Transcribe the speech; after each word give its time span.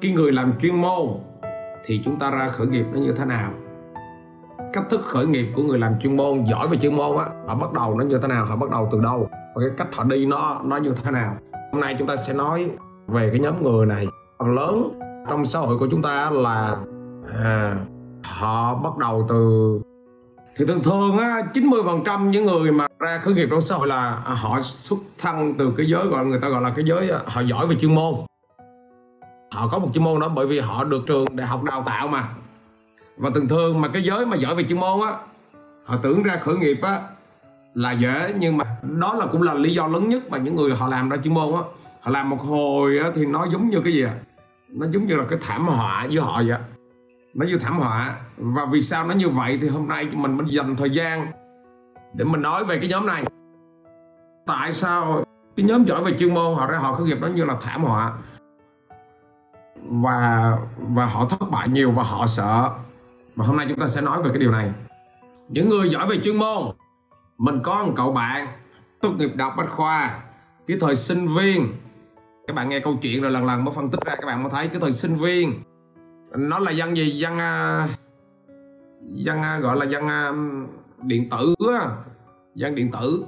cái 0.00 0.12
người 0.12 0.32
làm 0.32 0.52
chuyên 0.60 0.74
môn 0.74 1.06
thì 1.84 2.00
chúng 2.04 2.18
ta 2.18 2.30
ra 2.30 2.48
khởi 2.48 2.66
nghiệp 2.66 2.84
nó 2.92 3.00
như 3.00 3.12
thế 3.12 3.24
nào? 3.24 3.52
Cách 4.72 4.84
thức 4.90 5.00
khởi 5.04 5.26
nghiệp 5.26 5.46
của 5.56 5.62
người 5.62 5.78
làm 5.78 5.92
chuyên 6.00 6.16
môn 6.16 6.44
giỏi 6.44 6.68
về 6.68 6.76
chuyên 6.82 6.96
môn 6.96 7.16
á 7.16 7.24
họ 7.46 7.54
bắt 7.54 7.72
đầu 7.72 7.98
nó 7.98 8.04
như 8.04 8.18
thế 8.18 8.28
nào 8.28 8.44
họ 8.44 8.56
bắt 8.56 8.70
đầu 8.70 8.88
từ 8.92 9.00
đâu? 9.00 9.28
Và 9.54 9.60
cái 9.60 9.70
cách 9.76 9.96
họ 9.96 10.04
đi 10.04 10.26
nó 10.26 10.60
nó 10.64 10.76
như 10.76 10.94
thế 11.02 11.10
nào? 11.10 11.36
Hôm 11.72 11.80
nay 11.80 11.96
chúng 11.98 12.08
ta 12.08 12.16
sẽ 12.16 12.32
nói 12.34 12.70
về 13.06 13.30
cái 13.30 13.40
nhóm 13.40 13.62
người 13.62 13.86
này. 13.86 14.06
Phần 14.38 14.54
lớn 14.54 15.00
trong 15.28 15.44
xã 15.44 15.58
hội 15.58 15.78
của 15.78 15.88
chúng 15.90 16.02
ta 16.02 16.30
là 16.30 16.76
à, 17.44 17.76
họ 18.24 18.74
bắt 18.74 18.96
đầu 18.98 19.26
từ 19.28 19.80
thì 20.56 20.64
thường 20.66 20.82
thường 20.82 21.16
á 21.16 21.42
90% 21.54 22.28
những 22.30 22.44
người 22.44 22.72
mà 22.72 22.86
ra 22.98 23.20
khởi 23.24 23.34
nghiệp 23.34 23.48
trong 23.50 23.60
xã 23.60 23.76
hội 23.76 23.88
là 23.88 24.10
họ 24.24 24.60
xuất 24.62 24.98
thân 25.18 25.54
từ 25.58 25.72
cái 25.76 25.86
giới 25.86 26.06
gọi 26.06 26.26
người 26.26 26.40
ta 26.40 26.48
gọi 26.48 26.62
là 26.62 26.70
cái 26.70 26.84
giới 26.84 27.10
à, 27.10 27.20
họ 27.26 27.40
giỏi 27.40 27.66
về 27.66 27.76
chuyên 27.80 27.94
môn 27.94 28.14
họ 29.56 29.68
có 29.68 29.78
một 29.78 29.88
chuyên 29.94 30.04
môn 30.04 30.20
đó, 30.20 30.28
bởi 30.28 30.46
vì 30.46 30.60
họ 30.60 30.84
được 30.84 31.02
trường 31.06 31.36
đại 31.36 31.46
học 31.46 31.62
đào 31.62 31.82
tạo 31.86 32.08
mà. 32.08 32.28
Và 33.16 33.30
thường 33.34 33.48
thường 33.48 33.80
mà 33.80 33.88
cái 33.88 34.02
giới 34.02 34.26
mà 34.26 34.36
giỏi 34.36 34.54
về 34.54 34.64
chuyên 34.68 34.80
môn 34.80 35.00
á, 35.06 35.12
họ 35.84 35.96
tưởng 36.02 36.22
ra 36.22 36.36
khởi 36.44 36.56
nghiệp 36.56 36.78
á 36.82 37.00
là 37.74 37.92
dễ, 37.92 38.34
nhưng 38.38 38.56
mà 38.56 38.64
đó 38.82 39.14
là 39.14 39.26
cũng 39.32 39.42
là 39.42 39.54
lý 39.54 39.74
do 39.74 39.88
lớn 39.88 40.08
nhất 40.08 40.22
mà 40.30 40.38
những 40.38 40.56
người 40.56 40.74
họ 40.74 40.88
làm 40.88 41.08
ra 41.08 41.16
chuyên 41.16 41.34
môn 41.34 41.54
á. 41.54 41.60
Họ 42.00 42.10
làm 42.10 42.30
một 42.30 42.40
hồi 42.40 42.98
á 42.98 43.10
thì 43.14 43.26
nó 43.26 43.46
giống 43.52 43.70
như 43.70 43.80
cái 43.80 43.92
gì 43.92 44.02
à 44.02 44.14
nó 44.68 44.86
giống 44.90 45.06
như 45.06 45.16
là 45.16 45.24
cái 45.28 45.38
thảm 45.42 45.66
họa 45.66 46.06
với 46.06 46.20
họ 46.20 46.42
vậy 46.46 46.58
nó 47.34 47.46
như 47.46 47.58
thảm 47.58 47.78
họa. 47.78 48.16
Và 48.36 48.66
vì 48.72 48.80
sao 48.80 49.06
nó 49.06 49.14
như 49.14 49.28
vậy 49.28 49.58
thì 49.62 49.68
hôm 49.68 49.88
nay 49.88 50.08
mình 50.12 50.36
mới 50.36 50.46
dành 50.50 50.76
thời 50.76 50.90
gian 50.90 51.26
để 52.14 52.24
mình 52.24 52.42
nói 52.42 52.64
về 52.64 52.78
cái 52.78 52.88
nhóm 52.88 53.06
này. 53.06 53.24
Tại 54.46 54.72
sao 54.72 55.24
cái 55.56 55.66
nhóm 55.66 55.84
giỏi 55.84 56.04
về 56.04 56.16
chuyên 56.18 56.34
môn 56.34 56.54
họ 56.54 56.66
ra 56.66 56.78
họ 56.78 56.94
khởi 56.94 57.06
nghiệp 57.06 57.18
nó 57.20 57.28
như 57.28 57.44
là 57.44 57.56
thảm 57.62 57.84
họa? 57.84 58.12
Và 59.82 60.52
và 60.78 61.06
họ 61.06 61.28
thất 61.28 61.50
bại 61.50 61.68
nhiều 61.68 61.90
và 61.90 62.02
họ 62.02 62.26
sợ. 62.26 62.70
Và 63.36 63.46
hôm 63.46 63.56
nay 63.56 63.66
chúng 63.68 63.80
ta 63.80 63.88
sẽ 63.88 64.00
nói 64.00 64.22
về 64.22 64.28
cái 64.30 64.38
điều 64.38 64.50
này. 64.50 64.72
Những 65.48 65.68
người 65.68 65.90
giỏi 65.90 66.08
về 66.08 66.16
chuyên 66.24 66.36
môn, 66.36 66.62
mình 67.38 67.60
có 67.62 67.84
một 67.84 67.92
cậu 67.96 68.12
bạn, 68.12 68.48
tốt 69.00 69.12
nghiệp 69.18 69.30
đại 69.34 69.48
học 69.48 69.54
bách 69.56 69.70
khoa 69.70 70.20
cái 70.66 70.76
thời 70.80 70.96
sinh 70.96 71.28
viên. 71.36 71.68
Các 72.46 72.56
bạn 72.56 72.68
nghe 72.68 72.80
câu 72.80 72.98
chuyện 73.02 73.22
rồi 73.22 73.30
lần 73.30 73.46
lần 73.46 73.64
mới 73.64 73.74
phân 73.74 73.90
tích 73.90 74.00
ra, 74.04 74.14
các 74.14 74.26
bạn 74.26 74.42
mới 74.42 74.52
thấy 74.52 74.68
cái 74.68 74.80
thời 74.80 74.92
sinh 74.92 75.16
viên, 75.16 75.62
nó 76.36 76.58
là 76.58 76.70
dân 76.70 76.96
gì? 76.96 77.10
Dân 77.10 77.38
à, 77.38 77.88
dân 79.12 79.42
à, 79.42 79.58
gọi 79.58 79.76
là 79.76 79.84
dân 79.84 80.08
à, 80.08 80.32
điện 81.02 81.30
tử 81.30 81.54
dân 82.54 82.74
điện 82.74 82.90
tử. 82.92 83.24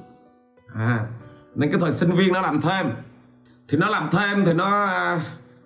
À 0.74 1.06
nên 1.54 1.70
cái 1.70 1.80
thời 1.80 1.92
sinh 1.92 2.12
viên 2.12 2.32
nó 2.32 2.40
làm 2.40 2.60
thêm. 2.60 2.86
Thì 3.68 3.78
nó 3.78 3.88
làm 3.88 4.08
thêm 4.12 4.44
thì 4.44 4.52
nó 4.52 4.88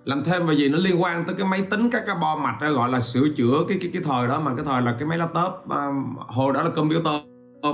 làm 0.05 0.25
thêm 0.25 0.47
và 0.47 0.53
gì 0.53 0.69
nó 0.69 0.79
liên 0.79 1.03
quan 1.03 1.25
tới 1.25 1.35
cái 1.39 1.47
máy 1.47 1.63
tính 1.71 1.91
các 1.91 2.03
cái 2.07 2.17
bo 2.21 2.37
mạch 2.37 2.59
gọi 2.61 2.91
là 2.91 3.01
sửa 3.01 3.29
chữa 3.37 3.65
cái 3.69 3.79
cái 3.81 3.91
cái 3.93 4.03
thời 4.05 4.29
đó 4.29 4.41
mà 4.41 4.53
cái 4.57 4.65
thời 4.65 4.83
là 4.83 4.97
cái 4.99 5.09
máy 5.09 5.19
laptop 5.19 5.71
à, 5.71 5.89
hồi 6.19 6.53
đó 6.53 6.63
là 6.63 6.71
computer 6.71 7.13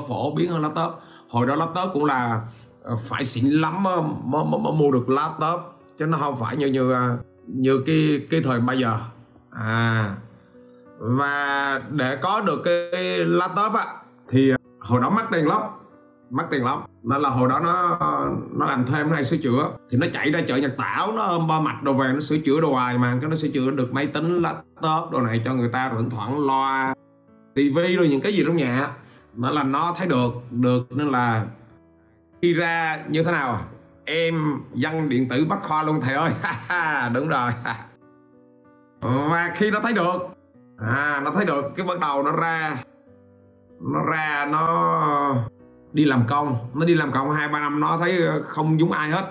phổ 0.08 0.34
biến 0.34 0.50
hơn 0.50 0.62
laptop. 0.62 1.00
Hồi 1.28 1.46
đó 1.46 1.56
laptop 1.56 1.94
cũng 1.94 2.04
là 2.04 2.40
ờ, 2.82 2.96
phải 2.96 3.24
xịn 3.24 3.44
lắm 3.44 3.82
mới, 3.82 4.02
mới, 4.24 4.44
mới 4.44 4.72
mua 4.72 4.90
được 4.90 5.08
laptop 5.08 5.60
chứ 5.98 6.06
nó 6.06 6.18
không 6.18 6.36
phải 6.40 6.56
như 6.56 6.66
như 6.66 6.92
à, 6.92 7.16
như 7.46 7.82
cái 7.86 8.26
cái 8.30 8.40
thời 8.44 8.60
bây 8.60 8.78
giờ. 8.78 8.98
À 9.50 10.14
và 10.98 11.82
để 11.90 12.16
có 12.16 12.40
được 12.40 12.62
cái 12.64 12.90
laptop 13.24 13.72
á 13.72 13.86
thì 14.28 14.50
à, 14.50 14.56
hồi 14.80 15.00
đó 15.00 15.10
mắc 15.10 15.28
tiền 15.32 15.46
lắm 15.46 15.62
mất 16.30 16.44
tiền 16.50 16.64
lắm. 16.64 16.78
Nên 17.02 17.20
là 17.22 17.28
hồi 17.28 17.48
đó 17.48 17.60
nó 17.60 17.98
nó 18.52 18.66
làm 18.66 18.86
thêm 18.86 19.10
hay 19.10 19.24
sửa 19.24 19.36
chữa. 19.36 19.70
Thì 19.90 19.98
nó 19.98 20.06
chạy 20.12 20.30
ra 20.30 20.40
chợ 20.48 20.56
nhật 20.56 20.74
tảo, 20.78 21.12
nó 21.12 21.22
ôm 21.22 21.46
ba 21.46 21.60
mạch 21.60 21.82
đồ 21.82 21.92
về 21.92 22.12
nó 22.14 22.20
sửa 22.20 22.38
chữa 22.38 22.60
đồ 22.60 22.72
hoài 22.72 22.98
mà. 22.98 23.18
Cái 23.20 23.30
nó 23.30 23.36
sửa 23.36 23.48
chữa 23.48 23.70
được 23.70 23.92
máy 23.92 24.06
tính, 24.06 24.42
laptop 24.42 25.12
đồ 25.12 25.20
này 25.20 25.42
cho 25.44 25.54
người 25.54 25.68
ta, 25.68 25.88
rồi 25.88 26.02
thỉnh 26.02 26.10
thoảng 26.10 26.46
loa 26.46 26.94
tivi 27.54 27.96
rồi 27.96 28.08
những 28.08 28.20
cái 28.20 28.32
gì 28.32 28.44
trong 28.46 28.56
nhà. 28.56 28.90
Nó 29.34 29.50
là 29.50 29.62
nó 29.62 29.94
thấy 29.96 30.06
được 30.06 30.32
được. 30.50 30.86
Nên 30.90 31.08
là 31.08 31.46
khi 32.42 32.52
ra 32.52 32.98
như 33.08 33.24
thế 33.24 33.32
nào? 33.32 33.60
Em 34.04 34.60
dân 34.74 35.08
điện 35.08 35.28
tử 35.28 35.46
bách 35.48 35.62
khoa 35.62 35.82
luôn, 35.82 36.00
thầy 36.00 36.14
ơi. 36.14 36.30
Đúng 37.14 37.28
rồi. 37.28 37.50
Và 39.00 39.52
khi 39.56 39.70
nó 39.70 39.80
thấy 39.80 39.92
được 39.92 40.18
à 40.78 41.20
nó 41.24 41.30
thấy 41.30 41.44
được, 41.44 41.64
cái 41.76 41.86
bắt 41.86 42.00
đầu 42.00 42.22
nó 42.22 42.32
ra 42.32 42.76
nó 43.80 44.04
ra, 44.04 44.48
nó 44.50 45.34
đi 45.92 46.04
làm 46.04 46.24
công. 46.28 46.56
Nó 46.74 46.86
đi 46.86 46.94
làm 46.94 47.12
công 47.12 47.30
hai 47.30 47.48
ba 47.48 47.60
năm 47.60 47.80
nó 47.80 47.98
thấy 47.98 48.26
ờ, 48.26 48.42
không 48.42 48.80
giống 48.80 48.92
ai 48.92 49.10
hết. 49.10 49.24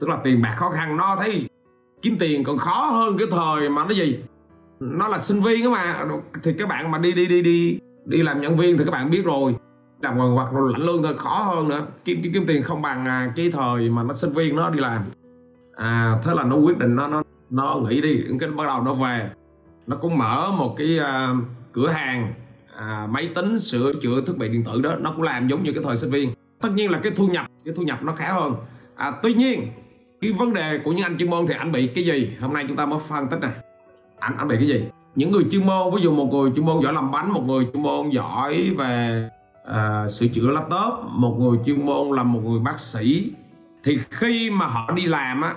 Tức 0.00 0.08
là 0.08 0.18
tiền 0.24 0.42
bạc 0.42 0.54
khó 0.58 0.70
khăn 0.70 0.96
nó 0.96 1.16
thấy 1.16 1.48
kiếm 2.02 2.16
tiền 2.18 2.44
còn 2.44 2.58
khó 2.58 2.86
hơn 2.86 3.18
cái 3.18 3.28
thời 3.30 3.68
mà 3.68 3.84
nó 3.84 3.94
gì? 3.94 4.20
Nó 4.80 5.08
là 5.08 5.18
sinh 5.18 5.40
viên 5.40 5.64
đó 5.64 5.70
mà. 5.70 6.04
Thì 6.42 6.52
các 6.58 6.68
bạn 6.68 6.90
mà 6.90 6.98
đi 6.98 7.12
đi 7.12 7.26
đi 7.26 7.42
đi 7.42 7.78
đi 8.04 8.22
làm 8.22 8.40
nhân 8.40 8.56
viên 8.56 8.78
thì 8.78 8.84
các 8.84 8.90
bạn 8.90 9.10
biết 9.10 9.24
rồi. 9.24 9.54
Làm 10.02 10.18
quần 10.18 10.34
hoặc 10.34 10.52
rồi 10.52 10.72
lãnh 10.72 10.82
lương 10.82 11.02
thôi 11.02 11.14
khó 11.18 11.34
hơn 11.34 11.68
nữa. 11.68 11.86
Kiếm 12.04 12.20
kiếm, 12.22 12.32
kiếm 12.32 12.44
tiền 12.46 12.62
không 12.62 12.82
bằng 12.82 13.06
à, 13.06 13.32
cái 13.36 13.50
thời 13.50 13.90
mà 13.90 14.02
nó 14.02 14.12
sinh 14.12 14.32
viên 14.32 14.56
nó 14.56 14.70
đi 14.70 14.80
làm. 14.80 15.02
À 15.76 16.18
thế 16.24 16.32
là 16.34 16.44
nó 16.44 16.56
quyết 16.56 16.78
định 16.78 16.96
nó 16.96 17.08
nó 17.08 17.22
nó 17.50 17.80
nghỉ 17.88 18.00
đi. 18.00 18.24
Cái 18.40 18.50
bắt 18.50 18.64
đầu 18.66 18.82
nó 18.82 18.94
về. 18.94 19.30
Nó 19.86 19.96
cũng 19.96 20.18
mở 20.18 20.50
một 20.50 20.74
cái 20.78 20.98
uh, 21.00 21.36
cửa 21.72 21.88
hàng 21.88 22.34
à, 22.76 23.06
máy 23.10 23.28
tính 23.34 23.60
sửa 23.60 23.92
chữa 24.02 24.20
thiết 24.26 24.32
bị 24.36 24.48
điện 24.48 24.64
tử 24.64 24.82
đó 24.82 24.94
nó 25.00 25.12
cũng 25.12 25.22
làm 25.22 25.48
giống 25.48 25.62
như 25.62 25.72
cái 25.72 25.84
thời 25.84 25.96
sinh 25.96 26.10
viên. 26.10 26.34
Tất 26.60 26.68
nhiên 26.74 26.90
là 26.90 26.98
cái 27.02 27.12
thu 27.16 27.26
nhập 27.26 27.46
cái 27.64 27.74
thu 27.76 27.82
nhập 27.82 28.02
nó 28.02 28.12
khá 28.12 28.32
hơn. 28.32 28.54
À, 28.96 29.12
tuy 29.22 29.34
nhiên 29.34 29.68
cái 30.20 30.32
vấn 30.32 30.54
đề 30.54 30.78
của 30.84 30.92
những 30.92 31.02
anh 31.02 31.18
chuyên 31.18 31.30
môn 31.30 31.46
thì 31.46 31.54
anh 31.58 31.72
bị 31.72 31.86
cái 31.86 32.04
gì? 32.04 32.36
Hôm 32.40 32.52
nay 32.52 32.64
chúng 32.68 32.76
ta 32.76 32.86
mới 32.86 32.98
phân 33.08 33.28
tích 33.28 33.40
này. 33.40 33.52
Anh 34.18 34.36
anh 34.36 34.48
bị 34.48 34.56
cái 34.56 34.68
gì? 34.68 34.84
Những 35.14 35.30
người 35.32 35.44
chuyên 35.50 35.66
môn 35.66 35.94
ví 35.94 36.02
dụ 36.02 36.14
một 36.14 36.28
người 36.32 36.50
chuyên 36.56 36.66
môn 36.66 36.82
giỏi 36.82 36.92
làm 36.92 37.10
bánh 37.10 37.32
một 37.32 37.42
người 37.46 37.66
chuyên 37.72 37.82
môn 37.82 38.10
giỏi 38.10 38.70
về 38.78 39.28
à, 39.66 40.08
sửa 40.08 40.26
chữa 40.26 40.50
laptop 40.50 41.04
một 41.10 41.36
người 41.40 41.58
chuyên 41.66 41.86
môn 41.86 42.16
là 42.16 42.22
một 42.22 42.40
người 42.44 42.60
bác 42.60 42.80
sĩ 42.80 43.32
thì 43.84 43.98
khi 44.10 44.50
mà 44.50 44.66
họ 44.66 44.92
đi 44.94 45.06
làm 45.06 45.42
á 45.42 45.54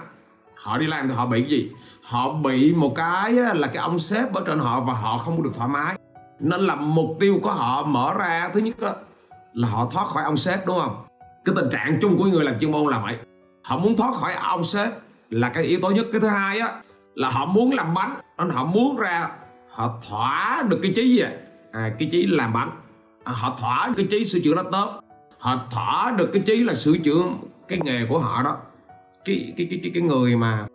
họ 0.55 0.78
đi 0.78 0.88
làm 0.88 1.09
thì 1.09 1.16
họ 1.16 1.25
bị 1.25 1.41
cái 1.41 1.49
gì? 1.49 1.72
Họ 2.01 2.34
bị 2.34 2.73
một 2.73 2.94
cái 2.95 3.31
là 3.34 3.67
cái 3.67 3.78
ông 3.78 3.99
sếp 3.99 4.34
ở 4.34 4.44
trên 4.47 4.59
họ 4.59 4.81
và 4.81 4.94
họ 4.94 5.17
không 5.17 5.44
được 5.44 5.51
thoải 5.55 5.69
mái 5.69 5.95
nên 6.39 6.61
là 6.61 6.75
mục 6.75 7.17
tiêu 7.19 7.39
của 7.43 7.51
họ 7.51 7.83
mở 7.83 8.13
ra 8.19 8.49
thứ 8.53 8.59
nhất 8.59 8.79
đó, 8.79 8.95
là 9.53 9.67
họ 9.67 9.87
thoát 9.91 10.07
khỏi 10.07 10.23
ông 10.23 10.37
sếp 10.37 10.65
đúng 10.65 10.77
không? 10.79 11.05
Cái 11.45 11.55
tình 11.55 11.69
trạng 11.71 11.99
chung 12.01 12.17
của 12.17 12.25
người 12.25 12.45
làm 12.45 12.59
chuyên 12.59 12.71
môn 12.71 12.91
là 12.91 12.99
vậy. 12.99 13.17
Họ 13.63 13.77
muốn 13.77 13.97
thoát 13.97 14.15
khỏi 14.15 14.33
ông 14.33 14.63
sếp 14.63 14.89
là 15.29 15.49
cái 15.49 15.63
yếu 15.63 15.79
tố 15.81 15.89
nhất. 15.89 16.05
Cái 16.11 16.21
thứ 16.21 16.27
hai 16.27 16.59
á 16.59 16.81
là 17.15 17.29
họ 17.29 17.45
muốn 17.45 17.71
làm 17.71 17.93
bánh 17.93 18.19
nên 18.37 18.49
họ 18.49 18.65
muốn 18.65 18.97
ra 18.97 19.29
họ 19.69 19.99
thỏa 20.09 20.63
được 20.69 20.79
cái 20.83 20.93
chí 20.95 21.15
gì 21.15 21.19
à? 21.19 21.31
à 21.71 21.89
cái 21.99 22.09
chí 22.11 22.27
làm 22.27 22.53
bánh. 22.53 22.71
À, 23.23 23.33
họ 23.33 23.57
thỏa 23.59 23.89
cái 23.97 24.07
chí 24.09 24.25
sửa 24.25 24.39
chữa 24.39 24.55
laptop. 24.55 25.03
Họ 25.39 25.59
thỏa 25.71 26.13
được 26.17 26.29
cái 26.33 26.43
chí 26.45 26.63
là 26.63 26.73
sửa 26.73 26.97
chữa 26.97 27.23
cái 27.67 27.79
nghề 27.83 28.05
của 28.05 28.19
họ 28.19 28.43
đó. 28.43 28.57
Cái 29.25 29.53
cái 29.57 29.67
cái 29.69 29.79
cái, 29.83 29.91
cái 29.93 30.03
người 30.03 30.35
mà 30.35 30.67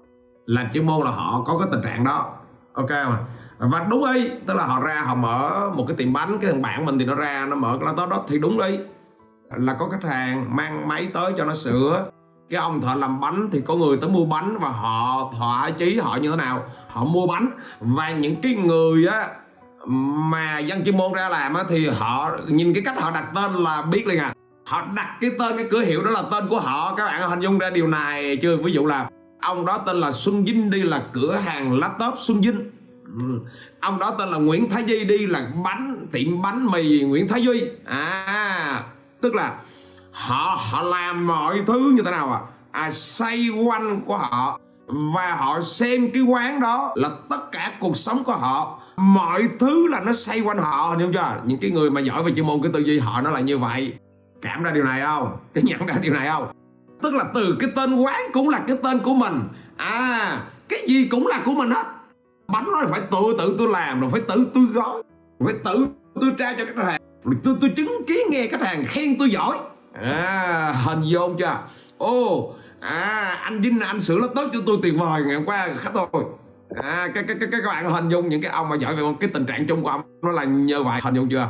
làm 0.46 0.66
chuyên 0.74 0.86
môn 0.86 1.04
là 1.04 1.10
họ 1.10 1.42
có 1.46 1.58
cái 1.58 1.68
tình 1.72 1.82
trạng 1.82 2.04
đó. 2.04 2.34
Ok 2.72 2.90
mà 2.90 3.18
và 3.70 3.86
đúng 3.90 4.04
ấy, 4.04 4.30
tức 4.46 4.54
là 4.54 4.66
họ 4.66 4.80
ra, 4.80 5.02
họ 5.06 5.14
mở 5.14 5.70
một 5.74 5.84
cái 5.88 5.96
tiệm 5.96 6.12
bánh, 6.12 6.38
cái 6.40 6.50
thằng 6.50 6.62
bạn 6.62 6.84
mình 6.84 6.98
thì 6.98 7.04
nó 7.04 7.14
ra, 7.14 7.46
nó 7.50 7.56
mở 7.56 7.76
cái 7.80 7.86
laptop 7.86 8.10
đó 8.10 8.24
thì 8.28 8.38
đúng 8.38 8.58
đấy. 8.58 8.78
Là 9.56 9.74
có 9.74 9.88
khách 9.88 10.08
hàng 10.08 10.56
mang 10.56 10.88
máy 10.88 11.08
tới 11.14 11.32
cho 11.38 11.44
nó 11.44 11.54
sửa. 11.54 12.06
Cái 12.50 12.60
ông 12.60 12.80
thợ 12.80 12.94
làm 12.94 13.20
bánh 13.20 13.48
thì 13.52 13.62
có 13.66 13.74
người 13.74 13.98
tới 14.00 14.10
mua 14.10 14.24
bánh 14.24 14.58
và 14.58 14.68
họ 14.68 15.30
thỏa 15.38 15.70
chí 15.70 15.98
họ 15.98 16.16
như 16.16 16.30
thế 16.30 16.36
nào? 16.36 16.64
Họ 16.88 17.04
mua 17.04 17.26
bánh. 17.26 17.50
Và 17.80 18.10
những 18.10 18.42
cái 18.42 18.54
người 18.54 19.06
á, 19.06 19.28
mà 20.30 20.58
dân 20.58 20.84
chuyên 20.84 20.96
môn 20.96 21.12
ra 21.12 21.28
làm 21.28 21.54
á, 21.54 21.64
thì 21.68 21.88
họ 21.88 22.30
nhìn 22.48 22.74
cái 22.74 22.82
cách 22.86 23.02
họ 23.02 23.10
đặt 23.10 23.24
tên 23.34 23.52
là 23.52 23.82
biết 23.82 24.06
liền 24.06 24.18
à. 24.18 24.34
Họ 24.66 24.82
đặt 24.94 25.16
cái 25.20 25.30
tên, 25.38 25.56
cái 25.56 25.66
cửa 25.70 25.80
hiệu 25.80 26.04
đó 26.04 26.10
là 26.10 26.22
tên 26.32 26.48
của 26.48 26.60
họ. 26.60 26.94
Các 26.94 27.04
bạn 27.04 27.30
hình 27.30 27.40
dung 27.40 27.58
ra 27.58 27.70
điều 27.70 27.88
này 27.88 28.38
chưa? 28.42 28.56
Ví 28.56 28.72
dụ 28.72 28.86
là 28.86 29.08
ông 29.40 29.66
đó 29.66 29.78
tên 29.78 29.96
là 29.96 30.12
Xuân 30.12 30.44
Vinh 30.44 30.70
đi, 30.70 30.82
là 30.82 31.02
cửa 31.12 31.36
hàng 31.36 31.78
laptop 31.78 32.14
Xuân 32.16 32.40
Vinh 32.40 32.70
ừ. 33.18 33.40
ông 33.80 33.98
đó 33.98 34.14
tên 34.18 34.28
là 34.28 34.38
Nguyễn 34.38 34.70
Thái 34.70 34.84
Duy 34.86 35.04
đi 35.04 35.26
là 35.26 35.50
bánh 35.64 36.06
tiệm 36.12 36.42
bánh 36.42 36.66
mì 36.66 37.00
Nguyễn 37.00 37.28
Thái 37.28 37.42
Duy. 37.42 37.64
À 37.84 38.82
tức 39.22 39.34
là 39.34 39.54
họ 40.12 40.58
họ 40.58 40.82
làm 40.82 41.26
mọi 41.26 41.62
thứ 41.66 41.92
như 41.96 42.02
thế 42.02 42.10
nào 42.10 42.32
à, 42.32 42.40
à 42.70 42.90
xoay 42.90 43.48
quanh 43.66 44.00
của 44.06 44.16
họ 44.16 44.60
và 44.86 45.34
họ 45.34 45.60
xem 45.60 46.10
cái 46.10 46.22
quán 46.22 46.60
đó 46.60 46.92
là 46.96 47.10
tất 47.30 47.52
cả 47.52 47.72
cuộc 47.80 47.96
sống 47.96 48.24
của 48.24 48.32
họ. 48.32 48.78
Mọi 48.96 49.48
thứ 49.58 49.88
là 49.88 50.00
nó 50.00 50.12
xoay 50.12 50.40
quanh 50.40 50.58
họ 50.58 50.96
hiểu 50.98 51.10
chưa? 51.12 51.40
Những 51.44 51.58
cái 51.58 51.70
người 51.70 51.90
mà 51.90 52.00
giỏi 52.00 52.22
về 52.22 52.32
chuyên 52.36 52.46
môn 52.46 52.62
cái 52.62 52.72
tư 52.74 52.80
duy 52.80 52.98
họ 52.98 53.20
nó 53.22 53.30
là 53.30 53.40
như 53.40 53.58
vậy. 53.58 53.94
Cảm 54.42 54.62
ra 54.62 54.70
điều 54.70 54.84
này 54.84 55.00
không? 55.00 55.36
Cái 55.54 55.64
nhận 55.66 55.86
ra 55.86 55.94
điều 56.00 56.14
này 56.14 56.28
không? 56.28 56.52
Tức 57.02 57.14
là 57.14 57.24
từ 57.34 57.56
cái 57.60 57.70
tên 57.76 57.94
quán 57.94 58.20
cũng 58.32 58.48
là 58.48 58.64
cái 58.66 58.76
tên 58.82 58.98
của 58.98 59.14
mình. 59.14 59.40
À 59.76 60.42
cái 60.68 60.84
gì 60.86 61.04
cũng 61.04 61.26
là 61.26 61.42
của 61.44 61.52
mình 61.52 61.70
hết 61.70 61.86
bánh 62.52 62.68
nó 62.72 62.86
phải 62.90 63.00
tự 63.10 63.36
tự 63.38 63.54
tôi 63.58 63.68
làm 63.68 64.00
rồi 64.00 64.10
phải 64.10 64.20
tự 64.28 64.46
tôi 64.54 64.64
gói 64.64 65.02
phải 65.44 65.54
tự 65.64 65.86
tôi 66.20 66.30
tra 66.38 66.54
cho 66.58 66.64
khách 66.64 66.84
hàng. 66.84 67.00
Rồi 67.24 67.34
tôi 67.44 67.54
tôi 67.60 67.70
chứng 67.76 68.04
kiến 68.06 68.18
nghe 68.30 68.46
khách 68.46 68.62
hàng 68.62 68.84
khen 68.84 69.18
tôi 69.18 69.30
giỏi. 69.30 69.58
À 69.92 70.72
hình 70.84 71.02
dung 71.02 71.36
chưa? 71.38 71.58
Ô 71.98 72.54
à 72.80 73.38
anh 73.42 73.60
Vinh 73.60 73.80
anh 73.80 74.00
sửa 74.00 74.18
nó 74.18 74.26
tốt 74.34 74.50
cho 74.52 74.58
tôi 74.66 74.78
tuyệt 74.82 74.94
vời 74.98 75.22
ngày 75.22 75.34
hôm 75.34 75.44
qua 75.44 75.68
khách 75.78 75.90
tôi 75.94 76.24
à 76.82 77.08
các, 77.14 77.24
các, 77.28 77.36
các, 77.40 77.48
các 77.52 77.62
bạn 77.66 77.90
hình 77.90 78.08
dung 78.08 78.28
những 78.28 78.42
cái 78.42 78.52
ông 78.52 78.68
mà 78.68 78.76
giỏi 78.76 78.96
về 78.96 79.02
cái 79.20 79.30
tình 79.34 79.46
trạng 79.46 79.66
chung 79.66 79.82
của 79.82 79.88
ông 79.88 80.00
nó 80.22 80.32
là 80.32 80.44
như 80.44 80.82
vậy 80.82 81.00
hình 81.04 81.14
dung 81.14 81.28
chưa? 81.30 81.48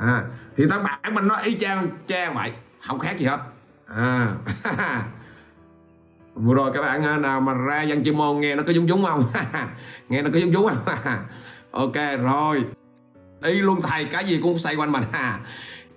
À 0.00 0.22
thì 0.56 0.64
thằng 0.70 0.84
bạn 0.84 1.14
mình 1.14 1.28
nó 1.28 1.36
y 1.36 1.58
chang 1.58 1.88
chang 2.06 2.34
vậy 2.34 2.52
không 2.86 2.98
khác 2.98 3.18
gì 3.18 3.26
hết. 3.26 3.40
À 3.86 4.34
vừa 6.36 6.54
rồi 6.54 6.70
các 6.74 6.82
bạn 6.82 7.02
à, 7.02 7.18
nào 7.18 7.40
mà 7.40 7.54
ra 7.54 7.82
dân 7.82 8.04
chuyên 8.04 8.16
môn 8.16 8.40
nghe 8.40 8.56
nó 8.56 8.62
có 8.66 8.72
giống 8.72 8.88
giống 8.88 9.04
không? 9.04 9.24
Nghe 10.08 10.22
nó 10.22 10.30
có 10.32 10.38
giống 10.38 10.52
giống 10.52 10.66
không? 10.66 10.94
Ok 11.70 11.94
rồi. 12.22 12.64
Đi 13.42 13.52
luôn 13.52 13.82
thầy 13.82 14.04
cái 14.04 14.24
gì 14.24 14.40
cũng 14.42 14.58
xoay 14.58 14.76
quanh 14.76 14.92
mình 14.92 15.02
ha 15.12 15.40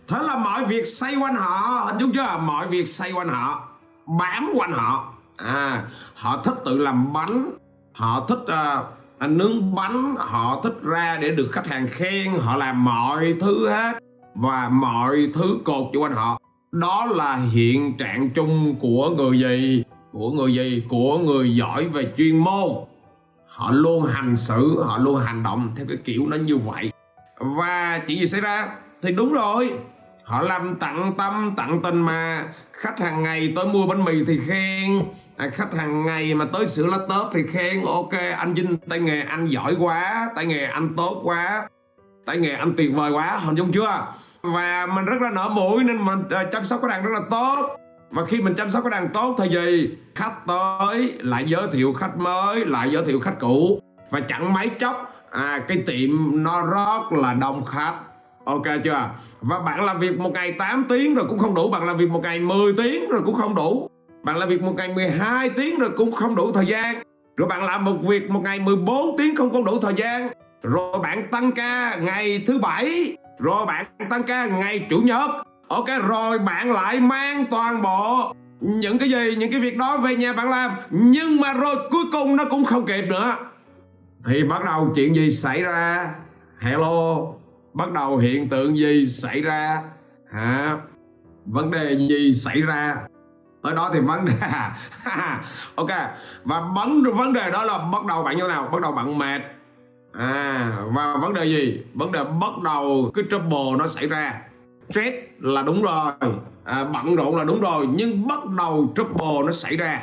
thế 0.07 0.18
là 0.24 0.38
mọi 0.38 0.65
việc 0.65 0.88
xoay 0.88 1.15
quanh 1.15 1.36
họ 1.36 1.83
hình 1.86 1.97
dung 2.00 2.12
chưa? 2.13 2.38
Mọi 2.41 2.68
việc 2.68 2.88
xoay 2.88 3.12
quanh 3.12 3.27
họ 3.27 3.68
bám 4.06 4.51
quanh 4.56 4.71
họ. 4.71 5.13
À 5.38 5.83
họ 6.13 6.42
thích 6.44 6.56
tự 6.65 6.77
làm 6.77 7.13
bánh 7.13 7.51
họ 7.94 8.25
thích 8.30 8.39
uh, 9.24 9.30
nướng 9.30 9.75
bánh 9.75 10.15
họ 10.19 10.62
thích 10.63 10.75
ra 10.83 11.18
để 11.21 11.30
được 11.30 11.50
khách 11.51 11.68
hàng 11.68 11.88
khen 11.92 12.33
họ 12.39 12.57
làm 12.57 12.85
mọi 12.85 13.35
thứ 13.39 13.69
hết 13.69 13.97
và 14.35 14.69
mọi 14.69 15.18
thứ 15.33 15.57
cột 15.65 15.88
quanh 16.00 16.12
họ. 16.12 16.39
Đó 16.71 17.06
là 17.06 17.35
hiện 17.35 17.97
trạng 17.97 18.30
chung 18.30 18.75
của 18.80 19.09
người 19.09 19.39
gì? 19.39 19.83
Của 20.11 20.31
người 20.31 20.53
gì? 20.53 20.83
Của 20.89 21.17
người 21.17 21.56
giỏi 21.56 21.85
về 21.85 22.11
chuyên 22.17 22.38
môn. 22.38 22.69
Họ 23.47 23.71
luôn 23.71 24.06
hành 24.06 24.35
xử 24.35 24.83
họ 24.83 24.97
luôn 24.97 25.15
hành 25.15 25.44
động 25.44 25.73
theo 25.75 25.85
cái 25.89 25.97
kiểu 26.06 26.27
nó 26.27 26.38
như 26.38 26.57
vậy. 26.57 26.91
Và 27.39 28.01
chuyện 28.07 28.19
gì 28.19 28.27
xảy 28.27 28.41
ra? 28.41 28.69
Thì 29.01 29.11
đúng 29.11 29.33
rồi. 29.33 29.73
Họ 30.23 30.41
làm 30.41 30.75
tặng 30.75 31.13
tâm 31.17 31.53
tặng 31.57 31.81
tình 31.83 32.01
mà. 32.01 32.45
Khách 32.71 33.00
hàng 33.00 33.23
ngày 33.23 33.53
tới 33.56 33.65
mua 33.65 33.88
bánh 33.88 34.06
mì 34.06 34.25
thì 34.25 34.39
khen. 34.47 35.03
À, 35.38 35.50
khách 35.53 35.73
hàng 35.73 36.06
ngày 36.06 36.33
mà 36.33 36.45
tới 36.45 36.67
sửa 36.67 36.85
lá 36.85 36.97
tớp 37.09 37.29
thì 37.33 37.44
khen. 37.51 37.85
Ok 37.85 38.11
anh 38.38 38.53
Vinh 38.53 38.77
tay 38.77 39.00
nghề 39.00 39.21
anh 39.21 39.47
giỏi 39.47 39.75
quá. 39.79 40.29
Tay 40.35 40.45
nghề 40.45 40.65
anh 40.65 40.95
tốt 40.97 41.21
quá. 41.23 41.69
Tay 42.25 42.38
nghề 42.38 42.51
anh 42.51 42.73
tuyệt 42.77 42.91
vời 42.94 43.11
quá. 43.11 43.38
Hình 43.38 43.56
dung 43.56 43.71
chưa? 43.71 44.07
Và 44.41 44.88
mình 44.95 45.06
rất 45.06 45.21
là 45.21 45.29
nở 45.29 45.50
mũi 45.50 45.83
nên 45.83 46.06
mình 46.06 46.19
à, 46.29 46.44
chăm 46.51 46.65
sóc 46.65 46.79
cái 46.81 46.89
đàn 46.89 47.03
rất 47.03 47.11
là 47.13 47.21
tốt 47.31 47.75
và 48.11 48.25
khi 48.25 48.41
mình 48.41 48.56
chăm 48.56 48.69
sóc 48.69 48.83
khách 48.83 48.94
hàng 48.94 49.09
tốt 49.13 49.35
thì 49.39 49.50
gì? 49.50 49.89
Khách 50.15 50.47
tới 50.47 51.13
lại 51.19 51.44
giới 51.47 51.67
thiệu 51.73 51.94
khách 51.94 52.17
mới 52.17 52.65
lại 52.65 52.89
giới 52.91 53.03
thiệu 53.06 53.19
khách 53.19 53.39
cũ. 53.39 53.79
Và 54.09 54.19
chẳng 54.19 54.53
mấy 54.53 54.69
chốc 54.69 55.13
à, 55.31 55.63
cái 55.67 55.77
tiệm 55.88 56.44
nó 56.44 56.61
rất 56.61 57.17
là 57.17 57.33
đông 57.33 57.65
khách. 57.65 57.95
Ok 58.45 58.65
chưa? 58.83 59.09
Và 59.41 59.59
bạn 59.59 59.85
làm 59.85 60.00
việc 60.00 60.19
một 60.19 60.31
ngày 60.33 60.51
8 60.51 60.85
tiếng 60.89 61.15
rồi 61.15 61.25
cũng 61.29 61.39
không 61.39 61.56
đủ. 61.56 61.69
Bạn 61.69 61.85
làm 61.85 61.97
việc 61.97 62.09
một 62.09 62.21
ngày 62.23 62.39
10 62.39 62.73
tiếng 62.77 63.09
rồi 63.09 63.21
cũng 63.25 63.35
không 63.35 63.56
đủ. 63.56 63.89
Bạn 64.23 64.38
làm 64.38 64.50
việc 64.50 64.61
một 64.61 64.73
ngày 64.77 64.88
12 64.88 65.50
tiếng 65.50 65.79
rồi 65.79 65.89
cũng 65.97 66.11
không 66.11 66.35
đủ 66.35 66.51
thời 66.51 66.65
gian. 66.65 66.95
Rồi 67.38 67.47
bạn 67.47 67.65
làm 67.65 67.85
một 67.85 67.95
việc 68.07 68.29
một 68.29 68.41
ngày 68.44 68.59
14 68.59 69.17
tiếng 69.17 69.35
không 69.35 69.53
có 69.53 69.61
đủ 69.65 69.79
thời 69.81 69.94
gian. 69.94 70.29
Rồi 70.63 71.00
bạn 71.03 71.27
tăng 71.31 71.51
ca 71.51 71.95
ngày 71.95 72.44
thứ 72.47 72.59
bảy. 72.59 73.17
Rồi 73.39 73.65
bạn 73.65 73.85
tăng 74.09 74.23
ca 74.23 74.45
ngày 74.45 74.88
chủ 74.89 75.01
nhật 75.01 75.29
ok, 75.69 75.88
rồi 76.07 76.39
bạn 76.39 76.71
lại 76.71 77.00
mang 77.00 77.45
toàn 77.51 77.81
bộ 77.81 78.33
những 78.60 79.00
cái 79.00 79.10
gì, 79.10 79.36
những 79.36 79.51
cái 79.51 79.62
việc 79.62 79.77
đó 79.77 79.98
về 79.98 80.16
nhà 80.16 80.33
bạn 80.33 80.50
làm. 80.50 80.71
Nhưng 80.89 81.42
mà 81.42 81.54
rồi 81.54 81.75
cuối 81.92 82.04
cùng 82.12 82.36
nó 82.36 82.45
cũng 82.50 82.66
không 82.66 82.86
kịp 82.86 83.06
nữa. 83.10 83.36
Thì 84.25 84.44
bắt 84.44 84.63
đầu 84.66 84.92
chuyện 84.95 85.16
gì 85.16 85.31
xảy 85.31 85.62
ra? 85.62 86.13
Hello, 86.60 87.18
bắt 87.74 87.92
đầu 87.92 88.18
hiện 88.18 88.50
tượng 88.50 88.77
gì 88.77 89.06
xảy 89.06 89.42
ra? 89.42 89.81
Hả? 90.31 90.77
Vấn 91.45 91.71
đề 91.71 91.98
gì 91.98 92.33
xảy 92.33 92.62
ra? 92.62 92.95
Tới 93.63 93.75
đó 93.75 93.89
thì 93.94 94.00
vấn 94.00 94.25
đề 94.25 94.33
ok, 95.75 95.89
và 96.44 96.62
vấn 96.75 97.04
vấn 97.04 97.33
đề 97.33 97.51
đó 97.51 97.66
là 97.66 97.77
bắt 97.77 98.06
đầu 98.06 98.24
bạn 98.24 98.38
như 98.38 98.44
thế 98.44 98.50
nào? 98.50 98.69
Bắt 98.71 98.81
đầu 98.81 98.92
bạn 98.92 99.18
mệt. 99.18 99.42
À 100.13 100.71
và 100.92 101.16
vấn 101.21 101.33
đề 101.33 101.45
gì? 101.45 101.83
Vấn 101.94 102.12
đề 102.12 102.24
bắt 102.24 102.51
đầu 102.63 103.12
cái 103.13 103.25
trouble 103.30 103.77
nó 103.80 103.88
xảy 103.88 104.07
ra 104.07 104.42
stress 104.89 105.18
là 105.39 105.62
đúng 105.62 105.81
rồi. 105.81 106.12
À, 106.63 106.83
bận 106.83 107.15
rộn 107.15 107.36
là 107.36 107.44
đúng 107.44 107.62
rồi 107.62 107.88
nhưng 107.88 108.27
bắt 108.27 108.45
đầu 108.45 108.94
trouble 108.95 109.45
nó 109.45 109.51
xảy 109.51 109.77
ra. 109.77 110.01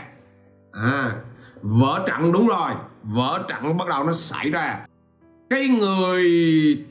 À 0.73 1.13
vỡ 1.63 2.05
trận 2.07 2.33
đúng 2.33 2.47
rồi 2.47 2.71
vỡ 3.03 3.45
trận 3.49 3.77
bắt 3.77 3.89
đầu 3.89 4.05
nó 4.05 4.13
xảy 4.13 4.51
ra. 4.51 4.79
Cái 5.51 5.69
người 5.69 6.25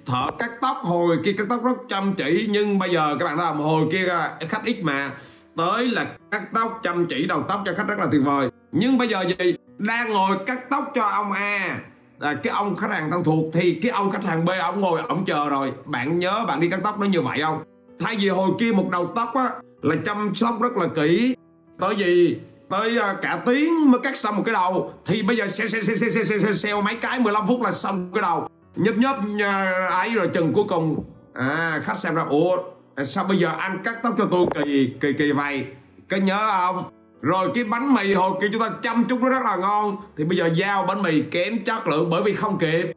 thợ 0.05 0.31
cắt 0.39 0.51
tóc 0.61 0.77
hồi 0.77 1.17
kia 1.25 1.33
cắt 1.37 1.43
tóc 1.49 1.63
rất 1.63 1.77
chăm 1.89 2.13
chỉ 2.13 2.47
nhưng 2.49 2.79
bây 2.79 2.89
giờ 2.89 3.15
các 3.19 3.25
bạn 3.25 3.37
thấy 3.37 3.45
không? 3.45 3.61
Hồi 3.61 3.87
kia 3.91 4.07
à, 4.09 4.37
khách 4.49 4.65
ít 4.65 4.83
mà. 4.83 5.11
Tới 5.57 5.87
là 5.87 6.05
cắt 6.31 6.53
tóc 6.53 6.79
chăm 6.83 7.05
chỉ 7.05 7.25
đầu 7.27 7.43
tóc 7.43 7.61
cho 7.65 7.73
khách 7.77 7.87
rất 7.87 7.99
là 7.99 8.07
tuyệt 8.11 8.21
vời. 8.25 8.49
Nhưng 8.71 8.97
bây 8.97 9.07
giờ 9.07 9.25
gì? 9.39 9.55
Đang 9.77 10.13
ngồi 10.13 10.37
cắt 10.45 10.69
tóc 10.69 10.91
cho 10.95 11.03
ông 11.03 11.31
A. 11.31 11.79
À, 12.19 12.33
cái 12.33 12.53
ông 12.53 12.75
khách 12.75 12.91
hàng 12.91 13.11
thân 13.11 13.23
thuộc 13.23 13.45
thì 13.53 13.79
cái 13.83 13.91
ông 13.91 14.11
khách 14.11 14.23
hàng 14.23 14.45
B 14.45 14.49
ông 14.61 14.81
ngồi 14.81 15.01
ông 15.07 15.25
chờ 15.25 15.49
rồi. 15.49 15.73
Bạn 15.85 16.19
nhớ 16.19 16.45
bạn 16.47 16.59
đi 16.59 16.69
cắt 16.69 16.79
tóc 16.83 16.99
nó 16.99 17.05
như 17.05 17.21
vậy 17.21 17.39
không? 17.41 17.63
Thay 17.99 18.15
vì 18.19 18.29
hồi 18.29 18.49
kia 18.59 18.71
một 18.71 18.89
đầu 18.91 19.11
tóc 19.15 19.31
á 19.35 19.51
là 19.81 19.95
chăm 20.05 20.35
sóc 20.35 20.61
rất 20.61 20.77
là 20.77 20.87
kỹ. 20.95 21.35
Tới 21.79 21.95
gì? 21.95 22.37
Tới 22.69 22.97
à, 22.97 23.15
cả 23.21 23.43
tiếng 23.45 23.91
mới 23.91 24.01
cắt 24.03 24.17
xong 24.17 24.35
một 24.35 24.43
cái 24.45 24.53
đầu. 24.53 24.93
Thì 25.05 25.21
bây 25.21 25.37
giờ 25.37 25.47
xe 25.47 25.67
xe 25.67 25.81
xe 25.81 25.95
xe 25.95 26.09
xe 26.09 26.23
xe, 26.23 26.39
xe, 26.39 26.53
xe 26.53 26.81
mấy 26.81 26.95
cái 26.95 27.19
15 27.19 27.47
phút 27.47 27.61
là 27.61 27.71
xong 27.71 28.11
cái 28.13 28.21
đầu. 28.21 28.47
Nhấp 28.75 28.97
nhấp 28.97 29.15
à, 29.41 29.87
ấy 29.91 30.13
rồi 30.13 30.29
chừng 30.33 30.53
cuối 30.53 30.65
cùng. 30.69 31.03
À 31.33 31.81
khách 31.83 31.97
xem 31.97 32.15
ra 32.15 32.23
ủa 32.29 32.57
sao 33.03 33.23
bây 33.23 33.37
giờ 33.37 33.49
anh 33.57 33.83
cắt 33.83 33.95
tóc 34.03 34.15
cho 34.17 34.27
tôi 34.31 34.45
kỳ 34.55 34.93
kỳ 35.01 35.13
kỳ 35.13 35.31
vậy? 35.31 35.65
Cái 36.09 36.19
nhớ 36.19 36.47
không? 36.49 36.83
Rồi 37.21 37.51
cái 37.55 37.63
bánh 37.63 37.93
mì 37.93 38.13
hồi 38.13 38.31
kia 38.41 38.47
chúng 38.51 38.61
ta 38.61 38.69
chăm 38.83 39.05
chút 39.09 39.21
nó 39.21 39.29
rất 39.29 39.43
là 39.43 39.55
ngon. 39.55 39.97
Thì 40.17 40.23
bây 40.23 40.37
giờ 40.37 40.49
giao 40.55 40.85
bánh 40.85 41.01
mì 41.01 41.21
kém 41.21 41.63
chất 41.65 41.87
lượng 41.87 42.09
bởi 42.09 42.23
vì 42.23 42.35
không 42.35 42.57
kịp. 42.57 42.91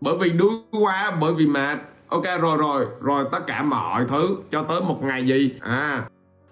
Bởi 0.00 0.14
vì 0.20 0.30
đuối 0.30 0.50
quá 0.70 1.16
bởi 1.20 1.34
vì 1.34 1.46
mệt 1.46 1.78
ok, 2.10 2.24
rồi 2.40 2.56
rồi. 2.58 2.86
Rồi, 3.00 3.24
tất 3.32 3.46
cả 3.46 3.62
mọi 3.62 4.04
thứ 4.04 4.36
cho 4.50 4.62
tới 4.62 4.80
một 4.80 5.02
ngày 5.02 5.26
gì? 5.26 5.54
À 5.60 6.02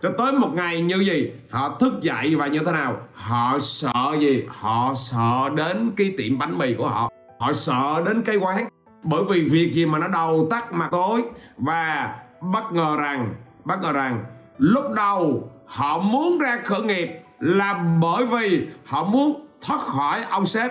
cho 0.03 0.11
tới 0.19 0.33
một 0.33 0.51
ngày 0.55 0.83
như 0.83 0.97
gì? 0.97 1.33
Họ 1.51 1.77
thức 1.81 1.95
dậy 2.01 2.37
và 2.37 2.47
như 2.47 2.59
thế 2.67 2.73
nào? 2.73 2.97
Họ 3.15 3.59
sợ 3.63 4.17
gì? 4.21 4.45
Họ 4.49 4.95
sợ 4.97 5.51
đến 5.57 5.93
cái 5.97 6.15
tiệm 6.19 6.39
bánh 6.39 6.59
mì 6.59 6.75
của 6.75 6.89
họ. 6.89 7.11
Họ 7.39 7.53
sợ 7.53 8.03
đến 8.07 8.23
cái 8.23 8.37
quán. 8.37 8.69
Bởi 9.03 9.23
vì 9.31 9.49
việc 9.49 9.73
gì 9.75 9.87
mà 9.87 9.99
nó 9.99 10.09
đầu 10.09 10.47
tắt 10.51 10.73
mặt 10.73 10.89
tối. 10.91 11.23
Và 11.57 12.15
bất 12.41 12.73
ngờ 12.73 12.97
rằng, 13.01 13.35
bất 13.65 13.83
ngờ 13.83 13.93
rằng, 13.93 14.25
lúc 14.59 14.85
đầu 14.97 15.51
họ 15.67 15.99
muốn 15.99 16.39
ra 16.39 16.59
khởi 16.65 16.83
nghiệp 16.83 17.09
là 17.41 17.85
bởi 18.01 18.27
vì 18.27 18.67
họ 18.85 19.05
muốn 19.05 19.47
thoát 19.67 19.81
khỏi 19.81 20.23
ông 20.31 20.47
sếp. 20.47 20.71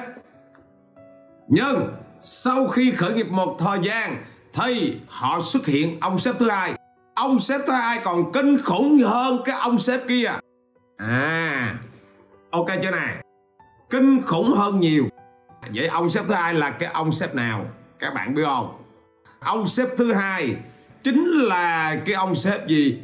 Nhưng 1.47 1.93
sau 2.21 2.67
khi 2.67 2.91
khởi 2.91 3.13
nghiệp 3.13 3.27
một 3.29 3.55
thời 3.59 3.79
gian 3.81 4.23
thì 4.53 4.97
họ 5.07 5.41
xuất 5.41 5.65
hiện, 5.65 5.99
ông 6.01 6.19
sếp 6.19 6.39
thứ 6.39 6.49
hai. 6.49 6.73
Ông 7.15 7.39
sếp 7.39 7.61
thứ 7.67 7.73
hai 7.73 7.99
còn 8.03 8.31
kinh 8.31 8.57
khủng 8.63 8.99
hơn 9.05 9.41
cái 9.45 9.59
ông 9.59 9.79
sếp 9.79 10.07
kia. 10.07 10.31
À 10.97 11.75
ok 12.51 12.67
chưa 12.83 12.91
này 12.91 13.15
kinh 13.89 14.21
khủng 14.25 14.51
hơn 14.51 14.79
nhiều. 14.79 15.05
Vậy 15.73 15.87
ông 15.87 16.09
sếp 16.09 16.27
thứ 16.27 16.33
hai 16.33 16.53
là 16.53 16.69
cái 16.69 16.89
ông 16.93 17.11
sếp 17.11 17.35
nào? 17.35 17.65
Các 17.99 18.13
bạn 18.13 18.35
biết 18.35 18.43
không? 18.45 18.83
Ông 19.39 19.67
sếp 19.67 19.87
thứ 19.97 20.13
hai 20.13 20.55
chính 21.03 21.25
là 21.31 21.95
cái 22.05 22.15
ông 22.15 22.35
sếp 22.35 22.67
gì? 22.67 22.99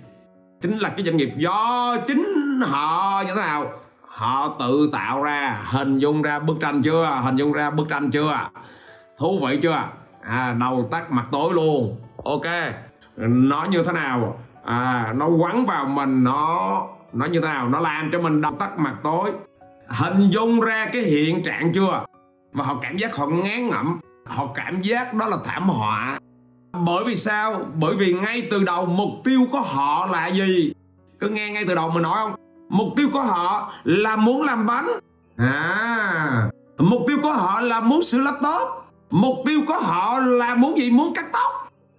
Chính 0.62 0.78
là 0.80 0.90
cái 0.90 1.06
doanh 1.06 1.18
nghiệp 1.18 1.32
do 1.38 1.98
chính 2.08 2.62
họ, 2.62 3.24
như 3.28 3.34
thế 3.36 3.42
nào? 3.42 3.72
Họ 4.02 4.56
tự 4.60 4.90
tạo 4.94 5.24
ra, 5.24 5.62
hình 5.66 6.00
dung 6.00 6.22
ra 6.22 6.40
bức 6.40 6.58
tranh 6.62 6.82
chưa? 6.84 7.20
Hình 7.24 7.36
dung 7.36 7.52
ra 7.52 7.70
bức 7.70 7.88
tranh 7.90 8.12
chưa? 8.12 8.50
Thú 9.18 9.40
vị 9.48 9.60
chưa? 9.62 9.84
À, 10.28 10.56
đầu 10.60 10.88
tắt 10.92 11.12
mặt 11.12 11.26
tối 11.32 11.54
luôn. 11.54 11.96
Ok. 12.26 12.46
Nó 13.18 13.66
như 13.70 13.84
thế 13.84 13.92
nào? 13.92 14.40
À, 14.66 15.14
nó 15.16 15.28
quắn 15.40 15.66
vào 15.66 15.86
mình 15.86 16.24
nó 16.24 16.82
nó 17.14 17.26
như 17.26 17.42
thế 17.42 17.48
nào? 17.48 17.70
Nó 17.70 17.80
làm 17.80 18.10
cho 18.12 18.22
mình 18.22 18.42
đầu 18.42 18.52
tắt 18.60 18.80
mặt 18.80 18.96
tối. 19.04 19.32
Hình 19.88 20.30
dung 20.30 20.60
ra 20.60 20.86
cái 20.94 21.02
hiện 21.02 21.44
trạng 21.44 21.74
chưa? 21.74 22.06
Và 22.54 22.66
họ 22.66 22.76
cảm 22.82 22.98
giác 22.98 23.16
họ 23.16 23.28
ngán 23.28 23.70
ngẩm. 23.70 24.00
Họ 24.26 24.48
cảm 24.56 24.82
giác 24.82 25.14
đó 25.14 25.28
là 25.28 25.38
thảm 25.44 25.70
họa. 25.70 26.20
Bởi 26.86 27.04
vì 27.06 27.16
sao? 27.16 27.66
Bởi 27.76 27.96
vì 27.96 28.14
ngay 28.14 28.48
từ 28.52 28.64
đầu 28.64 28.86
mục 28.86 29.10
tiêu 29.24 29.42
của 29.52 29.62
họ 29.62 30.06
là 30.12 30.28
gì? 30.28 30.74
Cứ 31.20 31.30
nghe 31.30 31.50
ngay 31.50 31.66
từ 31.68 31.76
đầu 31.76 31.90
mình 31.90 32.04
nói 32.04 32.16
không? 32.16 32.36
Mục 32.70 32.88
tiêu 32.96 33.10
của 33.14 33.22
họ 33.22 33.72
là 33.84 34.16
muốn 34.16 34.42
làm 34.42 34.66
bánh. 34.66 34.88
À 35.38 36.50
mục 36.78 37.02
tiêu 37.08 37.18
của 37.24 37.32
họ 37.32 37.62
là 37.62 37.80
muốn 37.80 38.04
sửa 38.04 38.18
laptop 38.18 38.83
mục 39.14 39.36
tiêu 39.46 39.62
của 39.68 39.80
họ 39.80 40.20
là 40.20 40.56
muốn 40.56 40.78
gì? 40.78 40.92
Muốn 40.92 41.14
cắt 41.14 41.26
tóc. 41.34 41.52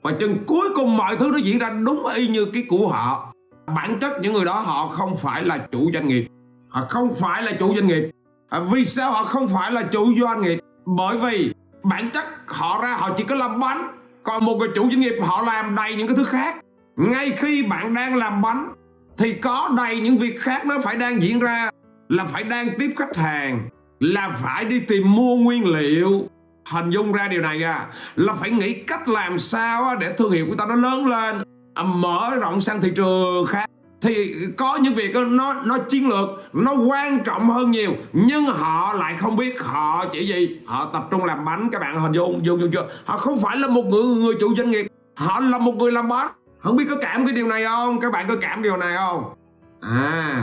Và 0.03 0.13
chừng 0.21 0.45
cuối 0.47 0.69
cùng 0.75 0.97
mọi 0.97 1.17
thứ 1.17 1.31
nó 1.33 1.39
diễn 1.39 1.59
ra 1.59 1.71
đúng 1.71 2.07
y 2.07 2.29
như 2.29 2.45
cái 2.45 2.65
của 2.69 2.89
họ. 2.89 3.33
Bản 3.75 3.99
chất 4.01 4.13
những 4.21 4.33
người 4.33 4.45
đó 4.45 4.55
họ 4.55 4.89
không 4.89 5.17
phải 5.17 5.45
là 5.45 5.59
chủ 5.73 5.91
doanh 5.95 6.09
nghiệp. 6.09 6.27
Họ 6.69 6.87
không 6.91 7.15
phải 7.15 7.43
là 7.43 7.53
chủ 7.59 7.75
doanh 7.75 7.87
nghiệp. 7.87 8.11
À, 8.49 8.61
vì 8.73 8.85
sao 8.85 9.13
họ 9.13 9.25
không 9.25 9.49
phải 9.49 9.73
là 9.73 9.83
chủ 9.83 10.07
doanh 10.21 10.41
nghiệp? 10.41 10.59
Bởi 10.87 11.19
vì 11.19 11.55
bản 11.83 12.11
chất 12.15 12.25
họ 12.47 12.83
ra 12.83 12.97
họ 12.97 13.11
chỉ 13.17 13.25
có 13.25 13.35
làm 13.35 13.61
bánh 13.61 13.89
còn 14.23 14.45
một 14.45 14.57
người 14.59 14.69
chủ 14.75 14.83
doanh 14.83 15.01
nghiệp 15.01 15.15
họ 15.23 15.43
làm 15.43 15.75
đầy 15.75 15.97
những 15.97 16.07
cái 16.07 16.17
thứ 16.17 16.25
khác. 16.25 16.57
Ngay 16.97 17.31
khi 17.31 17.63
bạn 17.63 17.95
đang 17.95 18.17
làm 18.17 18.43
bánh 18.43 18.73
thì 19.19 19.33
có 19.33 19.71
đầy 19.77 20.01
những 20.01 20.19
việc 20.19 20.41
khác 20.41 20.67
nó 20.67 20.79
phải 20.85 20.97
đang 20.97 21.23
diễn 21.23 21.39
ra 21.39 21.71
là 22.09 22.25
phải 22.25 22.43
đang 22.43 22.69
tiếp 22.79 22.91
khách 22.97 23.17
hàng 23.17 23.69
là 24.01 24.31
phải 24.37 24.65
đi 24.65 24.81
tìm 24.81 25.15
mua 25.15 25.37
nguyên 25.37 25.67
liệu 25.67 26.29
hình 26.67 26.91
dung 26.91 27.13
ra 27.13 27.29
điều 27.29 27.41
này 27.41 27.63
à 27.63 27.87
là 28.17 28.33
phải 28.33 28.51
nghĩ 28.51 28.75
cách 28.75 29.09
làm 29.09 29.39
sao 29.39 29.97
để 30.01 30.15
thương 30.19 30.31
hiệu 30.31 30.47
của 30.49 30.55
ta 30.57 30.67
nó 30.69 30.75
lớn 30.75 31.07
lên 31.07 31.43
à, 31.75 31.83
mở 31.83 32.31
rộng 32.41 32.61
sang 32.61 32.81
thị 32.81 32.93
trường 32.97 33.47
khác. 33.47 33.71
Thì 34.01 34.35
có 34.57 34.77
những 34.77 34.95
việc 34.95 35.15
nó 35.29 35.55
nó 35.65 35.79
chiến 35.79 36.09
lược 36.09 36.29
nó 36.53 36.73
quan 36.73 37.25
trọng 37.25 37.51
hơn 37.51 37.71
nhiều 37.71 37.93
nhưng 38.13 38.47
họ 38.47 38.93
lại 38.93 39.17
không 39.21 39.37
biết 39.37 39.61
họ 39.63 40.07
chỉ 40.13 40.27
gì. 40.27 40.61
Họ 40.67 40.91
tập 40.93 41.09
trung 41.11 41.25
làm 41.25 41.45
bánh 41.45 41.69
các 41.73 41.81
bạn 41.81 42.01
hình 42.01 42.13
dung 42.13 42.47
dung, 42.47 42.61
dung 42.61 42.71
chưa? 42.73 42.89
Họ 43.05 43.19
không 43.19 43.39
phải 43.41 43.57
là 43.57 43.69
một 43.69 43.85
người 43.85 44.03
người 44.03 44.35
chủ 44.41 44.57
doanh 44.57 44.71
nghiệp 44.71 44.87
họ 45.15 45.41
là 45.41 45.59
một 45.59 45.75
người 45.75 45.93
làm 45.93 46.09
bánh. 46.09 46.29
Không 46.59 46.77
biết 46.77 46.85
có 46.91 46.97
cảm 47.01 47.27
cái 47.27 47.35
điều 47.35 47.47
này 47.47 47.65
không? 47.65 48.01
Các 48.01 48.13
bạn 48.13 48.29
có 48.29 48.37
cảm 48.41 48.63
điều 48.63 48.77
này 48.77 48.97
không? 48.97 49.25
À 49.81 50.43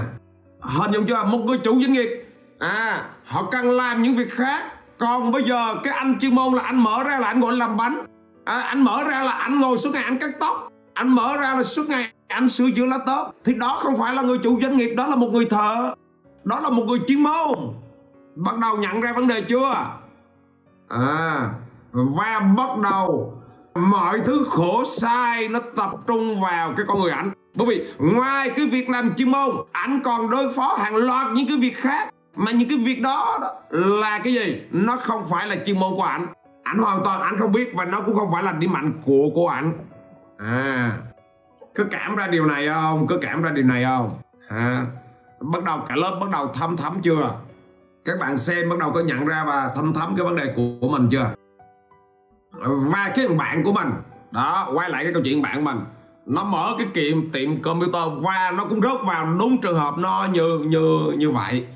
hình 0.62 0.92
dung 0.92 1.06
chưa? 1.08 1.24
Một 1.24 1.38
người 1.46 1.58
chủ 1.58 1.82
doanh 1.82 1.94
nghiệp 1.94 2.26
à 2.60 3.04
họ 3.26 3.48
cần 3.52 3.72
làm 3.72 4.04
những 4.04 4.16
việc 4.16 4.32
khác 4.32 4.64
còn 5.02 5.32
bây 5.32 5.44
giờ 5.44 5.76
cái 5.84 5.94
anh 5.94 6.20
chuyên 6.20 6.36
môn 6.36 6.54
là 6.54 6.62
anh 6.64 6.84
mở 6.84 7.04
ra 7.04 7.20
là 7.20 7.28
anh 7.28 7.40
ngồi 7.40 7.58
làm 7.58 7.78
bánh. 7.78 8.06
À, 8.46 8.60
anh 8.60 8.84
mở 8.84 9.04
ra 9.04 9.24
là 9.24 9.32
anh 9.32 9.60
ngồi 9.60 9.78
suốt 9.78 9.90
ngày 9.94 10.04
anh 10.04 10.20
cắt 10.20 10.30
tóc. 10.40 10.72
Anh 10.94 11.10
mở 11.10 11.38
ra 11.38 11.56
là 11.56 11.64
suốt 11.64 11.90
ngày 11.90 12.12
anh 12.28 12.50
sửa 12.50 12.72
chữa 12.76 12.86
laptop 12.86 13.36
thì 13.44 13.54
đó 13.54 13.80
không 13.84 13.98
phải 13.98 14.14
là 14.14 14.22
người 14.22 14.38
chủ 14.38 14.60
doanh 14.62 14.78
nghiệp 14.78 14.94
đó 14.98 15.08
là 15.08 15.16
một 15.16 15.30
người 15.32 15.46
thợ. 15.46 15.96
Đó 16.44 16.60
là 16.60 16.70
một 16.70 16.84
người 16.88 17.00
chuyên 17.08 17.24
môn. 17.24 17.58
Bắt 18.36 18.58
đầu 18.58 18.78
nhận 18.78 19.02
ra 19.02 19.14
vấn 19.14 19.28
đề 19.28 19.42
chưa? 19.42 19.86
À 20.90 21.50
và 21.92 22.40
bắt 22.58 22.78
đầu 22.84 23.34
mọi 23.76 24.20
thứ 24.26 24.46
khổ 24.50 24.84
sai 24.86 25.48
nó 25.48 25.60
tập 25.76 25.92
trung 26.08 26.42
vào 26.42 26.74
cái 26.78 26.86
con 26.88 27.02
người 27.02 27.12
ảnh. 27.12 27.32
Bởi 27.56 27.68
vì 27.68 27.88
ngoài 28.00 28.50
cái 28.50 28.68
việc 28.68 28.90
làm 28.90 29.14
chuyên 29.16 29.32
môn 29.32 29.50
ảnh 29.72 30.02
còn 30.04 30.30
đối 30.30 30.54
phó 30.54 30.78
hàng 30.80 30.96
loạt 30.96 31.28
những 31.34 31.48
cái 31.48 31.58
việc 31.58 31.78
khác 31.78 32.10
mà 32.36 32.52
những 32.52 32.70
cái 32.70 32.78
việc 32.78 33.02
đó, 33.02 33.38
đó 33.42 33.54
là 33.72 34.20
cái 34.24 34.34
gì? 34.34 34.62
Nó 34.72 34.98
không 34.98 35.26
phải 35.30 35.48
là 35.48 35.56
chuyên 35.66 35.80
môn 35.80 35.94
của 35.96 36.04
ảnh. 36.04 36.28
Ảnh 36.64 36.78
hoàn 36.78 37.04
toàn 37.04 37.22
ảnh 37.22 37.38
không 37.40 37.52
biết 37.52 37.72
và 37.76 37.86
nó 37.86 38.02
cũng 38.06 38.16
không 38.16 38.32
phải 38.34 38.44
là 38.44 38.52
điểm 38.52 38.74
mạnh 38.74 38.94
của 39.06 39.30
của 39.36 39.48
ảnh. 39.48 39.74
À 40.38 40.92
cứ 41.76 41.84
cảm 41.92 42.16
ra 42.16 42.28
điều 42.28 42.46
này 42.46 42.68
không? 42.68 43.08
Cứ 43.08 43.18
cảm 43.22 43.42
ra 43.42 43.52
điều 43.52 43.66
này 43.66 43.84
không? 43.84 44.20
À, 44.50 44.86
bắt 45.40 45.64
đầu 45.64 45.80
cả 45.90 45.96
lớp 45.96 46.18
bắt 46.22 46.30
đầu 46.30 46.48
thấm 46.48 46.78
thấm 46.78 47.02
chưa? 47.02 47.34
Các 48.06 48.20
bạn 48.20 48.38
xem 48.38 48.70
bắt 48.70 48.80
đầu 48.80 48.92
có 48.92 49.00
nhận 49.00 49.26
ra 49.26 49.44
và 49.48 49.72
thấm 49.76 49.94
thấm 49.94 50.14
cái 50.18 50.26
vấn 50.26 50.36
đề 50.36 50.54
của, 50.56 50.64
của 50.82 50.90
mình 50.90 51.08
chưa? 51.12 51.30
Và 52.92 53.12
cái 53.16 53.28
bạn 53.28 53.64
của 53.64 53.72
mình 53.72 53.92
đó 54.32 54.72
quay 54.74 54.90
lại 54.90 55.04
cái 55.04 55.14
câu 55.14 55.22
chuyện 55.26 55.42
bạn 55.42 55.56
của 55.56 55.72
mình. 55.72 55.80
Nó 56.26 56.44
mở 56.44 56.76
cái 56.78 56.88
kiệm 56.94 57.32
tiệm 57.32 57.62
computer 57.62 58.04
và 58.22 58.54
nó 58.58 58.66
cũng 58.66 58.82
rớt 58.82 59.06
vào 59.08 59.26
đúng 59.40 59.62
trường 59.62 59.80
hợp 59.80 59.94
nó 59.98 60.28
như 60.32 60.60
như 60.66 61.14
như 61.18 61.32
vậy 61.32 61.68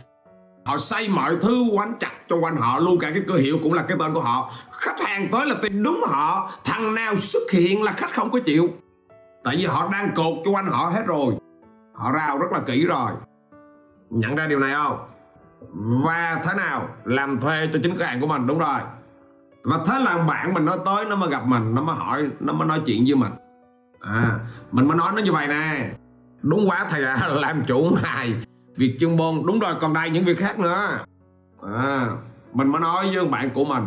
họ 0.66 0.78
xây 0.78 1.10
mọi 1.10 1.38
thứ 1.42 1.64
quán 1.74 1.94
chặt 2.00 2.12
cho 2.30 2.36
quanh 2.36 2.56
họ 2.56 2.80
luôn 2.80 3.00
cả 3.00 3.12
cái 3.14 3.24
cửa 3.28 3.38
hiệu 3.38 3.60
cũng 3.64 3.74
là 3.74 3.84
cái 3.88 3.98
tên 4.00 4.14
của 4.14 4.22
họ. 4.22 4.52
Khách 4.72 5.00
hàng 5.00 5.28
tới 5.32 5.46
là 5.46 5.56
tìm 5.62 5.84
đúng 5.84 6.02
họ 6.08 6.52
thằng 6.64 6.96
nào 6.96 7.16
xuất 7.16 7.52
hiện 7.52 7.84
là 7.84 7.92
khách 7.92 8.14
không 8.14 8.32
có 8.32 8.40
chịu. 8.40 8.70
Tại 9.44 9.56
vì 9.56 9.66
họ 9.66 9.90
đang 9.92 10.12
cột 10.16 10.34
cho 10.46 10.52
quanh 10.52 10.68
họ 10.68 10.90
hết 10.94 11.04
rồi. 11.06 11.34
Họ 11.96 12.12
rào 12.12 12.38
rất 12.38 12.52
là 12.52 12.60
kỹ 12.60 12.86
rồi. 12.86 13.12
Nhận 14.10 14.36
ra 14.36 14.48
điều 14.48 14.60
này 14.60 14.74
không? 14.74 14.98
Và 16.06 16.42
thế 16.46 16.54
nào? 16.58 16.88
Làm 17.04 17.40
thuê 17.40 17.70
cho 17.74 17.80
chính 17.84 17.98
cửa 17.98 18.06
hàng 18.06 18.22
của 18.22 18.28
mình 18.28 18.48
đúng 18.48 18.60
rồi. 18.60 18.80
Và 19.64 19.80
thế 19.88 20.00
là 20.00 20.18
bạn 20.18 20.54
mình 20.54 20.66
nó 20.66 20.78
tới 20.86 21.06
nó 21.06 21.16
mới 21.16 21.30
gặp 21.30 21.46
mình 21.46 21.76
nó 21.76 21.82
mới 21.82 21.96
hỏi 21.96 22.30
nó 22.40 22.54
mới 22.54 22.68
nói 22.68 22.82
chuyện 22.86 23.04
với 23.08 23.16
mình. 23.16 23.32
À 24.00 24.40
mình 24.72 24.88
mới 24.88 24.98
nói 24.98 25.12
nó 25.16 25.22
như 25.22 25.32
vậy 25.32 25.48
nè. 25.48 25.90
Đúng 26.42 26.70
quá 26.70 26.86
thầy 26.90 27.06
à, 27.06 27.28
làm 27.28 27.64
chủ 27.68 27.90
mày 28.04 28.34
việc 28.78 28.98
chuyên 29.00 29.18
môn 29.18 29.36
đúng 29.46 29.60
rồi 29.60 29.74
còn 29.82 29.94
đây 29.94 30.10
những 30.10 30.26
việc 30.26 30.40
khác 30.40 30.60
nữa. 30.60 31.00
À, 31.74 32.10
mình 32.54 32.68
mới 32.68 32.82
nói 32.82 33.16
với 33.16 33.26
bạn 33.26 33.50
của 33.54 33.66
mình. 33.66 33.84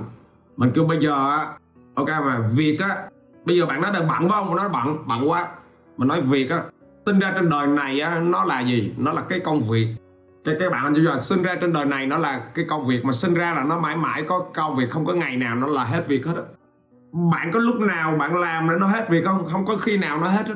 Mình 0.57 0.71
kêu 0.75 0.85
bây 0.85 0.99
giờ 1.01 1.31
á 1.31 1.47
ok 1.95 2.09
mà 2.09 2.39
việc 2.53 2.79
á 2.81 2.97
bây 3.45 3.59
giờ 3.59 3.67
bạn 3.67 3.83
nói 3.83 3.91
đang 3.95 4.09
bận 4.09 4.29
phải 4.29 4.45
không 4.45 4.57
nói 4.57 4.69
bận 4.73 4.99
bận 5.07 5.31
quá. 5.31 5.49
Mình 5.97 6.09
nói 6.09 6.21
việc 6.21 6.51
á 6.51 6.63
sinh 7.07 7.19
ra 7.19 7.33
trên 7.35 7.51
đời 7.51 7.67
này 7.67 8.01
á 8.01 8.21
nó 8.21 8.45
là 8.45 8.61
gì? 8.61 8.95
Nó 8.97 9.13
là 9.13 9.23
cái 9.29 9.41
công 9.41 9.61
việc. 9.61 9.89
Cái 10.45 10.55
cái 10.61 10.71
bạn 10.71 10.93
bây 10.93 11.05
giờ 11.05 11.19
sinh 11.19 11.43
ra 11.43 11.55
trên 11.61 11.73
đời 11.73 11.85
này 11.85 12.07
nó 12.07 12.19
là 12.19 12.43
cái 12.55 12.65
công 12.69 12.87
việc 12.87 13.05
mà 13.05 13.13
sinh 13.13 13.35
ra 13.35 13.55
là 13.55 13.65
nó 13.65 13.79
mãi 13.79 13.97
mãi 13.97 14.25
có 14.29 14.47
công 14.55 14.77
việc 14.77 14.91
không 14.91 15.05
có 15.05 15.13
ngày 15.13 15.37
nào 15.37 15.55
nó 15.55 15.67
là 15.67 15.85
hết 15.85 16.09
việc 16.09 16.27
hết 16.27 16.35
á. 16.37 16.43
Bạn 17.13 17.51
có 17.53 17.61
lúc 17.61 17.77
nào 17.77 18.17
bạn 18.19 18.37
làm 18.37 18.81
nó 18.81 18.87
hết 18.87 19.11
việc 19.11 19.25
không? 19.25 19.47
Không 19.53 19.67
có 19.67 19.77
khi 19.77 19.97
nào 19.97 20.21
nó 20.21 20.29
hết 20.29 20.49
hết 20.49 20.55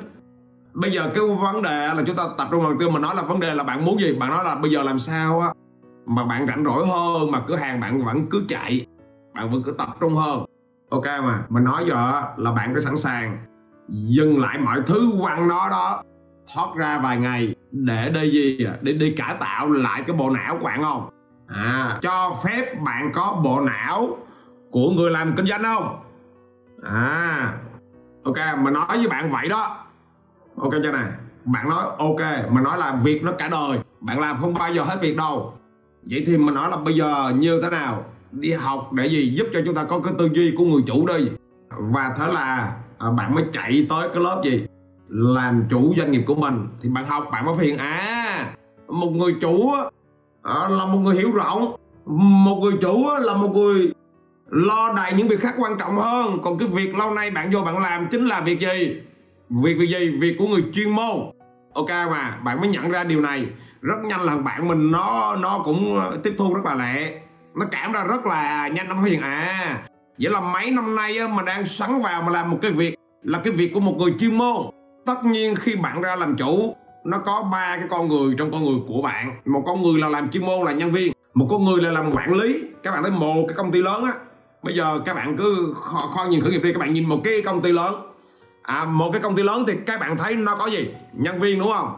bây 0.74 0.92
giờ 0.92 1.10
cái 1.14 1.24
vấn 1.42 1.62
đề 1.62 1.86
là 1.94 2.02
chúng 2.06 2.16
ta 2.16 2.24
tập 2.38 2.48
trung 2.50 2.62
đầu 2.62 2.74
tiên 2.80 2.92
mà 2.92 3.00
nói 3.00 3.16
là 3.16 3.22
vấn 3.22 3.40
đề 3.40 3.54
là 3.54 3.64
bạn 3.64 3.84
muốn 3.84 4.00
gì? 4.00 4.14
Bạn 4.14 4.30
nói 4.30 4.44
là 4.44 4.54
bây 4.54 4.70
giờ 4.70 4.82
làm 4.82 4.98
sao 4.98 5.40
á? 5.40 5.52
Mà 6.06 6.24
bạn 6.24 6.46
rảnh 6.46 6.64
rỗi 6.64 6.86
hơn, 6.86 7.30
mà 7.30 7.40
cửa 7.46 7.56
hàng 7.56 7.80
bạn 7.80 8.04
vẫn 8.04 8.26
cứ 8.30 8.44
chạy, 8.48 8.86
bạn 9.34 9.50
vẫn 9.50 9.62
cứ 9.62 9.72
tập 9.72 9.88
trung 10.00 10.16
hơn. 10.16 10.44
Ok 10.90 11.04
mà, 11.04 11.44
mình 11.48 11.64
nói 11.64 11.84
giờ 11.88 12.22
là 12.36 12.52
bạn 12.52 12.72
phải 12.72 12.82
sẵn 12.82 12.96
sàng 12.96 13.38
dừng 13.88 14.40
lại 14.40 14.58
mọi 14.58 14.82
thứ 14.86 15.12
quăng 15.20 15.48
nó 15.48 15.70
đó, 15.70 16.02
thoát 16.54 16.68
ra 16.76 17.00
vài 17.02 17.16
ngày 17.16 17.54
để 17.70 18.10
đi 18.14 18.30
gì 18.30 18.64
à? 18.64 18.74
để 18.80 18.92
đi 18.92 19.14
cải 19.16 19.36
tạo 19.40 19.70
lại 19.70 20.02
cái 20.06 20.16
bộ 20.16 20.30
não 20.30 20.56
của 20.58 20.64
bạn 20.64 20.82
không? 20.82 21.08
À 21.46 21.98
cho 22.02 22.36
phép 22.44 22.74
bạn 22.84 23.12
có 23.14 23.40
bộ 23.44 23.60
não 23.60 24.16
của 24.70 24.90
người 24.90 25.10
làm 25.10 25.36
kinh 25.36 25.46
doanh 25.46 25.62
không? 25.62 25.98
À 26.82 27.54
ok, 28.24 28.36
mình 28.58 28.74
nói 28.74 28.86
với 28.88 29.08
bạn 29.08 29.30
vậy 29.30 29.48
đó 29.48 29.81
ok 30.56 30.72
chưa 30.82 30.92
này 30.92 31.10
bạn 31.44 31.68
nói 31.68 31.84
ok 31.98 32.50
mà 32.50 32.60
nói 32.60 32.78
là 32.78 32.98
việc 33.02 33.22
nó 33.22 33.32
cả 33.32 33.48
đời. 33.48 33.78
Bạn 34.00 34.20
làm 34.20 34.40
không 34.40 34.54
bao 34.54 34.72
giờ 34.72 34.82
hết 34.82 34.98
việc 35.02 35.16
đâu. 35.16 35.54
Vậy 36.02 36.22
thì 36.26 36.36
mình 36.36 36.54
nói 36.54 36.70
là 36.70 36.76
bây 36.76 36.94
giờ 36.94 37.32
như 37.36 37.60
thế 37.62 37.70
nào? 37.70 38.04
Đi 38.32 38.52
học 38.52 38.92
để 38.92 39.06
gì? 39.06 39.34
Giúp 39.34 39.46
cho 39.52 39.60
chúng 39.64 39.74
ta 39.74 39.84
có 39.84 39.98
cái 39.98 40.14
tư 40.18 40.28
duy 40.32 40.54
của 40.58 40.64
người 40.64 40.82
chủ 40.86 41.06
đi. 41.06 41.30
Và 41.70 42.14
thế 42.18 42.32
là 42.32 42.76
à, 42.98 43.10
bạn 43.10 43.34
mới 43.34 43.44
chạy 43.52 43.86
tới 43.88 44.08
cái 44.14 44.22
lớp 44.22 44.42
gì? 44.44 44.66
Làm 45.08 45.64
chủ 45.70 45.94
doanh 45.96 46.12
nghiệp 46.12 46.22
của 46.26 46.34
mình. 46.34 46.68
Thì 46.80 46.88
bạn 46.88 47.06
học 47.06 47.28
bạn 47.32 47.46
mới 47.46 47.54
phiền 47.58 47.78
à 47.78 48.54
một 48.88 49.10
người 49.10 49.34
chủ 49.40 49.70
à, 50.42 50.68
là 50.68 50.86
một 50.86 50.98
người 50.98 51.14
hiểu 51.14 51.32
rộng. 51.32 51.76
Một 52.44 52.58
người 52.62 52.72
chủ 52.80 53.06
là 53.20 53.34
một 53.34 53.50
người 53.54 53.92
lo 54.50 54.92
đầy 54.96 55.12
những 55.12 55.28
việc 55.28 55.40
khác 55.40 55.54
quan 55.58 55.78
trọng 55.78 55.96
hơn. 55.96 56.38
Còn 56.42 56.58
cái 56.58 56.68
việc 56.68 56.94
lâu 56.94 57.14
nay 57.14 57.30
bạn 57.30 57.50
vô 57.52 57.60
bạn 57.60 57.78
làm 57.78 58.08
chính 58.10 58.26
là 58.26 58.40
việc 58.40 58.60
gì? 58.60 58.96
Việc 59.60 59.74
việc 59.78 59.88
gì? 59.88 60.18
Việc 60.20 60.36
của 60.38 60.46
người 60.46 60.64
chuyên 60.74 60.90
môn. 60.90 61.16
Ok 61.74 61.88
mà 61.88 62.38
bạn 62.44 62.60
mới 62.60 62.68
nhận 62.68 62.90
ra 62.90 63.04
điều 63.04 63.20
này. 63.20 63.46
Rất 63.80 64.04
nhanh 64.04 64.22
là 64.22 64.36
bạn 64.36 64.68
mình 64.68 64.90
nó 64.90 65.36
nó 65.36 65.62
cũng 65.64 65.96
ờ, 65.96 66.18
tiếp 66.24 66.34
thu 66.38 66.54
rất 66.54 66.64
là 66.64 66.74
lẹ. 66.74 67.12
Nó 67.56 67.66
cảm 67.70 67.92
ra 67.92 68.04
rất 68.04 68.26
là 68.26 68.68
nhanh 68.68 68.88
nó 68.88 68.94
phát 68.94 69.10
hiện 69.10 69.20
à. 69.20 69.82
Vậy 70.18 70.32
là 70.32 70.40
mấy 70.40 70.70
năm 70.70 70.96
nay 70.96 71.18
á, 71.18 71.28
mà 71.28 71.42
đang 71.42 71.66
sắn 71.66 72.02
vào 72.02 72.22
mà 72.22 72.30
làm 72.30 72.50
một 72.50 72.58
cái 72.62 72.70
việc 72.70 72.94
là 73.22 73.40
cái 73.44 73.52
việc 73.52 73.70
của 73.74 73.80
một 73.80 73.94
người 73.98 74.14
chuyên 74.18 74.38
môn. 74.38 74.56
Tất 75.06 75.24
nhiên 75.24 75.54
khi 75.54 75.76
bạn 75.76 76.02
ra 76.02 76.16
làm 76.16 76.36
chủ 76.36 76.76
nó 77.04 77.18
có 77.18 77.48
ba 77.52 77.76
cái 77.76 77.86
con 77.90 78.08
người 78.08 78.34
trong 78.38 78.50
con 78.52 78.64
người 78.64 78.80
của 78.88 79.02
bạn. 79.02 79.40
Một 79.44 79.62
con 79.66 79.82
người 79.82 80.00
là 80.00 80.08
làm 80.08 80.30
chuyên 80.30 80.46
môn 80.46 80.66
là 80.66 80.72
nhân 80.72 80.92
viên. 80.92 81.12
Một 81.34 81.46
con 81.50 81.64
người 81.64 81.82
là 81.82 81.90
làm 81.90 82.12
quản 82.12 82.34
lý. 82.34 82.60
Các 82.82 82.90
bạn 82.90 83.02
thấy 83.02 83.12
một 83.12 83.44
cái 83.48 83.56
công 83.56 83.72
ty 83.72 83.82
lớn 83.82 84.04
á. 84.04 84.12
Bây 84.62 84.76
giờ 84.76 85.00
các 85.04 85.14
bạn 85.14 85.36
cứ 85.36 85.74
kho, 85.80 86.00
kho 86.00 86.24
nhìn 86.24 86.40
khởi 86.40 86.52
nghiệp 86.52 86.60
đi 86.62 86.72
các 86.72 86.78
bạn 86.78 86.92
nhìn 86.92 87.08
một 87.08 87.20
cái 87.24 87.42
công 87.42 87.62
ty 87.62 87.72
lớn 87.72 88.11
à, 88.62 88.84
một 88.84 89.10
cái 89.12 89.22
công 89.22 89.36
ty 89.36 89.42
lớn 89.42 89.64
thì 89.66 89.74
các 89.86 90.00
bạn 90.00 90.16
thấy 90.16 90.34
nó 90.34 90.56
có 90.56 90.66
gì? 90.66 90.94
Nhân 91.12 91.40
viên 91.40 91.58
đúng 91.58 91.72
không? 91.72 91.94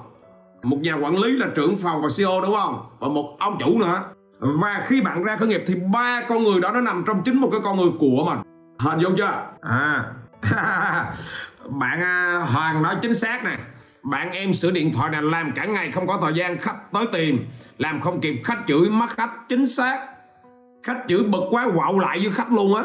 Một 0.63 0.79
nhà 0.81 0.95
quản 0.95 1.19
lý 1.19 1.33
là 1.33 1.47
trưởng 1.55 1.77
phòng 1.77 2.03
và 2.03 2.09
CEO 2.17 2.41
đúng 2.41 2.55
không? 2.55 2.87
Và 2.99 3.09
một 3.09 3.37
ông 3.39 3.57
chủ 3.61 3.79
nữa. 3.79 4.03
Và 4.39 4.85
khi 4.87 5.01
bạn 5.01 5.25
ra 5.25 5.37
khởi 5.37 5.49
nghiệp 5.49 5.65
thì 5.67 5.75
ba 5.93 6.23
con 6.29 6.43
người 6.43 6.61
đó 6.61 6.71
nó 6.75 6.81
nằm 6.81 7.05
trong 7.07 7.23
chính 7.25 7.41
một 7.41 7.49
cái 7.53 7.61
con 7.65 7.77
người 7.77 7.91
của 8.01 8.25
mình. 8.25 8.39
Hình 8.79 8.99
dung 9.01 9.17
chưa? 9.17 9.47
À. 9.61 10.05
Bạn 11.69 12.01
à, 12.03 12.47
Hoàng 12.53 12.83
nói 12.83 12.97
chính 13.03 13.15
xác 13.15 13.45
nè. 13.45 13.59
Bạn 14.03 14.31
em 14.31 14.55
sửa 14.55 14.71
điện 14.71 14.93
thoại 14.93 15.11
này 15.11 15.23
làm 15.23 15.53
cả 15.55 15.65
ngày 15.65 15.91
không 15.91 16.07
có 16.07 16.19
thời 16.23 16.35
gian 16.35 16.59
khách 16.59 16.93
tới 16.93 17.07
tìm 17.13 17.47
làm 17.79 18.01
không 18.01 18.21
kịp 18.21 18.41
khách 18.45 18.59
chửi 18.69 18.91
mất 18.91 19.11
khách. 19.11 19.31
Chính 19.49 19.67
xác. 19.67 20.07
Khách 20.83 21.05
chửi 21.09 21.23
bực 21.23 21.43
quá 21.51 21.69
quạo 21.77 21.99
lại 21.99 22.19
với 22.23 22.33
khách 22.33 22.53
luôn 22.53 22.77
á. 22.77 22.83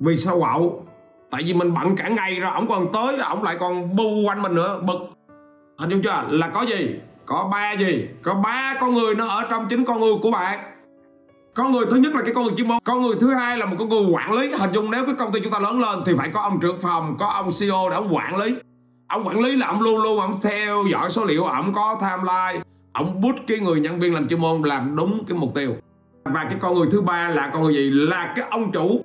Vì 0.00 0.16
sao 0.16 0.38
quạo? 0.40 0.84
Tại 1.30 1.42
vì 1.44 1.54
mình 1.54 1.74
bận 1.74 1.96
cả 1.96 2.08
ngày 2.08 2.34
rồi, 2.40 2.50
ổng 2.54 2.68
còn 2.68 2.92
tới, 2.92 3.18
ổng 3.18 3.42
lại 3.42 3.56
còn 3.60 3.96
bu 3.96 4.22
quanh 4.26 4.42
mình 4.42 4.54
nữa, 4.54 4.80
bực. 4.86 4.98
Hình 5.78 5.90
dung 5.90 6.02
chưa? 6.02 6.24
Là 6.30 6.48
có 6.48 6.62
gì? 6.62 6.94
Có 7.26 7.48
ba 7.52 7.72
gì? 7.72 8.08
Có 8.22 8.34
ba 8.34 8.76
con 8.80 8.94
người 8.94 9.14
nó 9.14 9.26
ở 9.26 9.44
trong 9.50 9.66
chính 9.70 9.84
con 9.84 10.00
người 10.00 10.14
của 10.22 10.30
bạn. 10.30 10.58
Con 11.54 11.72
người 11.72 11.86
thứ 11.90 11.96
nhất 11.96 12.14
là 12.14 12.22
cái 12.22 12.34
con 12.34 12.44
người 12.44 12.52
chuyên 12.56 12.68
môn 12.68 12.78
con 12.84 13.02
người 13.02 13.14
thứ 13.20 13.34
hai 13.34 13.58
là 13.58 13.66
một 13.66 13.76
con 13.78 13.88
người 13.88 14.06
quản 14.12 14.32
lý. 14.32 14.52
Hình 14.52 14.72
dung 14.72 14.90
nếu 14.90 15.06
cái 15.06 15.14
công 15.18 15.32
ty 15.32 15.40
chúng 15.40 15.52
ta 15.52 15.58
lớn 15.58 15.80
lên 15.80 15.98
thì 16.06 16.12
phải 16.18 16.30
có 16.34 16.40
ông 16.40 16.60
trưởng 16.60 16.78
phòng, 16.78 17.16
có 17.18 17.26
ông 17.26 17.50
CEO 17.60 17.90
để 17.90 17.96
ông 17.96 18.14
quản 18.14 18.36
lý. 18.36 18.54
Ông 19.08 19.26
quản 19.26 19.40
lý 19.40 19.56
là 19.56 19.66
ông 19.66 19.80
luôn 19.80 20.02
luôn 20.02 20.20
ông 20.20 20.38
theo 20.42 20.84
dõi 20.92 21.10
số 21.10 21.24
liệu 21.24 21.44
ông 21.44 21.72
có 21.72 21.98
timeline. 22.00 22.64
Ông 22.92 23.20
bút 23.20 23.34
cái 23.46 23.58
người 23.58 23.80
nhân 23.80 24.00
viên 24.00 24.14
làm 24.14 24.28
chuyên 24.28 24.40
môn 24.40 24.62
làm 24.62 24.96
đúng 24.96 25.24
cái 25.28 25.38
mục 25.38 25.54
tiêu. 25.54 25.74
Và 26.24 26.44
cái 26.44 26.56
con 26.60 26.74
người 26.74 26.88
thứ 26.92 27.00
ba 27.00 27.28
là 27.28 27.50
con 27.52 27.62
người 27.62 27.74
gì? 27.74 27.90
Là 27.90 28.32
cái 28.36 28.44
ông 28.50 28.72
chủ 28.72 29.00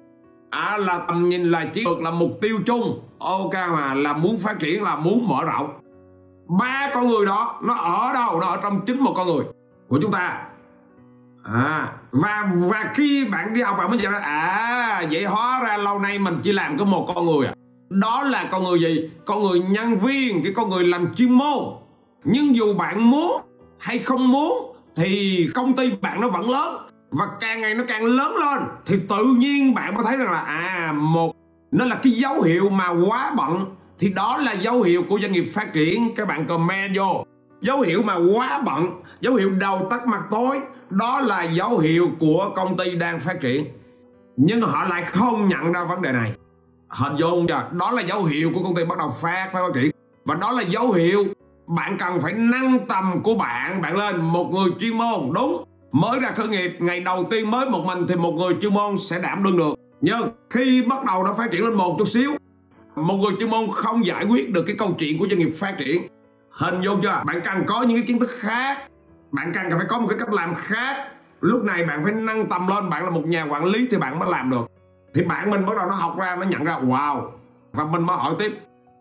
à, 0.53 0.77
là 0.77 1.05
tầm 1.07 1.29
nhìn 1.29 1.51
là 1.51 1.65
chiến 1.65 1.87
lược 1.87 2.01
là 2.01 2.11
mục 2.11 2.31
tiêu 2.41 2.59
chung. 2.65 2.99
Ok 3.19 3.53
mà 3.53 3.93
là 3.93 4.13
muốn 4.13 4.37
phát 4.37 4.59
triển 4.59 4.83
là 4.83 4.95
muốn 4.95 5.27
mở 5.27 5.45
rộng. 5.45 5.79
Ba 6.59 6.91
con 6.93 7.07
người 7.07 7.25
đó 7.25 7.59
nó 7.63 7.73
ở 7.73 8.13
đâu? 8.13 8.39
Nó 8.39 8.47
ở 8.47 8.59
trong 8.63 8.81
chính 8.85 8.99
một 8.99 9.13
con 9.15 9.27
người 9.27 9.45
của 9.87 9.99
chúng 10.01 10.11
ta. 10.11 10.45
À 11.43 11.93
và 12.11 12.51
và 12.53 12.91
khi 12.95 13.25
bạn 13.25 13.53
đi 13.53 13.61
học 13.61 13.75
bạn 13.77 13.89
mới 13.89 13.99
nhận 13.99 14.11
ra 14.11 14.19
à 14.19 15.05
vậy 15.11 15.25
hóa 15.25 15.63
ra 15.63 15.77
lâu 15.77 15.99
nay 15.99 16.19
mình 16.19 16.39
chỉ 16.43 16.51
làm 16.51 16.77
có 16.77 16.85
một 16.85 17.07
con 17.15 17.25
người 17.25 17.47
à. 17.47 17.53
Đó 17.89 18.23
là 18.23 18.47
con 18.51 18.63
người 18.63 18.79
gì? 18.79 19.09
Con 19.25 19.41
người 19.41 19.59
nhân 19.59 19.97
viên 19.97 20.43
cái 20.43 20.53
con 20.55 20.69
người 20.69 20.83
làm 20.83 21.15
chuyên 21.15 21.31
môn. 21.31 21.63
Nhưng 22.23 22.55
dù 22.55 22.73
bạn 22.73 23.11
muốn 23.11 23.41
hay 23.79 23.99
không 23.99 24.31
muốn 24.31 24.75
thì 24.95 25.47
công 25.55 25.73
ty 25.73 25.91
bạn 26.01 26.21
nó 26.21 26.29
vẫn 26.29 26.49
lớn 26.49 26.75
và 27.13 27.25
càng 27.41 27.61
ngày 27.61 27.73
nó 27.73 27.83
càng 27.87 28.05
lớn 28.05 28.35
lên, 28.35 28.63
thì 28.85 28.99
tự 29.09 29.25
nhiên 29.37 29.73
bạn 29.73 29.95
mới 29.95 30.03
thấy 30.07 30.17
rằng 30.17 30.31
là 30.31 30.39
à 30.39 30.93
một, 30.95 31.35
nó 31.71 31.85
là 31.85 31.95
cái 32.03 32.13
dấu 32.13 32.41
hiệu 32.41 32.69
mà 32.69 32.89
quá 33.09 33.33
bận, 33.37 33.75
thì 33.99 34.09
đó 34.09 34.37
là 34.37 34.53
dấu 34.53 34.81
hiệu 34.81 35.03
của 35.09 35.19
doanh 35.21 35.31
nghiệp 35.31 35.45
phát 35.53 35.73
triển. 35.73 36.15
Các 36.15 36.27
bạn 36.27 36.47
comment 36.47 36.91
vô. 36.95 37.25
Dấu 37.61 37.81
hiệu 37.81 38.01
mà 38.03 38.15
quá 38.35 38.61
bận, 38.65 39.01
dấu 39.21 39.35
hiệu 39.35 39.49
đầu 39.49 39.87
tắt 39.89 40.07
mặt 40.07 40.23
tối, 40.31 40.59
đó 40.89 41.21
là 41.21 41.43
dấu 41.43 41.77
hiệu 41.77 42.09
của 42.19 42.51
công 42.55 42.77
ty 42.77 42.95
đang 42.95 43.19
phát 43.19 43.41
triển. 43.41 43.65
Nhưng 44.37 44.61
họ 44.61 44.83
lại 44.83 45.03
không 45.11 45.49
nhận 45.49 45.71
ra 45.71 45.83
vấn 45.83 46.01
đề 46.01 46.11
này. 46.11 46.33
Hình 46.87 47.15
dung 47.15 47.47
chưa 47.47 47.67
đó 47.71 47.91
là 47.91 48.01
dấu 48.01 48.23
hiệu 48.23 48.51
của 48.53 48.63
công 48.63 48.75
ty 48.75 48.85
bắt 48.85 48.97
đầu 48.97 49.13
phát 49.21 49.49
phát 49.53 49.59
triển. 49.75 49.91
Và 50.25 50.35
đó 50.35 50.51
là 50.51 50.61
dấu 50.61 50.91
hiệu 50.91 51.23
bạn 51.67 51.97
cần 51.99 52.21
phải 52.21 52.33
nâng 52.33 52.87
tầm 52.87 53.21
của 53.23 53.35
bạn 53.35 53.81
bạn 53.81 53.97
lên 53.97 54.21
một 54.21 54.51
người 54.51 54.71
chuyên 54.79 54.97
môn, 54.97 55.33
đúng 55.33 55.63
mới 55.93 56.19
ra 56.19 56.31
khởi 56.35 56.47
nghiệp, 56.47 56.77
ngày 56.79 56.99
đầu 56.99 57.25
tiên 57.31 57.51
mới 57.51 57.69
một 57.69 57.83
mình 57.85 58.05
thì 58.07 58.15
một 58.15 58.31
người 58.31 58.53
chuyên 58.61 58.73
môn 58.73 58.97
sẽ 58.97 59.19
đảm 59.19 59.43
đương 59.43 59.57
được. 59.57 59.73
Nhưng 60.01 60.29
khi 60.49 60.81
bắt 60.81 61.03
đầu 61.05 61.23
nó 61.23 61.33
phát 61.33 61.51
triển 61.51 61.63
lên 61.63 61.73
một 61.73 61.95
chút 61.99 62.07
xíu, 62.07 62.31
một 62.95 63.15
người 63.15 63.33
chuyên 63.39 63.49
môn 63.49 63.65
không 63.75 64.05
giải 64.05 64.25
quyết 64.25 64.53
được 64.53 64.63
cái 64.67 64.75
câu 64.79 64.95
chuyện 64.99 65.19
của 65.19 65.27
doanh 65.29 65.39
nghiệp 65.39 65.51
phát 65.59 65.75
triển. 65.79 66.07
Hình 66.51 66.81
dung 66.81 66.99
chưa? 67.03 67.21
Bạn 67.25 67.41
cần 67.43 67.63
có 67.67 67.81
những 67.81 67.97
cái 67.97 68.07
kiến 68.07 68.19
thức 68.19 68.29
khác, 68.39 68.77
bạn 69.31 69.51
cần 69.53 69.63
phải 69.77 69.85
có 69.89 69.99
một 69.99 70.07
cái 70.09 70.19
cách 70.19 70.33
làm 70.33 70.55
khác. 70.55 71.07
Lúc 71.41 71.63
này 71.63 71.85
bạn 71.85 72.03
phải 72.03 72.13
nâng 72.13 72.49
tầm 72.49 72.67
lên, 72.67 72.89
bạn 72.89 73.03
là 73.03 73.09
một 73.09 73.25
nhà 73.25 73.43
quản 73.43 73.65
lý 73.65 73.87
thì 73.91 73.97
bạn 73.97 74.19
mới 74.19 74.29
làm 74.31 74.49
được. 74.49 74.71
Thì 75.15 75.23
bạn 75.23 75.51
mình 75.51 75.65
bắt 75.65 75.73
đầu 75.77 75.85
nó 75.87 75.93
học 75.93 76.17
ra, 76.17 76.35
nó 76.35 76.45
nhận 76.45 76.63
ra, 76.63 76.79
wow. 76.79 77.29
Và 77.71 77.83
mình 77.83 78.03
mới 78.03 78.17
hỏi 78.17 78.35
tiếp. 78.39 78.59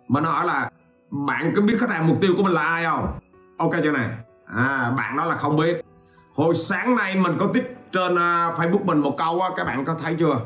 Mình 0.09 0.25
hỏi 0.25 0.47
là, 0.47 0.71
bạn 1.11 1.53
có 1.57 1.63
biết 1.63 1.75
khách 1.81 1.91
hàng 1.91 2.07
mục 2.09 2.19
tiêu 2.21 2.35
của 2.37 2.43
mình 2.43 2.53
là 2.53 2.63
ai 2.63 2.85
không? 2.85 3.19
Ok 3.59 3.73
chưa 3.83 3.93
này. 3.93 4.09
À 4.55 4.93
bạn 4.97 5.17
đó 5.17 5.25
là 5.25 5.37
không 5.37 5.57
biết 5.57 5.83
hồi 6.35 6.55
sáng 6.55 6.97
nay 6.97 7.17
mình 7.17 7.33
có 7.39 7.51
tiếp 7.55 7.65
trên 7.93 8.13
uh, 8.13 8.59
facebook 8.59 8.85
mình 8.85 8.99
một 8.99 9.15
câu 9.19 9.41
á 9.41 9.51
các 9.57 9.65
bạn 9.65 9.85
có 9.85 9.95
thấy 9.95 10.17
chưa? 10.19 10.41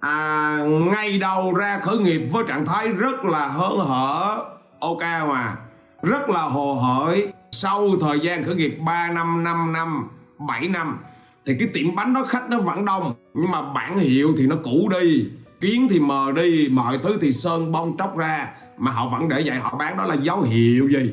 À, 0.00 0.58
ngay 0.92 1.18
đầu 1.18 1.54
ra 1.54 1.80
khởi 1.84 1.98
nghiệp 1.98 2.22
với 2.32 2.44
trạng 2.48 2.66
thái 2.66 2.88
rất 2.88 3.24
là 3.24 3.46
hớn 3.48 3.78
hở. 3.78 4.44
Ok 4.80 5.00
mà 5.00 5.56
rất 6.02 6.30
là 6.30 6.42
hồ 6.42 6.74
hởi. 6.74 7.28
Sau 7.52 7.88
thời 8.00 8.20
gian 8.20 8.44
khởi 8.44 8.54
nghiệp 8.54 8.78
3 8.86 9.10
năm 9.10 9.44
5 9.44 9.72
năm 9.72 10.08
7 10.48 10.68
năm 10.68 10.98
thì 11.46 11.56
cái 11.58 11.68
tiệm 11.74 11.94
bánh 11.94 12.14
đó 12.14 12.26
khách 12.28 12.50
nó 12.50 12.60
vẫn 12.60 12.84
đông. 12.84 13.14
Nhưng 13.34 13.50
mà 13.50 13.62
bản 13.72 13.98
hiệu 13.98 14.34
thì 14.38 14.46
nó 14.46 14.56
cũ 14.64 14.88
đi. 15.00 15.26
Kiến 15.60 15.86
thì 15.90 16.00
mờ 16.00 16.32
đi 16.36 16.68
mọi 16.70 16.98
thứ 17.02 17.18
thì 17.20 17.32
sơn 17.32 17.72
bong 17.72 17.96
tróc 17.98 18.16
ra. 18.16 18.48
Mà 18.78 18.90
họ 18.90 19.08
vẫn 19.08 19.28
để 19.28 19.42
vậy 19.46 19.58
họ 19.58 19.76
bán 19.78 19.96
đó 19.96 20.04
là 20.04 20.14
dấu 20.14 20.40
hiệu 20.40 20.88
gì? 20.88 21.12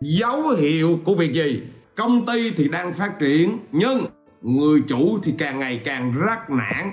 Dấu 0.00 0.48
hiệu 0.48 0.98
của 1.04 1.14
việc 1.14 1.32
gì? 1.32 1.62
Công 1.96 2.26
ty 2.26 2.50
thì 2.50 2.68
đang 2.68 2.92
phát 2.92 3.18
triển, 3.18 3.58
nhưng 3.72 4.06
người 4.42 4.82
chủ 4.88 5.18
thì 5.22 5.34
càng 5.38 5.58
ngày 5.58 5.80
càng 5.84 6.14
rắc 6.26 6.50
nản. 6.50 6.92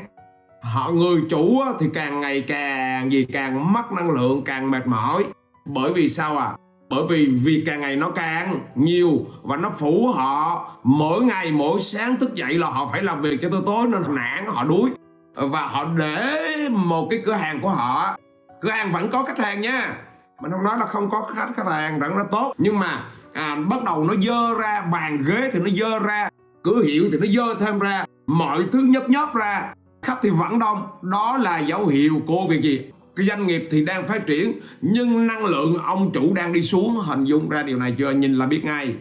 Họ, 0.63 0.91
người 0.91 1.21
chủ 1.29 1.61
thì 1.79 1.87
càng 1.93 2.21
ngày 2.21 2.41
càng 2.41 3.11
gì, 3.11 3.25
càng 3.33 3.73
mất 3.73 3.91
năng 3.91 4.11
lượng, 4.11 4.41
càng 4.45 4.71
mệt 4.71 4.87
mỏi. 4.87 5.23
Bởi 5.65 5.93
vì 5.93 6.09
sao 6.09 6.37
à? 6.37 6.53
Bởi 6.89 7.03
vì 7.09 7.25
việc 7.25 7.63
càng 7.65 7.79
ngày 7.79 7.95
nó 7.95 8.09
càng 8.09 8.59
nhiều 8.75 9.25
và 9.41 9.57
nó 9.57 9.69
phủ 9.69 10.07
họ. 10.15 10.71
Mỗi 10.83 11.21
ngày, 11.21 11.51
mỗi 11.51 11.79
sáng 11.79 12.17
thức 12.17 12.35
dậy 12.35 12.53
là 12.53 12.67
họ 12.67 12.89
phải 12.91 13.03
làm 13.03 13.21
việc 13.21 13.37
cho 13.41 13.49
tới 13.49 13.61
tối, 13.65 13.87
nên 13.87 14.01
nản, 14.15 14.45
họ 14.47 14.63
đuối. 14.63 14.89
Và 15.35 15.67
họ 15.67 15.85
để 15.85 16.47
một 16.69 17.07
cái 17.09 17.21
cửa 17.25 17.33
hàng 17.33 17.61
của 17.61 17.69
họ. 17.69 18.17
Cửa 18.61 18.71
hàng 18.71 18.91
vẫn 18.91 19.09
có 19.09 19.23
khách 19.23 19.39
hàng 19.39 19.61
nha 19.61 19.95
mình 20.41 20.51
không 20.51 20.63
nói 20.63 20.77
là 20.77 20.85
không 20.85 21.09
có 21.09 21.27
khách 21.35 21.47
khách 21.55 21.67
hàng, 21.67 21.99
vẫn 21.99 22.17
nó 22.17 22.23
tốt. 22.31 22.53
Nhưng 22.57 22.79
mà 22.79 23.03
à, 23.33 23.55
bắt 23.69 23.83
đầu 23.83 24.03
nó 24.03 24.13
dơ 24.21 24.61
ra 24.61 24.81
bàn 24.91 25.23
ghế 25.27 25.49
thì 25.53 25.59
nó 25.59 25.69
dơ 25.79 25.99
ra 25.99 26.29
cửa 26.63 26.83
hiệu 26.83 27.09
thì 27.11 27.17
nó 27.17 27.25
dơ 27.27 27.65
thêm 27.65 27.79
ra 27.79 28.05
mọi 28.27 28.63
thứ 28.71 28.79
nhấp 28.79 29.09
nhấp 29.09 29.33
ra. 29.33 29.73
Khách 30.01 30.17
thì 30.21 30.29
vẫn 30.29 30.59
đông 30.59 30.87
đó 31.01 31.37
là 31.37 31.59
dấu 31.59 31.87
hiệu 31.87 32.21
của 32.27 32.47
việc 32.49 32.61
gì? 32.61 32.91
Cái 33.15 33.25
doanh 33.25 33.47
nghiệp 33.47 33.67
thì 33.71 33.85
đang 33.85 34.07
phát 34.07 34.27
triển 34.27 34.59
nhưng 34.81 35.27
năng 35.27 35.45
lượng 35.45 35.77
ông 35.77 36.11
chủ 36.13 36.33
đang 36.33 36.53
đi 36.53 36.61
xuống 36.61 36.95
hình 36.95 37.23
dung 37.23 37.49
ra 37.49 37.63
điều 37.63 37.77
này 37.77 37.95
chưa? 37.97 38.11
Nhìn 38.11 38.35
là 38.35 38.45
biết 38.45 38.65
ngay. 38.65 38.95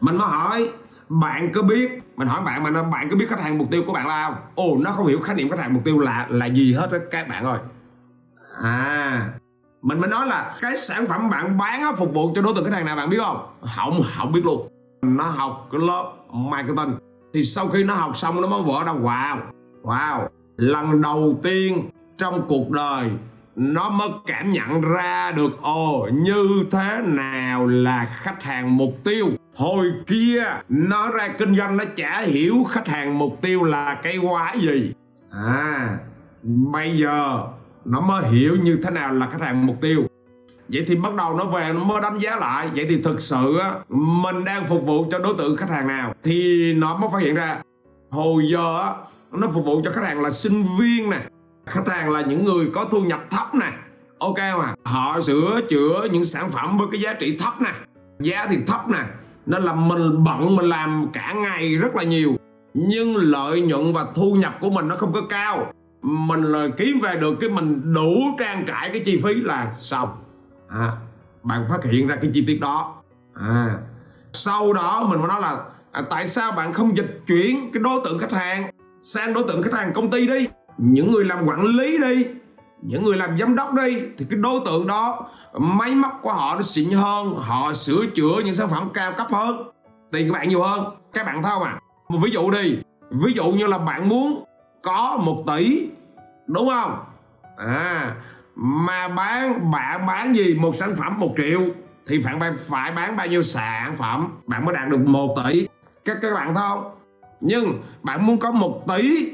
Mình 0.00 0.16
mới 0.16 0.28
hỏi 0.28 0.68
bạn 1.08 1.52
có 1.54 1.62
biết 1.62 1.90
mình 2.16 2.28
hỏi 2.28 2.40
bạn 2.44 2.62
mà 2.62 2.70
nó 2.70 2.82
bạn 2.82 3.08
có 3.10 3.16
biết 3.16 3.26
khách 3.28 3.40
hàng 3.40 3.58
mục 3.58 3.70
tiêu 3.70 3.82
của 3.86 3.92
bạn 3.92 4.06
là 4.06 4.26
không? 4.26 4.36
Ồ 4.54 4.76
nó 4.80 4.90
không 4.90 5.06
hiểu 5.06 5.20
khái 5.20 5.36
niệm 5.36 5.50
khách 5.50 5.58
hàng 5.58 5.74
mục 5.74 5.84
tiêu 5.84 5.98
là 5.98 6.26
là 6.30 6.46
gì 6.46 6.72
hết 6.72 6.92
đó 6.92 6.98
các 7.10 7.28
bạn 7.28 7.44
ơi. 7.44 7.58
À 8.62 9.32
mình 9.82 10.00
mới 10.00 10.10
nói 10.10 10.26
là 10.26 10.56
cái 10.60 10.76
sản 10.76 11.06
phẩm 11.06 11.30
bạn 11.30 11.58
bán 11.58 11.82
á, 11.82 11.92
phục 11.98 12.14
vụ 12.14 12.32
cho 12.34 12.42
đối 12.42 12.54
tượng 12.54 12.64
khách 12.64 12.74
hàng 12.74 12.84
nào 12.84 12.96
bạn 12.96 13.10
biết 13.10 13.18
không? 13.20 13.46
Không 13.76 14.02
không 14.16 14.32
biết 14.32 14.44
luôn. 14.44 14.68
Nó 15.02 15.24
học 15.24 15.68
cái 15.72 15.80
lớp 15.80 16.12
marketing. 16.32 16.94
Thì 17.34 17.44
sau 17.44 17.68
khi 17.68 17.84
nó 17.84 17.94
học 17.94 18.16
xong 18.16 18.40
nó 18.40 18.48
mới 18.48 18.62
vỡ 18.62 18.84
ra. 18.86 18.92
Wow 18.92 19.38
wow. 19.82 20.28
Lần 20.56 21.02
đầu 21.02 21.40
tiên 21.42 21.90
trong 22.18 22.42
cuộc 22.48 22.70
đời 22.70 23.10
nó 23.56 23.90
mới 23.90 24.08
cảm 24.26 24.52
nhận 24.52 24.80
ra 24.80 25.32
được, 25.32 25.62
ồ, 25.62 26.08
như 26.12 26.48
thế 26.70 27.00
nào 27.04 27.66
là 27.66 28.18
khách 28.22 28.42
hàng 28.42 28.76
mục 28.76 28.94
tiêu. 29.04 29.28
Hồi 29.56 29.92
kia 30.06 30.44
nó 30.68 31.10
ra 31.10 31.28
kinh 31.38 31.56
doanh, 31.56 31.76
nó 31.76 31.84
chả 31.96 32.20
hiểu 32.20 32.54
khách 32.70 32.88
hàng 32.88 33.18
mục 33.18 33.38
tiêu 33.42 33.62
là 33.62 33.94
cái 34.02 34.18
quái 34.28 34.60
gì. 34.60 34.92
À 35.30 35.98
bây 36.42 36.98
giờ 36.98 37.46
nó 37.84 38.00
mới 38.00 38.28
hiểu 38.28 38.56
như 38.56 38.78
thế 38.82 38.90
nào 38.90 39.14
là 39.14 39.28
khách 39.32 39.40
hàng 39.40 39.66
mục 39.66 39.76
tiêu. 39.80 40.02
Vậy 40.68 40.84
thì 40.86 40.94
bắt 40.94 41.14
đầu 41.14 41.36
nó 41.36 41.44
về, 41.44 41.72
nó 41.74 41.84
mới 41.84 42.00
đánh 42.00 42.18
giá 42.18 42.36
lại. 42.36 42.68
Vậy 42.74 42.86
thì 42.88 43.02
thực 43.02 43.20
sự 43.20 43.58
á, 43.58 43.74
mình 43.88 44.44
đang 44.44 44.66
phục 44.66 44.86
vụ 44.86 45.06
cho 45.10 45.18
đối 45.18 45.34
tượng 45.38 45.56
khách 45.56 45.70
hàng 45.70 45.86
nào 45.86 46.14
thì 46.22 46.72
nó 46.74 46.96
mới 46.96 47.10
phát 47.12 47.18
hiện 47.22 47.34
ra. 47.34 47.58
Hồi 48.10 48.42
giờ 48.52 48.80
á, 48.82 48.92
nó 49.32 49.48
phục 49.54 49.64
vụ 49.64 49.82
cho 49.84 49.92
khách 49.92 50.04
hàng 50.04 50.22
là 50.22 50.30
sinh 50.30 50.66
viên 50.80 51.10
nè. 51.10 51.18
Khách 51.66 51.88
hàng 51.88 52.10
là 52.10 52.22
những 52.22 52.44
người 52.44 52.66
có 52.74 52.88
thu 52.90 53.00
nhập 53.00 53.20
thấp 53.30 53.54
nè. 53.54 53.72
Ok 54.18 54.38
mà 54.38 54.74
họ 54.84 55.20
sửa 55.20 55.60
chữa 55.70 56.08
những 56.12 56.24
sản 56.24 56.50
phẩm 56.50 56.78
với 56.78 56.86
cái 56.92 57.00
giá 57.00 57.12
trị 57.12 57.36
thấp 57.38 57.54
nè. 57.60 57.70
Giá 58.20 58.46
thì 58.50 58.56
thấp 58.66 58.88
nè. 58.88 59.04
Nên 59.46 59.62
là 59.62 59.74
mình 59.74 60.24
bận, 60.24 60.56
mình 60.56 60.68
làm 60.68 61.06
cả 61.12 61.34
ngày 61.36 61.76
rất 61.76 61.96
là 61.96 62.02
nhiều. 62.02 62.36
Nhưng 62.74 63.16
lợi 63.16 63.60
nhuận 63.60 63.92
và 63.92 64.06
thu 64.14 64.34
nhập 64.34 64.56
của 64.60 64.70
mình 64.70 64.88
nó 64.88 64.96
không 64.96 65.12
có 65.12 65.20
cao 65.28 65.72
mình 66.02 66.42
là 66.42 66.68
kiếm 66.76 67.00
về 67.00 67.16
được 67.16 67.34
cái 67.40 67.50
mình 67.50 67.94
đủ 67.94 68.12
trang 68.38 68.64
trải 68.66 68.90
cái 68.92 69.02
chi 69.06 69.20
phí 69.24 69.34
là 69.34 69.74
xong. 69.78 70.08
À, 70.68 70.92
bạn 71.42 71.66
phát 71.70 71.84
hiện 71.84 72.06
ra 72.06 72.16
cái 72.22 72.30
chi 72.34 72.44
tiết 72.46 72.60
đó. 72.60 72.94
À, 73.34 73.78
sau 74.32 74.72
đó 74.72 75.06
mình 75.10 75.18
mới 75.18 75.28
nói 75.28 75.40
là 75.40 75.64
à, 75.92 76.02
tại 76.10 76.28
sao 76.28 76.52
bạn 76.52 76.72
không 76.72 76.96
dịch 76.96 77.20
chuyển 77.26 77.70
cái 77.72 77.82
đối 77.82 78.00
tượng 78.04 78.18
khách 78.18 78.32
hàng 78.32 78.70
sang 79.00 79.32
đối 79.32 79.44
tượng 79.48 79.62
khách 79.62 79.72
hàng 79.72 79.92
công 79.94 80.10
ty 80.10 80.26
đi? 80.26 80.48
Những 80.78 81.10
người 81.10 81.24
làm 81.24 81.46
quản 81.46 81.66
lý 81.66 81.98
đi 81.98 82.26
những 82.82 83.04
người 83.04 83.16
làm 83.16 83.38
giám 83.38 83.54
đốc 83.54 83.74
đi 83.74 84.00
thì 84.18 84.26
cái 84.30 84.38
đối 84.38 84.60
tượng 84.66 84.86
đó 84.86 85.28
máy 85.58 85.94
móc 85.94 86.18
của 86.22 86.32
họ 86.32 86.54
nó 86.56 86.62
xịn 86.62 86.90
hơn 86.90 87.34
họ 87.36 87.72
sửa 87.72 88.06
chữa 88.14 88.42
những 88.44 88.54
sản 88.54 88.68
phẩm 88.68 88.88
cao 88.94 89.12
cấp 89.16 89.26
hơn. 89.30 89.70
Tiền 90.12 90.28
các 90.28 90.32
bạn 90.32 90.48
nhiều 90.48 90.62
hơn. 90.62 90.84
Các 91.12 91.26
bạn 91.26 91.42
thấy 91.42 91.52
không 91.52 91.62
à 91.62 91.78
một 92.08 92.18
ví 92.22 92.30
dụ 92.30 92.50
đi. 92.50 92.78
Ví 93.10 93.32
dụ 93.32 93.44
như 93.44 93.66
là 93.66 93.78
bạn 93.78 94.08
muốn 94.08 94.44
có 94.82 95.18
một 95.22 95.44
tỷ, 95.46 95.88
đúng 96.46 96.68
không? 96.68 97.04
À 97.56 98.14
mà 98.56 99.08
bán 99.08 99.70
bạn 99.70 100.06
bán 100.06 100.36
gì? 100.36 100.54
Một 100.54 100.76
sản 100.76 100.94
phẩm 100.98 101.20
một 101.20 101.34
triệu, 101.36 101.60
thì 102.06 102.22
phải 102.22 102.34
phải 102.56 102.92
bán 102.92 103.16
bao 103.16 103.26
nhiêu 103.26 103.42
sản 103.42 103.96
phẩm? 103.96 104.28
Bạn 104.46 104.64
mới 104.64 104.74
đạt 104.74 104.88
được 104.88 105.00
một 105.06 105.34
tỷ. 105.44 105.68
Các 106.04 106.16
các 106.22 106.34
bạn 106.34 106.54
thấy 106.54 106.64
không? 106.68 106.94
Nhưng 107.40 107.82
bạn 108.02 108.26
muốn 108.26 108.38
có 108.38 108.50
một 108.50 108.84
tỷ 108.88 109.28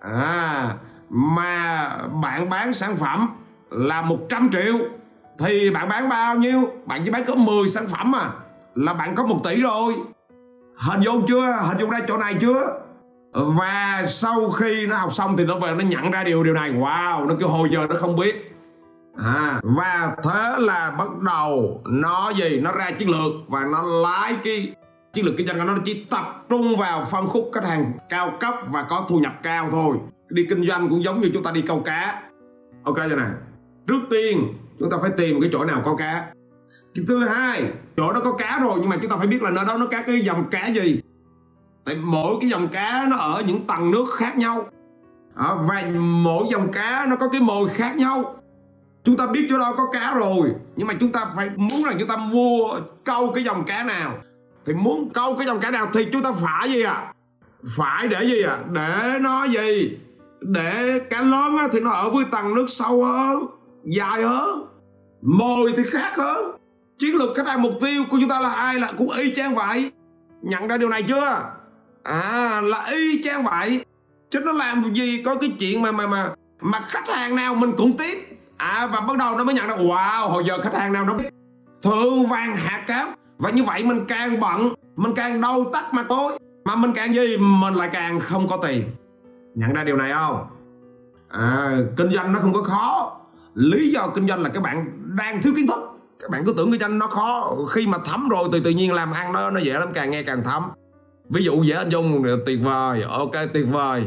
à 0.00 0.74
mà 1.10 1.88
bạn 2.22 2.50
bán 2.50 2.74
sản 2.74 2.96
phẩm 2.96 3.28
là 3.70 4.02
100 4.02 4.50
triệu, 4.52 4.78
thì 5.38 5.70
bạn 5.70 5.88
bán 5.88 6.08
bao 6.08 6.36
nhiêu? 6.36 6.70
Bạn 6.86 7.02
chỉ 7.04 7.10
bán 7.10 7.24
có 7.24 7.34
10 7.34 7.68
sản 7.68 7.86
phẩm 7.86 8.10
mà 8.10 8.30
là 8.74 8.94
bạn 8.94 9.14
có 9.14 9.26
một 9.26 9.38
tỷ 9.44 9.62
rồi. 9.62 9.94
Hình 10.76 11.00
dung 11.00 11.26
chưa? 11.28 11.58
Hình 11.60 11.78
dung 11.78 11.90
ra 11.90 12.00
chỗ 12.08 12.18
này 12.18 12.34
chưa? 12.40 12.80
Và 13.34 14.04
sau 14.06 14.50
khi 14.50 14.86
nó 14.86 14.96
học 14.96 15.14
xong 15.14 15.36
thì 15.36 15.44
nó 15.44 15.58
về 15.58 15.74
nó 15.74 15.84
nhận 15.84 16.10
ra 16.10 16.24
điều 16.24 16.44
điều 16.44 16.54
này. 16.54 16.72
Wow, 16.72 17.26
nó 17.26 17.34
kêu 17.38 17.48
hồi 17.48 17.68
giờ 17.72 17.86
nó 17.90 17.96
không 17.96 18.16
biết. 18.16 18.50
À 19.16 19.60
và 19.62 20.16
thế 20.24 20.54
là 20.58 20.94
bắt 20.98 21.08
đầu 21.20 21.82
nó 21.84 22.32
gì? 22.36 22.60
Nó 22.60 22.72
ra 22.72 22.90
chiến 22.90 23.08
lược 23.08 23.32
và 23.48 23.64
nó 23.72 23.82
lái 23.82 24.36
cái 24.44 24.74
chiến 25.12 25.24
lược 25.24 25.34
kinh 25.36 25.46
doanh 25.46 25.58
của 25.58 25.64
nó. 25.64 25.74
Chỉ 25.84 26.06
tập 26.10 26.44
trung 26.48 26.76
vào 26.76 27.04
phân 27.10 27.28
khúc 27.28 27.50
khách 27.54 27.64
hàng 27.64 27.92
cao 28.08 28.32
cấp 28.40 28.54
và 28.68 28.82
có 28.82 29.06
thu 29.08 29.18
nhập 29.18 29.32
cao 29.42 29.68
thôi. 29.70 29.96
Đi 30.28 30.46
kinh 30.50 30.66
doanh 30.68 30.88
cũng 30.88 31.04
giống 31.04 31.20
như 31.20 31.30
chúng 31.34 31.42
ta 31.42 31.50
đi 31.50 31.62
câu 31.62 31.80
cá. 31.80 32.22
Ok 32.84 32.96
chưa 33.10 33.16
này 33.16 33.30
trước 33.86 34.00
tiên, 34.10 34.54
chúng 34.78 34.90
ta 34.90 34.96
phải 35.00 35.10
tìm 35.16 35.40
cái 35.40 35.50
chỗ 35.52 35.64
nào 35.64 35.82
có 35.84 35.96
cá. 35.96 36.26
Cái 36.94 37.04
thứ 37.08 37.28
hai, 37.28 37.72
chỗ 37.96 38.12
đó 38.12 38.20
có 38.24 38.32
cá 38.32 38.58
rồi 38.62 38.74
nhưng 38.80 38.88
mà 38.88 38.96
chúng 39.02 39.10
ta 39.10 39.16
phải 39.16 39.26
biết 39.26 39.42
là 39.42 39.50
nơi 39.50 39.64
đó 39.68 39.76
nó 39.76 39.86
cá 39.86 40.02
cái 40.02 40.20
dòng 40.20 40.44
cá 40.50 40.66
gì 40.66 41.00
tại 41.84 41.96
mỗi 41.96 42.36
cái 42.40 42.50
dòng 42.50 42.68
cá 42.68 43.06
nó 43.08 43.16
ở 43.16 43.42
những 43.46 43.66
tầng 43.66 43.90
nước 43.90 44.06
khác 44.16 44.38
nhau. 44.38 44.66
À, 45.36 45.54
và 45.68 45.84
mỗi 45.98 46.46
dòng 46.52 46.72
cá 46.72 47.06
nó 47.08 47.16
có 47.16 47.28
cái 47.28 47.40
mồi 47.40 47.68
khác 47.74 47.96
nhau. 47.96 48.36
Chúng 49.04 49.16
ta 49.16 49.26
biết 49.26 49.46
chỗ 49.50 49.58
đó 49.58 49.74
có 49.76 49.86
cá 49.92 50.14
rồi 50.14 50.54
nhưng 50.76 50.86
mà 50.86 50.94
chúng 51.00 51.12
ta 51.12 51.26
phải 51.36 51.50
muốn 51.56 51.84
là 51.84 51.94
chúng 51.98 52.08
ta 52.08 52.16
mua 52.16 52.80
câu 53.04 53.32
cái 53.34 53.44
dòng 53.44 53.64
cá 53.64 53.84
nào. 53.84 54.18
Thì 54.66 54.74
muốn 54.74 55.10
câu 55.14 55.34
cái 55.36 55.46
dòng 55.46 55.60
cá 55.60 55.70
nào 55.70 55.86
thì 55.94 56.04
chúng 56.12 56.22
ta 56.22 56.32
phải 56.32 56.72
gì 56.72 56.82
à 56.82 57.12
phải 57.76 58.08
để 58.08 58.24
gì 58.24 58.42
à 58.42 58.58
để 58.72 59.18
nó 59.20 59.44
gì? 59.44 59.98
Để 60.40 61.00
cá 61.10 61.22
lớn 61.22 61.56
thì 61.72 61.80
nó 61.80 61.90
ở 61.90 62.10
với 62.10 62.24
tầng 62.30 62.54
nước 62.54 62.66
sâu 62.68 63.04
hơn 63.04 63.46
dài 63.84 64.22
hơn. 64.22 64.66
Mồi 65.22 65.72
thì 65.76 65.82
khác 65.90 66.12
hơn. 66.16 66.56
Chiến 66.98 67.16
lược 67.16 67.36
khách 67.36 67.46
hàng 67.46 67.62
mục 67.62 67.72
tiêu 67.80 68.04
của 68.10 68.16
chúng 68.20 68.28
ta 68.28 68.40
là 68.40 68.48
ai 68.48 68.74
là 68.74 68.92
cũng 68.98 69.10
y 69.10 69.34
chang 69.34 69.54
vậy. 69.54 69.92
Nhận 70.42 70.68
ra 70.68 70.76
điều 70.76 70.88
này 70.88 71.02
chưa? 71.02 71.42
À 72.04 72.60
là 72.64 72.86
y 72.92 73.22
chang 73.24 73.44
vậy. 73.44 73.84
Chứ 74.30 74.40
nó 74.40 74.52
làm 74.52 74.94
gì 74.94 75.22
có 75.26 75.34
cái 75.34 75.52
chuyện 75.58 75.82
mà 75.82 75.92
mà 75.92 76.06
mà 76.06 76.30
mà 76.60 76.84
khách 76.88 77.08
hàng 77.08 77.36
nào 77.36 77.54
mình 77.54 77.72
cũng 77.76 77.96
tiếp. 77.96 78.38
À 78.56 78.86
và 78.92 79.00
bắt 79.00 79.16
đầu 79.18 79.38
nó 79.38 79.44
mới 79.44 79.54
nhận 79.54 79.66
ra 79.66 79.76
wow 79.76 80.28
hồi 80.28 80.44
giờ 80.46 80.62
khách 80.62 80.78
hàng 80.78 80.92
nào 80.92 81.04
nó 81.04 81.14
biết. 81.14 81.28
Vàng 82.30 82.56
hạt 82.56 82.84
cám. 82.86 83.14
Và 83.38 83.50
như 83.50 83.64
vậy 83.64 83.84
mình 83.84 84.04
càng 84.08 84.40
bận 84.40 84.74
mình 84.96 85.12
càng 85.16 85.40
đau 85.40 85.64
tắt 85.72 85.94
mặt 85.94 86.06
tối 86.08 86.38
mà 86.64 86.76
mình 86.76 86.92
càng 86.94 87.14
gì? 87.14 87.36
Mình 87.36 87.74
lại 87.74 87.90
càng 87.92 88.20
không 88.20 88.48
có 88.48 88.56
tiền. 88.56 88.84
Nhận 89.54 89.72
ra 89.72 89.84
điều 89.84 89.96
này 89.96 90.12
không? 90.12 90.46
À, 91.28 91.76
kinh 91.96 92.12
doanh 92.14 92.32
nó 92.32 92.40
không 92.40 92.52
có 92.52 92.62
khó. 92.62 93.16
Lý 93.54 93.90
do 93.90 94.08
kinh 94.14 94.28
doanh 94.28 94.42
là 94.42 94.48
các 94.48 94.62
bạn 94.62 94.86
đang 95.16 95.42
thiếu 95.42 95.52
kiến 95.56 95.66
thức. 95.66 95.80
Các 96.20 96.30
bạn 96.30 96.42
cứ 96.46 96.54
tưởng 96.56 96.70
kinh 96.70 96.80
doanh 96.80 96.98
nó 96.98 97.06
khó. 97.06 97.56
Khi 97.70 97.86
mà 97.86 97.98
thấm 98.04 98.28
rồi 98.28 98.48
thì 98.52 98.60
tự 98.64 98.70
nhiên 98.70 98.92
làm 98.92 99.12
ăn 99.12 99.32
nó 99.32 99.50
nó 99.50 99.60
dễ 99.60 99.72
lắm 99.72 99.88
càng 99.94 100.10
nghe 100.10 100.22
càng 100.22 100.42
thấm 100.44 100.62
ví 101.30 101.44
dụ 101.44 101.62
dễ 101.62 101.74
anh 101.74 101.88
dung 101.88 102.22
ờ, 102.24 102.38
tuyệt 102.46 102.58
vời 102.62 103.02
ok 103.02 103.32
tuyệt 103.54 103.66
vời. 103.70 104.06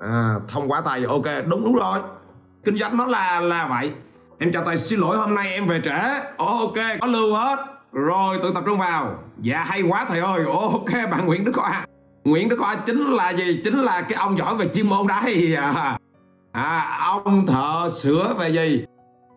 À, 0.00 0.34
thông 0.48 0.68
quả 0.68 0.82
thầy 0.84 1.04
ok 1.04 1.24
đúng 1.46 1.64
đúng 1.64 1.74
rồi. 1.74 1.98
Kinh 2.64 2.78
doanh 2.78 2.96
nó 2.96 3.06
là 3.06 3.40
là 3.40 3.66
vậy. 3.66 3.92
Em 4.38 4.52
chào 4.52 4.64
thầy 4.64 4.76
xin 4.76 5.00
lỗi 5.00 5.16
hôm 5.16 5.34
nay 5.34 5.52
em 5.52 5.66
về 5.66 5.80
trễ. 5.84 6.20
Ok 6.36 6.74
có 7.00 7.06
lưu 7.06 7.34
hết. 7.34 7.56
Rồi 7.92 8.38
tự 8.42 8.52
tập 8.54 8.62
trung 8.66 8.78
vào. 8.78 9.18
Dạ 9.40 9.64
hay 9.64 9.82
quá 9.82 10.06
thầy 10.08 10.18
ơi. 10.18 10.44
Ok 10.46 11.10
bạn 11.10 11.26
nguyễn 11.26 11.44
đức 11.44 11.52
khoa 11.54 11.86
nguyễn 12.24 12.48
đức 12.48 12.56
khoa 12.58 12.76
chính 12.76 13.06
là 13.06 13.30
gì? 13.30 13.60
Chính 13.64 13.78
là 13.78 14.00
cái 14.00 14.18
ông 14.18 14.38
giỏi 14.38 14.56
về 14.56 14.68
chuyên 14.74 14.86
môn 14.86 15.06
đấy. 15.06 15.56
À, 16.52 16.78
à 16.78 16.98
ông 17.00 17.46
thợ 17.46 17.88
sửa 17.88 18.34
về 18.38 18.48
gì? 18.48 18.84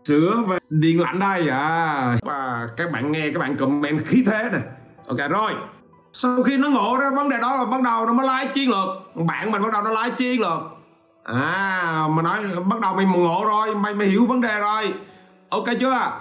Sửa 0.07 0.43
về 0.47 0.57
điện 0.69 1.01
lạnh 1.01 1.19
đây. 1.19 1.49
À 1.49 2.17
và 2.21 2.69
các 2.77 2.91
bạn 2.91 3.11
nghe 3.11 3.29
các 3.33 3.39
bạn 3.39 3.57
comment 3.57 4.05
khí 4.05 4.23
thế 4.25 4.49
nè. 4.53 4.59
Ok 5.07 5.17
rồi 5.29 5.51
sau 6.13 6.43
khi 6.43 6.57
nó 6.57 6.69
ngộ 6.69 6.97
ra 7.01 7.09
vấn 7.15 7.29
đề 7.29 7.37
đó 7.41 7.57
là 7.57 7.65
bắt 7.65 7.81
đầu 7.81 8.05
nó 8.05 8.13
mới 8.13 8.27
lái 8.27 8.47
chiến 8.47 8.69
lược. 8.69 9.15
Bạn 9.27 9.51
mình 9.51 9.61
bắt 9.61 9.73
đầu 9.73 9.81
nó 9.81 9.91
lái 9.91 10.11
chiến 10.11 10.41
lược. 10.41 10.61
À 11.23 12.07
mà 12.09 12.21
nói 12.21 12.37
bắt 12.65 12.79
đầu 12.79 12.95
mày 12.95 13.05
ngộ 13.05 13.43
rồi 13.47 13.75
mày 13.75 13.93
mày 13.93 14.07
hiểu 14.07 14.25
vấn 14.25 14.41
đề 14.41 14.59
rồi. 14.59 14.93
Ok 15.49 15.65
chưa? 15.79 16.11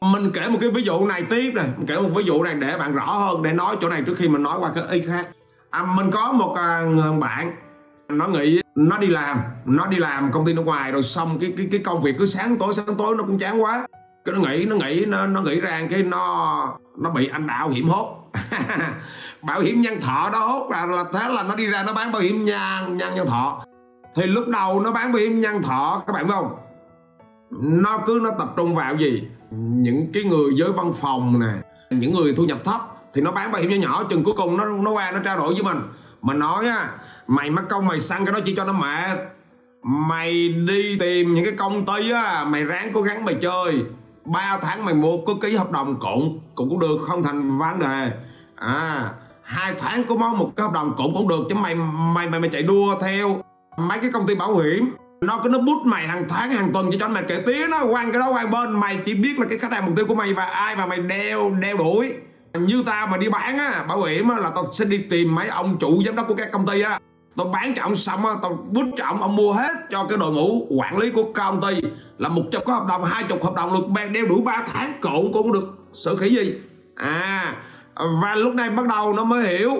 Mình 0.00 0.30
kể 0.34 0.48
một 0.48 0.58
cái 0.60 0.70
ví 0.70 0.82
dụ 0.82 1.06
này 1.06 1.22
tiếp 1.30 1.52
này 1.54 1.66
mình 1.76 1.86
kể 1.86 2.00
một 2.00 2.08
ví 2.14 2.24
dụ 2.24 2.42
này 2.42 2.54
để 2.54 2.76
bạn 2.78 2.94
rõ 2.94 3.04
hơn 3.04 3.42
để 3.42 3.52
nói 3.52 3.76
chỗ 3.80 3.88
này 3.88 4.02
trước 4.06 4.14
khi 4.18 4.28
mình 4.28 4.42
nói 4.42 4.58
qua 4.58 4.70
cái 4.74 4.84
ý 4.90 5.04
khác. 5.06 5.28
À, 5.70 5.82
mình 5.96 6.10
có 6.10 6.32
một 6.32 6.54
à, 6.56 6.82
bạn 7.20 7.56
nó 8.08 8.26
nghĩ 8.26 8.60
nó 8.74 8.98
đi 8.98 9.06
làm 9.06 9.40
nó 9.64 9.86
đi 9.86 9.96
làm 9.96 10.32
công 10.32 10.46
ty 10.46 10.52
nước 10.52 10.62
ngoài 10.62 10.92
rồi 10.92 11.02
xong 11.02 11.38
cái 11.40 11.54
cái 11.56 11.68
cái 11.72 11.80
công 11.84 12.00
việc 12.00 12.14
cứ 12.18 12.26
sáng 12.26 12.56
tối 12.56 12.74
sáng 12.74 12.96
tối 12.98 13.16
nó 13.16 13.24
cũng 13.24 13.38
chán 13.38 13.62
quá 13.62 13.86
cái 14.24 14.34
nó 14.34 14.40
nghĩ 14.40 14.64
nó 14.64 14.76
nghĩ 14.76 15.04
nó 15.06 15.26
nó 15.26 15.42
nghĩ 15.42 15.60
ra 15.60 15.86
cái 15.90 16.02
nó 16.02 16.78
nó 16.98 17.10
bị 17.10 17.28
anh 17.28 17.46
bảo 17.46 17.68
hiểm 17.68 17.88
hốt. 17.88 18.32
Bảo 19.42 19.60
hiểm 19.60 19.80
nhân 19.80 20.00
thọ 20.00 20.30
đó 20.32 20.38
hốt 20.38 20.70
là, 20.70 20.86
là 20.86 21.04
thế 21.12 21.28
là 21.28 21.42
nó 21.42 21.54
đi 21.54 21.66
ra 21.66 21.82
nó 21.82 21.92
bán 21.92 22.12
bảo 22.12 22.22
hiểm 22.22 22.44
nhân 22.44 22.96
nhân 22.96 23.14
nhân 23.14 23.26
thọ. 23.26 23.64
Thì 24.14 24.26
lúc 24.26 24.48
đầu 24.48 24.80
nó 24.80 24.92
bán 24.92 25.12
bảo 25.12 25.20
hiểm 25.20 25.40
nhân 25.40 25.62
thọ 25.62 26.02
các 26.06 26.12
bạn 26.12 26.26
biết 26.26 26.34
không? 26.34 26.56
Nó 27.60 27.98
cứ 28.06 28.20
nó 28.22 28.30
tập 28.38 28.48
trung 28.56 28.74
vào 28.74 28.96
gì? 28.96 29.28
Những 29.50 30.06
cái 30.14 30.24
người 30.24 30.50
giới 30.54 30.72
văn 30.72 30.92
phòng 31.00 31.40
nè 31.40 31.52
những 31.90 32.12
người 32.12 32.34
thu 32.34 32.44
nhập 32.44 32.58
thấp 32.64 32.80
thì 33.14 33.20
nó 33.20 33.30
bán 33.30 33.52
bảo 33.52 33.62
hiểm 33.62 33.70
nhỏ 33.70 33.76
nhỏ 33.76 34.04
chừng 34.10 34.24
cuối 34.24 34.34
cùng 34.36 34.56
nó 34.56 34.64
nó 34.64 34.90
qua 34.90 35.10
nó 35.10 35.18
trao 35.24 35.38
đổi 35.38 35.54
với 35.54 35.62
mình. 35.62 35.78
Mình 36.22 36.38
nói 36.38 36.66
á 36.66 36.90
mày 37.26 37.50
mất 37.50 37.62
công 37.68 37.86
mày 37.86 38.00
săn 38.00 38.24
cái 38.24 38.32
đó 38.32 38.40
chỉ 38.44 38.54
cho 38.56 38.64
nó 38.64 38.72
mệt. 38.72 39.18
Mày 39.82 40.48
đi 40.48 40.96
tìm 41.00 41.34
những 41.34 41.44
cái 41.44 41.54
công 41.58 41.86
ty 41.86 42.10
á 42.10 42.44
mày 42.44 42.64
ráng 42.64 42.90
cố 42.94 43.02
gắng 43.02 43.24
mày 43.24 43.34
chơi. 43.42 43.84
3 44.32 44.58
tháng 44.62 44.84
mày 44.84 44.94
mua 44.94 45.16
có 45.26 45.34
ký 45.42 45.56
hợp 45.56 45.70
đồng 45.70 45.96
cũng 46.00 46.40
cũng 46.54 46.78
được, 46.78 46.98
không 47.08 47.22
thành 47.22 47.58
vấn 47.58 47.78
đề. 47.78 48.12
À 48.56 49.10
hai 49.42 49.74
tháng 49.78 50.04
có 50.04 50.14
món 50.14 50.38
một 50.38 50.52
cái 50.56 50.64
hợp 50.66 50.72
đồng 50.72 50.94
cũng 50.96 51.14
cũng 51.14 51.28
được, 51.28 51.40
chứ 51.48 51.54
mày 51.54 51.74
mày 51.74 52.28
mày 52.28 52.40
mày 52.40 52.50
chạy 52.50 52.62
đua 52.62 52.94
theo 53.00 53.42
mấy 53.76 53.98
cái 53.98 54.10
công 54.12 54.26
ty 54.26 54.34
bảo 54.34 54.56
hiểm. 54.56 54.94
Nó 55.20 55.40
cứ 55.44 55.48
nó 55.48 55.58
bút 55.58 55.82
mày 55.84 56.08
hàng 56.08 56.24
tháng, 56.28 56.50
hàng 56.50 56.70
tuần 56.72 56.90
cho 56.92 56.96
cho 57.00 57.08
mày 57.08 57.22
kể 57.28 57.42
tiếng 57.46 57.70
nó 57.70 57.84
quan 57.84 58.12
cái 58.12 58.20
đó 58.20 58.30
quan 58.32 58.50
bên 58.50 58.80
mày 58.80 58.98
chỉ 59.04 59.14
biết 59.14 59.38
là 59.38 59.46
cái 59.48 59.58
khách 59.58 59.72
hàng 59.72 59.86
mục 59.86 59.96
tiêu 59.96 60.06
của 60.08 60.14
mày 60.14 60.34
và 60.34 60.44
ai 60.44 60.76
mà 60.76 60.86
mày 60.86 60.98
đeo 60.98 61.50
đeo 61.50 61.76
đuổi. 61.76 62.12
Như 62.54 62.82
tao 62.86 63.06
mà 63.06 63.16
đi 63.16 63.28
bán 63.28 63.58
á, 63.58 63.84
bảo 63.88 64.02
hiểm 64.02 64.28
á, 64.28 64.38
là 64.38 64.50
tao 64.54 64.64
sẽ 64.72 64.84
đi 64.84 64.98
tìm 65.10 65.34
mấy 65.34 65.48
ông 65.48 65.76
chủ 65.80 66.02
giám 66.06 66.16
đốc 66.16 66.28
của 66.28 66.34
các 66.34 66.48
công 66.52 66.66
ty 66.66 66.80
á 66.80 67.00
tôi 67.38 67.46
bán 67.52 67.74
cho 67.76 67.82
ông 67.82 67.96
xong 67.96 68.26
á 68.26 68.32
tôi 68.42 68.52
bút 68.70 68.86
cho 68.96 69.04
ông 69.04 69.22
ông 69.22 69.36
mua 69.36 69.52
hết 69.52 69.72
cho 69.90 70.06
cái 70.08 70.18
đội 70.18 70.32
ngũ 70.32 70.66
quản 70.70 70.98
lý 70.98 71.10
của 71.10 71.32
công 71.34 71.60
ty 71.60 71.80
là 72.18 72.28
một 72.28 72.42
chục 72.52 72.62
có 72.64 72.74
hợp 72.74 72.86
đồng, 72.88 73.04
hai 73.04 73.24
chục 73.28 73.44
hợp 73.44 73.54
đồng 73.56 73.72
được 73.72 74.02
đeo 74.12 74.26
đủ 74.26 74.42
3 74.42 74.64
tháng, 74.72 74.92
cộn 75.00 75.32
cũng 75.32 75.52
được. 75.52 75.74
Sở 75.92 76.16
khỉ 76.16 76.28
gì? 76.28 76.54
À 76.94 77.56
và 78.22 78.34
lúc 78.34 78.54
này 78.54 78.70
bắt 78.70 78.86
đầu 78.86 79.12
nó 79.12 79.24
mới 79.24 79.58
hiểu. 79.58 79.70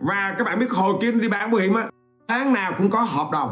Và 0.00 0.34
các 0.38 0.44
bạn 0.44 0.58
biết 0.58 0.70
hồi 0.70 0.94
kia 1.00 1.12
đi 1.12 1.28
bán 1.28 1.50
bảo 1.50 1.60
hiểm 1.60 1.74
á, 1.74 1.86
tháng 2.28 2.52
nào 2.52 2.72
cũng 2.78 2.90
có 2.90 3.00
hợp 3.00 3.28
đồng. 3.32 3.50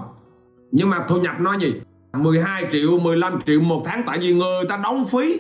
Nhưng 0.73 0.91
mà 0.91 1.05
thu 1.09 1.17
nhập 1.17 1.35
nó 1.41 1.59
gì? 1.59 1.75
12 2.13 2.67
triệu 2.73 2.99
15 2.99 3.41
triệu 3.47 3.61
một 3.61 3.83
tháng, 3.85 4.03
tại 4.07 4.19
vì 4.21 4.35
người 4.35 4.65
ta 4.69 4.77
đóng 4.83 5.05
phí. 5.05 5.39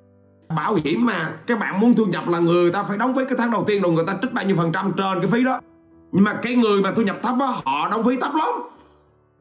Bảo 0.57 0.75
hiểm 0.85 1.07
mà, 1.07 1.33
các 1.47 1.59
bạn 1.59 1.81
muốn 1.81 1.95
thu 1.95 2.05
nhập 2.05 2.29
là 2.29 2.39
người 2.39 2.73
ta 2.73 2.83
phải 2.83 2.99
đóng 2.99 3.15
phí 3.15 3.23
cái 3.25 3.39
tháng 3.39 3.51
đầu 3.51 3.65
tiên 3.67 3.83
rồi, 3.83 3.93
người 3.93 4.05
ta 4.07 4.15
trích 4.23 4.33
bao 4.33 4.45
nhiêu 4.45 4.57
phần 4.57 4.73
trăm 4.73 4.93
trên 4.97 5.21
cái 5.21 5.31
phí 5.31 5.45
đó 5.45 5.61
nhưng 6.13 6.25
mà 6.25 6.39
cái 6.43 6.55
người 6.55 6.83
mà 6.83 6.93
thu 6.97 7.03
nhập 7.03 7.17
thấp 7.23 7.35
á 7.41 7.47
họ 7.65 7.89
đóng 7.89 8.05
phí 8.05 8.17
thấp 8.21 8.35
lắm. 8.35 8.49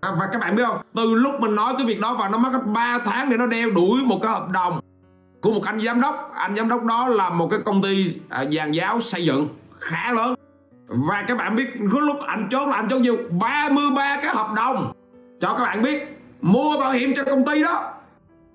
À, 0.01 0.12
và 0.19 0.29
các 0.34 0.39
bạn 0.39 0.55
biết 0.55 0.63
không? 0.67 0.77
Từ 0.95 1.15
lúc 1.15 1.39
mình 1.39 1.55
nói 1.55 1.73
cái 1.77 1.86
việc 1.86 1.99
đó 1.99 2.13
và 2.13 2.29
nó 2.29 2.38
mất 2.38 2.62
3 2.65 2.99
tháng 3.05 3.29
để 3.29 3.38
nó 3.38 3.47
đeo 3.47 3.69
đuổi 3.69 4.01
một 4.05 4.19
cái 4.21 4.32
hợp 4.32 4.49
đồng 4.49 4.79
của 5.41 5.51
một 5.51 5.63
anh 5.65 5.82
giám 5.82 6.01
đốc. 6.01 6.32
Anh 6.36 6.55
giám 6.55 6.69
đốc 6.69 6.84
đó 6.84 7.08
là 7.08 7.29
một 7.29 7.47
cái 7.51 7.60
công 7.65 7.82
ty 7.82 8.15
à, 8.29 8.41
giàn 8.41 8.75
giáo 8.75 8.99
xây 8.99 9.25
dựng 9.25 9.47
khá 9.79 10.13
lớn. 10.13 10.36
Và 10.88 11.25
các 11.27 11.38
bạn 11.38 11.55
biết 11.55 11.67
có 11.93 11.99
lúc 11.99 12.17
anh 12.27 12.47
chốt 12.51 12.67
là 12.67 12.75
anh 12.75 12.89
chốt 12.89 12.99
nhiều 12.99 13.17
33 13.39 14.19
cái 14.21 14.36
hợp 14.36 14.53
đồng. 14.55 14.91
Cho 15.41 15.53
các 15.53 15.63
bạn 15.63 15.82
biết 15.82 16.19
mua 16.41 16.79
bảo 16.79 16.91
hiểm 16.91 17.13
cho 17.15 17.23
công 17.23 17.45
ty 17.45 17.63
đó. 17.63 17.93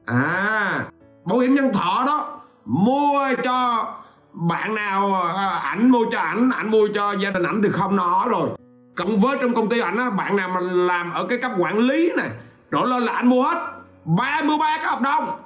À 0.07 0.85
bảo 1.24 1.38
hiểm 1.38 1.55
nhân 1.55 1.72
thọ 1.72 2.05
đó. 2.07 2.40
Mua 2.64 3.20
cho 3.44 3.87
bạn 4.35 4.75
nào 4.75 5.14
à, 5.14 5.49
ảnh 5.49 5.90
mua 5.90 6.05
cho 6.12 6.18
ảnh 6.18 6.51
ảnh 6.51 6.70
mua 6.70 6.88
cho 6.94 7.12
gia 7.12 7.31
đình 7.31 7.42
ảnh 7.42 7.62
thì 7.62 7.68
không 7.73 7.97
nó 7.97 8.29
rồi. 8.29 8.49
Cộng 8.97 9.20
với 9.20 9.38
trong 9.40 9.55
công 9.55 9.68
ty 9.68 9.81
ảnh 9.81 9.97
á, 9.97 10.11
bạn 10.11 10.37
nào 10.37 10.49
mà 10.49 10.61
làm 10.61 11.12
ở 11.12 11.27
cái 11.27 11.38
cấp 11.38 11.53
quản 11.59 11.79
lý 11.79 12.12
này 12.16 12.31
trở 12.70 12.81
lên 12.87 13.03
là 13.03 13.12
ảnh 13.12 13.29
mua 13.29 13.42
hết. 13.42 13.73
33 14.05 14.77
cái 14.77 14.87
hợp 14.87 15.01
đồng. 15.01 15.40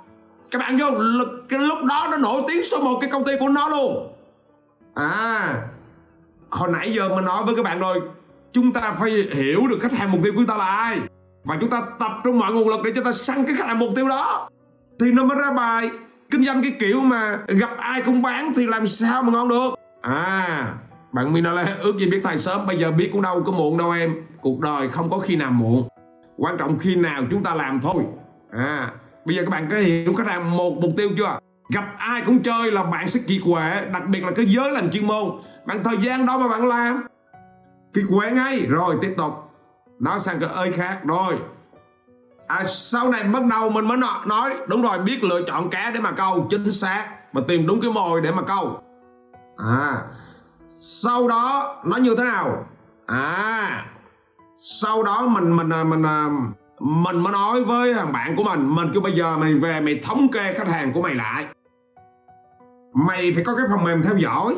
Các 0.51 0.59
bạn 0.59 0.79
vô 0.79 0.87
cái 1.49 1.61
lúc 1.61 1.79
đó 1.85 2.09
nó 2.11 2.17
nổi 2.17 2.43
tiếng 2.49 2.63
số 2.63 2.81
1 2.81 2.99
cái 3.01 3.11
công 3.11 3.25
ty 3.25 3.33
của 3.41 3.49
nó 3.49 3.69
luôn. 3.69 4.13
À 4.95 5.55
hồi 6.51 6.69
nãy 6.73 6.93
giờ 6.93 7.09
mình 7.09 7.25
nói 7.25 7.45
với 7.45 7.55
các 7.55 7.65
bạn 7.65 7.81
rồi, 7.81 8.01
chúng 8.53 8.73
ta 8.73 8.95
phải 9.01 9.11
hiểu 9.33 9.61
được 9.71 9.79
khách 9.83 9.93
hàng 9.93 10.13
mục 10.13 10.21
tiêu 10.25 10.33
của 10.33 10.37
chúng 10.39 10.47
ta 10.47 10.57
là 10.57 10.65
ai. 10.65 11.01
Và 11.45 11.57
chúng 11.61 11.71
ta 11.71 11.83
tập 11.99 12.13
trung 12.25 12.39
mọi 12.39 12.53
nguồn 12.53 12.69
lực 12.69 12.81
để 12.85 12.93
cho 12.97 13.03
ta 13.05 13.13
săn 13.13 13.45
cái 13.45 13.57
khách 13.59 13.67
hàng 13.67 13.79
mục 13.79 13.91
tiêu 13.97 14.09
đó. 14.09 14.49
Thì 15.01 15.13
nó 15.13 15.25
mới 15.25 15.39
ra 15.39 15.51
bài 15.51 15.91
kinh 16.31 16.47
doanh 16.47 16.63
cái 16.63 16.73
kiểu 16.79 17.01
mà 17.01 17.39
gặp 17.47 17.71
ai 17.79 18.03
cũng 18.03 18.23
bán 18.23 18.53
thì 18.57 18.67
làm 18.67 18.87
sao 18.87 19.23
mà 19.23 19.33
ngon 19.33 19.49
được? 19.49 19.75
À 20.01 20.75
bạn 21.13 21.33
Minale 21.33 21.75
ước 21.81 21.99
gì 21.99 22.11
biết 22.11 22.21
thầy 22.25 22.39
sớm, 22.39 22.67
bây 22.67 22.79
giờ 22.79 22.91
biết 22.91 23.11
cũng 23.13 23.23
đâu 23.23 23.43
có 23.47 23.53
muộn 23.53 23.79
đâu 23.79 23.91
em. 23.91 24.15
Cuộc 24.41 24.61
đời 24.61 24.89
không 24.89 25.11
có 25.11 25.19
khi 25.19 25.37
nào 25.37 25.51
muộn. 25.51 25.89
Quan 26.37 26.57
trọng 26.59 26.79
khi 26.79 26.95
nào 26.95 27.25
chúng 27.31 27.43
ta 27.43 27.55
làm 27.55 27.81
thôi. 27.81 28.05
À 28.51 28.91
bây 29.25 29.37
giờ 29.37 29.43
các 29.43 29.51
bạn 29.51 29.69
có 29.71 29.77
hiểu 29.77 30.15
khách 30.15 30.27
hàng 30.27 30.57
một 30.57 30.73
mục 30.81 30.91
tiêu 30.97 31.09
chưa? 31.19 31.39
Gặp 31.75 31.85
ai 31.99 32.23
cũng 32.27 32.43
chơi 32.43 32.73
là 32.73 32.83
bạn 32.83 33.09
sẽ 33.09 33.21
kiệt 33.27 33.41
quệ, 33.45 33.85
đặc 33.93 34.09
biệt 34.09 34.25
là 34.25 34.31
cái 34.31 34.47
giới 34.47 34.73
làm 34.73 34.91
chuyên 34.91 35.07
môn. 35.07 35.31
Bạn 35.67 35.85
thời 35.85 35.97
gian 35.97 36.27
đó 36.27 36.39
mà 36.39 36.49
bạn 36.49 36.69
làm, 36.69 37.07
kiệt 37.95 38.05
quệ 38.11 38.31
ngay. 38.31 38.67
Rồi, 38.69 38.97
tiếp 39.03 39.15
tục. 39.17 39.33
Nói 40.01 40.19
sang 40.21 40.41
cái 40.41 40.49
ơi 40.55 40.73
khác, 40.73 40.99
rồi 41.05 41.39
à, 42.49 42.65
sau 42.65 43.11
này 43.11 43.25
bắt 43.25 43.43
đầu 43.51 43.71
mình 43.71 43.85
mới 43.85 43.99
nói 44.27 44.55
đúng 44.69 44.83
rồi 44.83 44.99
biết 44.99 45.25
lựa 45.25 45.43
chọn 45.47 45.71
cá 45.71 45.91
để 45.95 46.01
mà 46.01 46.11
câu 46.11 46.47
chính 46.51 46.73
xác 46.73 47.09
mà 47.33 47.41
tìm 47.49 47.67
đúng 47.67 47.81
cái 47.81 47.91
mồi 47.91 48.21
để 48.21 48.31
mà 48.31 48.43
câu. 48.43 48.81
À 49.57 50.03
sau 50.69 51.29
đó 51.29 51.77
nó 51.85 51.97
như 51.97 52.15
thế 52.19 52.25
nào? 52.25 52.67
À 53.07 53.85
sau 54.59 55.03
đó 55.03 55.27
mình 55.27 55.57
mình 55.57 55.73
à, 55.73 55.85
mình 55.85 56.03
à, 56.03 56.29
mình 56.81 57.17
mới 57.17 57.33
nói 57.33 57.65
với 57.65 57.95
thằng 57.95 58.13
bạn 58.13 58.37
của 58.37 58.45
mình 58.45 58.75
mình 58.75 58.89
cứ 58.95 59.01
bây 59.01 59.13
giờ 59.13 59.39
mày 59.39 59.55
về 59.55 59.81
mày 59.81 60.01
thống 60.03 60.29
kê 60.33 60.55
khách 60.59 60.69
hàng 60.69 60.93
của 60.93 61.03
mày 61.03 61.15
lại. 61.15 61.47
Mày 62.95 63.33
phải 63.35 63.45
có 63.45 63.55
cái 63.55 63.65
phần 63.71 63.85
mềm 63.85 64.03
theo 64.03 64.17
dõi 64.17 64.55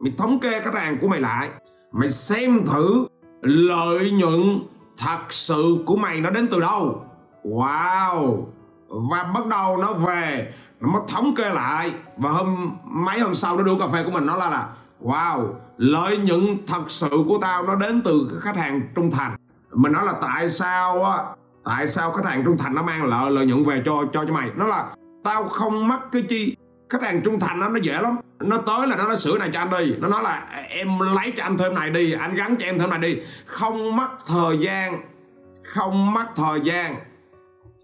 mày 0.00 0.12
thống 0.18 0.40
kê 0.40 0.60
khách 0.60 0.74
hàng 0.74 0.98
của 1.00 1.08
mày 1.08 1.20
lại 1.20 1.48
mày 1.92 2.10
xem 2.10 2.64
thử 2.66 3.06
lợi 3.42 4.10
nhuận 4.10 4.60
thật 4.98 5.20
sự 5.30 5.76
của 5.86 5.96
mày 5.96 6.20
nó 6.20 6.30
đến 6.30 6.48
từ 6.50 6.60
đâu 6.60 7.04
wow. 7.44 8.44
Và 8.88 9.22
bắt 9.22 9.46
đầu 9.46 9.76
nó 9.76 9.92
về 9.92 10.54
nó 10.80 10.88
mới 10.88 11.02
thống 11.08 11.34
kê 11.36 11.50
lại. 11.50 11.92
Và 12.16 12.30
hôm 12.30 12.76
mấy 12.84 13.20
hôm 13.20 13.34
sau 13.34 13.56
nó 13.56 13.62
đưa 13.62 13.78
cà 13.78 13.86
phê 13.92 14.02
của 14.04 14.10
mình 14.10 14.26
nó 14.26 14.36
là 14.36 14.50
là 14.50 14.68
wow 15.02 15.48
lợi 15.76 16.18
nhuận 16.18 16.66
thật 16.66 16.82
sự 16.88 17.08
của 17.28 17.38
tao 17.40 17.62
nó 17.62 17.74
đến 17.74 18.02
từ 18.04 18.40
khách 18.42 18.56
hàng 18.56 18.80
trung 18.94 19.10
thành. 19.10 19.36
Mình 19.72 19.92
nói 19.92 20.04
là 20.04 20.12
tại 20.22 20.50
sao 20.50 21.04
á? 21.04 21.18
Tại 21.64 21.88
sao 21.88 22.12
khách 22.12 22.24
hàng 22.24 22.42
trung 22.44 22.58
thành 22.58 22.74
nó 22.74 22.82
mang 22.82 23.04
lợi 23.04 23.30
lợi 23.30 23.46
nhuận 23.46 23.64
về 23.64 23.82
cho 23.86 24.04
cho 24.12 24.24
cho 24.24 24.32
mày? 24.32 24.50
Nó 24.56 24.66
là 24.66 24.88
tao 25.24 25.44
không 25.44 25.88
mắc 25.88 26.00
cái 26.12 26.22
chi 26.22 26.56
khách 26.90 27.02
hàng 27.02 27.20
trung 27.24 27.40
thành 27.40 27.60
đó, 27.60 27.68
nó 27.68 27.78
dễ 27.82 28.00
lắm. 28.02 28.18
Nó 28.40 28.56
tới 28.56 28.86
là 28.88 28.96
nó 28.96 29.06
nói 29.06 29.16
sửa 29.16 29.38
này 29.38 29.50
cho 29.52 29.58
anh 29.58 29.70
đi. 29.70 29.94
Nó 29.98 30.08
nói 30.08 30.22
là 30.22 30.46
em 30.68 30.98
lấy 30.98 31.32
cho 31.36 31.42
anh 31.42 31.58
thêm 31.58 31.74
này 31.74 31.90
đi 31.90 32.12
anh 32.12 32.34
gắn 32.34 32.56
cho 32.58 32.66
em 32.66 32.78
thêm 32.78 32.90
này 32.90 32.98
đi. 32.98 33.18
Không 33.46 33.96
mất 33.96 34.08
thời 34.26 34.58
gian 34.58 35.02
không 35.74 36.14
mất 36.14 36.26
thời 36.36 36.60
gian 36.60 36.96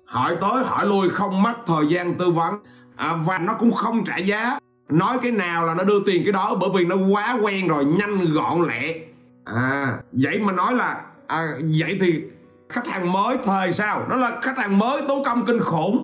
hỏi 0.09 0.37
tới 0.41 0.65
hỏi 0.65 0.87
lui 0.87 1.11
không 1.11 1.43
mất 1.43 1.55
thời 1.67 1.87
gian 1.89 2.15
tư 2.15 2.31
vấn. 2.31 2.55
À, 2.97 3.15
và 3.27 3.39
nó 3.39 3.55
cũng 3.55 3.73
không 3.73 4.05
trả 4.05 4.17
giá. 4.17 4.59
Nói 4.89 5.19
cái 5.23 5.33
nào 5.33 5.67
là 5.67 5.75
nó 5.75 5.85
đưa 5.85 6.01
tiền 6.07 6.23
cái 6.25 6.33
đó 6.33 6.57
bởi 6.61 6.71
vì 6.75 6.85
nó 6.85 6.97
quá 7.13 7.39
quen 7.43 7.69
rồi 7.69 7.85
nhanh 7.85 8.33
gọn 8.33 8.69
lẹ. 8.69 8.95
À 9.45 9.99
vậy 10.13 10.39
mà 10.39 10.53
nói 10.53 10.75
là 10.75 11.01
à, 11.27 11.47
vậy 11.79 11.99
thì 12.01 12.23
khách 12.69 12.87
hàng 12.87 13.13
mới 13.13 13.37
thời 13.45 13.73
sao? 13.73 14.07
Đó 14.11 14.17
là 14.17 14.39
khách 14.43 14.59
hàng 14.59 14.79
mới 14.79 15.03
tốn 15.09 15.25
công 15.25 15.45
kinh 15.45 15.61
khủng 15.61 16.03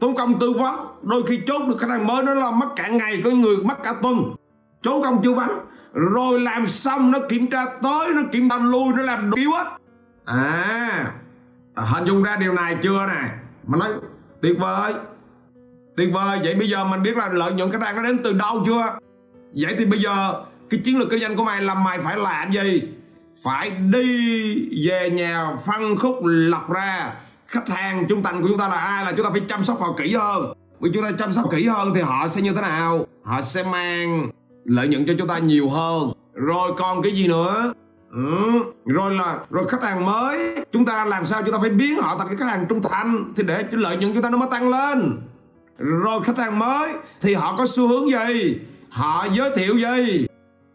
tốn 0.00 0.16
công 0.16 0.38
tư 0.38 0.52
vấn. 0.58 0.76
Đôi 1.02 1.22
khi 1.28 1.40
chốt 1.46 1.62
được 1.68 1.76
khách 1.78 1.90
hàng 1.90 2.06
mới 2.06 2.24
nó 2.24 2.34
là 2.34 2.50
mất 2.50 2.68
cả 2.76 2.88
ngày 2.88 3.20
có 3.24 3.30
người 3.30 3.56
mất 3.56 3.82
cả 3.82 3.94
tuần. 4.02 4.34
Chốt 4.82 5.02
công 5.04 5.22
tư 5.22 5.32
vấn. 5.32 5.50
Rồi 5.92 6.40
làm 6.40 6.66
xong 6.66 7.10
nó 7.10 7.18
kiểm 7.28 7.46
tra 7.46 7.64
tới 7.82 8.08
nó 8.14 8.22
kiểm 8.32 8.48
tra 8.48 8.58
lui 8.58 8.92
nó 8.96 9.02
làm 9.02 9.30
đủ 9.30 9.36
hết. 9.56 9.66
À 10.24 11.12
hình 11.86 12.04
dung 12.04 12.22
ra 12.22 12.36
điều 12.36 12.52
này 12.52 12.76
chưa 12.82 13.06
nè? 13.06 13.28
Mà 13.66 13.78
nói, 13.78 13.88
tuyệt 14.42 14.56
vời. 14.58 14.92
Tuyệt 15.96 16.08
vời. 16.12 16.38
Vậy 16.44 16.54
bây 16.54 16.68
giờ 16.68 16.84
mình 16.84 17.02
biết 17.02 17.16
là 17.16 17.28
lợi 17.28 17.52
nhuận 17.52 17.72
khách 17.72 17.82
hàng 17.82 17.96
nó 17.96 18.02
đến 18.02 18.18
từ 18.24 18.32
đâu 18.32 18.62
chưa? 18.66 18.98
Vậy 19.54 19.74
thì 19.78 19.84
bây 19.84 20.00
giờ 20.00 20.34
cái 20.70 20.80
chiến 20.84 20.98
lược 20.98 21.10
kinh 21.10 21.20
doanh 21.20 21.36
của 21.36 21.44
mày 21.44 21.62
là 21.62 21.74
mày 21.74 21.98
phải 21.98 22.18
làm 22.18 22.52
gì? 22.52 22.82
Phải 23.44 23.70
đi 23.70 24.88
về 24.88 25.10
nhà 25.10 25.56
phân 25.66 25.96
khúc 25.96 26.16
lọc 26.22 26.70
ra. 26.70 27.12
Khách 27.46 27.68
hàng 27.68 28.06
trung 28.08 28.22
thành 28.22 28.42
của 28.42 28.48
chúng 28.48 28.58
ta 28.58 28.68
là 28.68 28.76
ai 28.76 29.04
là 29.04 29.12
chúng 29.12 29.24
ta 29.24 29.30
phải 29.30 29.40
chăm 29.48 29.64
sóc 29.64 29.80
họ 29.80 29.94
kỹ 29.98 30.14
hơn. 30.14 30.52
Vì 30.80 30.90
chúng 30.94 31.02
ta 31.02 31.10
chăm 31.18 31.32
sóc 31.32 31.50
kỹ 31.50 31.66
hơn 31.66 31.92
thì 31.94 32.00
họ 32.00 32.28
sẽ 32.28 32.42
như 32.42 32.52
thế 32.52 32.60
nào? 32.60 33.06
Họ 33.24 33.40
sẽ 33.40 33.62
mang 33.62 34.30
lợi 34.64 34.88
nhuận 34.88 35.06
cho 35.06 35.12
chúng 35.18 35.28
ta 35.28 35.38
nhiều 35.38 35.68
hơn. 35.68 36.12
Rồi 36.34 36.70
còn 36.78 37.02
cái 37.02 37.12
gì 37.12 37.28
nữa? 37.28 37.72
Ừ 38.10 38.49
rồi 38.86 39.14
là, 39.14 39.38
rồi 39.50 39.68
khách 39.68 39.82
hàng 39.82 40.04
mới, 40.04 40.64
chúng 40.72 40.84
ta 40.84 41.04
làm 41.04 41.26
sao 41.26 41.42
chúng 41.42 41.52
ta 41.52 41.58
phải 41.60 41.70
biến 41.70 41.96
họ 42.02 42.18
thành 42.18 42.28
cái 42.28 42.36
khách 42.36 42.48
hàng 42.48 42.66
trung 42.68 42.82
thành 42.82 43.32
thì 43.36 43.42
để 43.42 43.64
lợi 43.70 43.96
nhuận 43.96 44.14
chúng 44.14 44.22
ta 44.22 44.30
nó 44.30 44.38
mới 44.38 44.48
tăng 44.50 44.70
lên. 44.70 45.18
Rồi 45.78 46.20
khách 46.24 46.38
hàng 46.38 46.58
mới 46.58 46.92
thì 47.20 47.34
họ 47.34 47.56
có 47.56 47.66
xu 47.66 47.88
hướng 47.88 48.10
gì? 48.10 48.58
Họ 48.90 49.26
giới 49.32 49.50
thiệu 49.56 49.78
gì? 49.78 50.26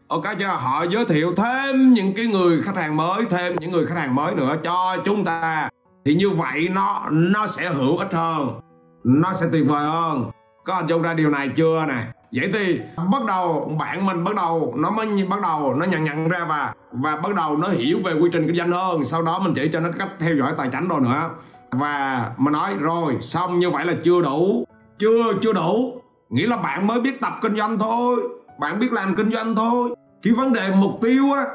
Ok 0.08 0.24
cho 0.40 0.48
họ 0.48 0.86
giới 0.90 1.06
thiệu 1.06 1.34
thêm 1.36 1.94
những 1.94 2.14
cái 2.16 2.28
người 2.28 2.62
khách 2.62 2.76
hàng 2.76 2.98
mới, 2.98 3.26
thêm 3.30 3.56
những 3.60 3.72
người 3.72 3.86
khách 3.86 3.98
hàng 3.98 4.16
mới 4.16 4.36
nữa 4.36 4.56
cho 4.64 4.98
chúng 5.06 5.26
ta. 5.26 5.70
Thì 6.06 6.16
như 6.16 6.30
vậy 6.30 6.68
nó 6.72 7.02
nó 7.12 7.48
sẽ 7.48 7.70
hữu 7.70 7.98
ích 7.98 8.14
hơn, 8.14 8.60
nó 9.04 9.34
sẽ 9.34 9.46
tuyệt 9.52 9.64
vời 9.68 9.86
hơn. 9.86 10.32
Có 10.66 10.76
hình 10.76 10.88
dung 10.88 11.02
ra 11.02 11.14
điều 11.14 11.30
này 11.30 11.50
chưa 11.56 11.86
nè? 11.88 12.04
Vậy 12.36 12.50
thì 12.54 12.82
bắt 13.12 13.26
đầu 13.28 13.76
bạn 13.80 14.06
mình 14.06 14.24
bắt 14.24 14.36
đầu 14.36 14.74
nó 14.78 14.92
mới 14.92 15.08
bắt 15.30 15.42
đầu 15.42 15.76
nó 15.76 15.86
nhận 15.86 16.04
nhận 16.04 16.30
ra 16.30 16.46
và 16.50 16.74
và 16.92 17.16
bắt 17.16 17.36
đầu 17.36 17.58
nó 17.58 17.68
hiểu 17.68 18.00
về 18.06 18.14
quy 18.14 18.30
trình 18.34 18.48
kinh 18.48 18.56
doanh 18.56 18.72
hơn. 18.72 19.04
Sau 19.04 19.22
đó 19.22 19.40
mình 19.40 19.54
chỉ 19.56 19.70
cho 19.74 19.80
nó 19.80 19.90
cách 20.00 20.10
theo 20.20 20.36
dõi 20.36 20.54
tài 20.58 20.70
chính 20.72 20.88
rồi 20.88 21.02
nữa. 21.02 21.30
Và 21.72 22.32
mình 22.38 22.54
nói 22.54 22.76
rồi 22.80 23.18
xong 23.22 23.60
như 23.60 23.70
vậy 23.70 23.86
là 23.86 23.94
chưa 24.04 24.22
đủ. 24.22 24.66
Chưa 25.00 25.34
chưa 25.42 25.54
đủ. 25.54 26.02
Nghĩa 26.30 26.48
là 26.48 26.58
bạn 26.58 26.88
mới 26.88 27.02
biết 27.02 27.22
tập 27.22 27.34
kinh 27.42 27.58
doanh 27.58 27.80
thôi. 27.80 28.16
Bạn 28.60 28.80
biết 28.80 28.92
làm 28.92 29.16
kinh 29.16 29.32
doanh 29.32 29.56
thôi. 29.56 29.96
Cái 30.24 30.34
vấn 30.34 30.54
đề 30.54 30.72
mục 30.76 30.92
tiêu 31.02 31.34
á 31.34 31.46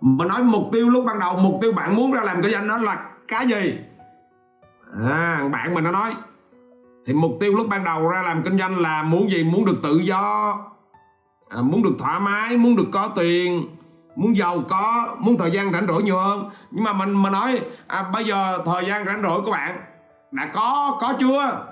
mình 0.00 0.28
nói 0.28 0.42
mục 0.42 0.64
tiêu 0.72 0.90
lúc 0.90 1.04
ban 1.06 1.18
đầu 1.18 1.36
mục 1.36 1.58
tiêu 1.62 1.72
bạn 1.72 1.96
muốn 1.96 2.12
ra 2.12 2.22
làm 2.22 2.42
kinh 2.42 2.52
doanh 2.52 2.68
đó 2.68 2.78
là 2.78 3.04
cái 3.28 3.46
gì? 3.46 3.78
À, 5.08 5.48
bạn 5.52 5.74
mình 5.74 5.84
nó 5.84 5.90
nói 5.90 6.14
thì 7.08 7.14
mục 7.14 7.36
tiêu 7.40 7.54
lúc 7.54 7.68
ban 7.68 7.84
đầu 7.84 8.08
ra 8.08 8.22
làm 8.22 8.42
kinh 8.44 8.58
doanh 8.58 8.78
là 8.80 9.02
muốn 9.02 9.30
gì? 9.30 9.44
Muốn 9.44 9.64
được 9.64 9.76
tự 9.82 9.98
do. 9.98 10.58
À, 11.48 11.60
muốn 11.62 11.82
được 11.82 11.94
thoải 11.98 12.20
mái 12.20 12.56
muốn 12.56 12.76
được 12.76 12.86
có 12.92 13.08
tiền 13.16 13.68
muốn 14.16 14.36
giàu 14.36 14.62
có 14.68 15.16
muốn 15.18 15.38
thời 15.38 15.50
gian 15.50 15.72
rảnh 15.72 15.86
rỗi 15.86 16.02
nhiều 16.02 16.18
hơn. 16.18 16.50
Nhưng 16.70 16.84
mà 16.84 16.92
mình 16.92 17.22
mà 17.22 17.30
nói 17.30 17.60
à, 17.86 18.10
bây 18.12 18.24
giờ 18.24 18.58
thời 18.66 18.86
gian 18.86 19.04
rảnh 19.04 19.22
rỗi 19.22 19.40
của 19.44 19.50
bạn 19.50 19.76
đã 20.30 20.50
có 20.54 20.98
có 21.00 21.14
chưa? 21.18 21.66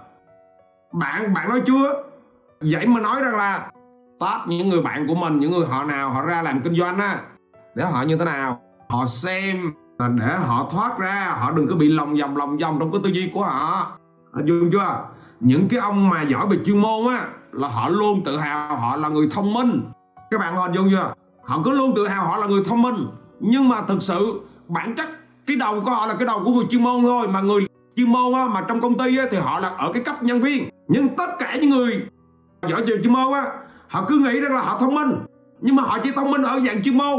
Bạn 0.93 1.35
bạn 1.35 1.49
nói 1.49 1.63
chưa? 1.67 2.03
Vậy 2.61 2.87
mà 2.87 3.01
nói 3.01 3.23
rằng 3.23 3.37
là 3.37 3.71
top 4.21 4.49
những 4.49 4.69
người 4.69 4.83
bạn 4.83 5.07
của 5.09 5.15
mình 5.15 5.41
những 5.41 5.51
người 5.51 5.67
họ 5.67 5.85
nào 5.85 6.11
họ 6.11 6.23
ra 6.23 6.43
làm 6.43 6.61
kinh 6.61 6.75
doanh 6.75 6.99
á 6.99 7.21
để 7.75 7.85
họ 7.85 8.03
như 8.03 8.17
thế 8.17 8.25
nào? 8.25 8.61
Họ 8.89 9.07
xem 9.07 9.73
để 9.99 10.37
họ 10.47 10.67
thoát 10.71 10.99
ra 10.99 11.37
họ 11.39 11.53
đừng 11.53 11.69
có 11.69 11.75
bị 11.75 11.89
lòng 11.89 12.17
vòng 12.21 12.37
lòng 12.37 12.57
vòng 12.57 12.77
trong 12.81 12.93
cái 12.93 13.01
tư 13.05 13.11
duy 13.11 13.31
của 13.35 13.43
họ. 13.43 13.93
Hình 14.33 14.47
dung 14.47 14.71
chưa? 14.73 15.16
Những 15.41 15.69
cái 15.69 15.81
ông 15.81 16.09
mà 16.09 16.23
giỏi 16.23 16.47
về 16.51 16.57
chuyên 16.67 16.79
môn 16.79 17.15
á 17.15 17.29
là 17.53 17.69
họ 17.69 17.89
luôn 17.89 18.23
tự 18.25 18.39
hào 18.39 18.77
họ 18.77 18.97
là 18.97 19.09
người 19.09 19.29
thông 19.31 19.55
minh. 19.55 19.83
Các 20.31 20.41
bạn 20.41 20.57
hình 20.57 20.73
dung 20.73 20.89
chưa? 20.91 21.13
Họ 21.45 21.61
cứ 21.65 21.73
luôn 21.73 21.93
tự 21.97 22.09
hào 22.09 22.27
họ 22.27 22.37
là 22.37 22.47
người 22.47 22.63
thông 22.65 22.83
minh. 22.83 23.07
Nhưng 23.41 23.69
mà 23.69 23.83
thực 23.83 24.03
sự 24.03 24.41
bản 24.69 24.95
chất 24.97 25.09
cái 25.47 25.57
đầu 25.57 25.81
của 25.81 25.91
họ 25.91 26.07
là 26.07 26.15
cái 26.15 26.27
đầu 26.27 26.43
của 26.45 26.51
người 26.51 26.67
chuyên 26.71 26.83
môn 26.85 27.03
thôi. 27.03 27.29
Mà 27.29 27.41
người 27.41 27.67
chuyên 27.97 28.13
môn 28.13 28.33
á, 28.33 28.47
mà 28.47 28.65
trong 28.69 28.81
công 28.81 28.99
ty 28.99 29.17
á, 29.17 29.25
thì 29.31 29.39
họ 29.39 29.59
là 29.59 29.69
ở 29.69 29.93
cái 29.93 30.03
cấp 30.03 30.23
nhân 30.23 30.41
viên. 30.41 30.69
Nhưng 30.89 31.17
tất 31.17 31.31
cả 31.39 31.57
những 31.61 31.71
người 31.71 32.07
giỏi 32.69 32.85
về 32.87 32.97
chuyên 33.03 33.13
môn 33.13 33.33
á 33.33 33.53
họ 33.89 34.05
cứ 34.09 34.19
nghĩ 34.19 34.41
rằng 34.41 34.55
là 34.55 34.61
họ 34.61 34.79
thông 34.79 34.95
minh. 34.95 35.11
Nhưng 35.61 35.77
mà 35.77 35.83
họ 35.83 35.99
chỉ 36.03 36.11
thông 36.17 36.31
minh 36.31 36.43
ở 36.43 36.61
dạng 36.67 36.83
chuyên 36.83 36.99
môn. 36.99 37.19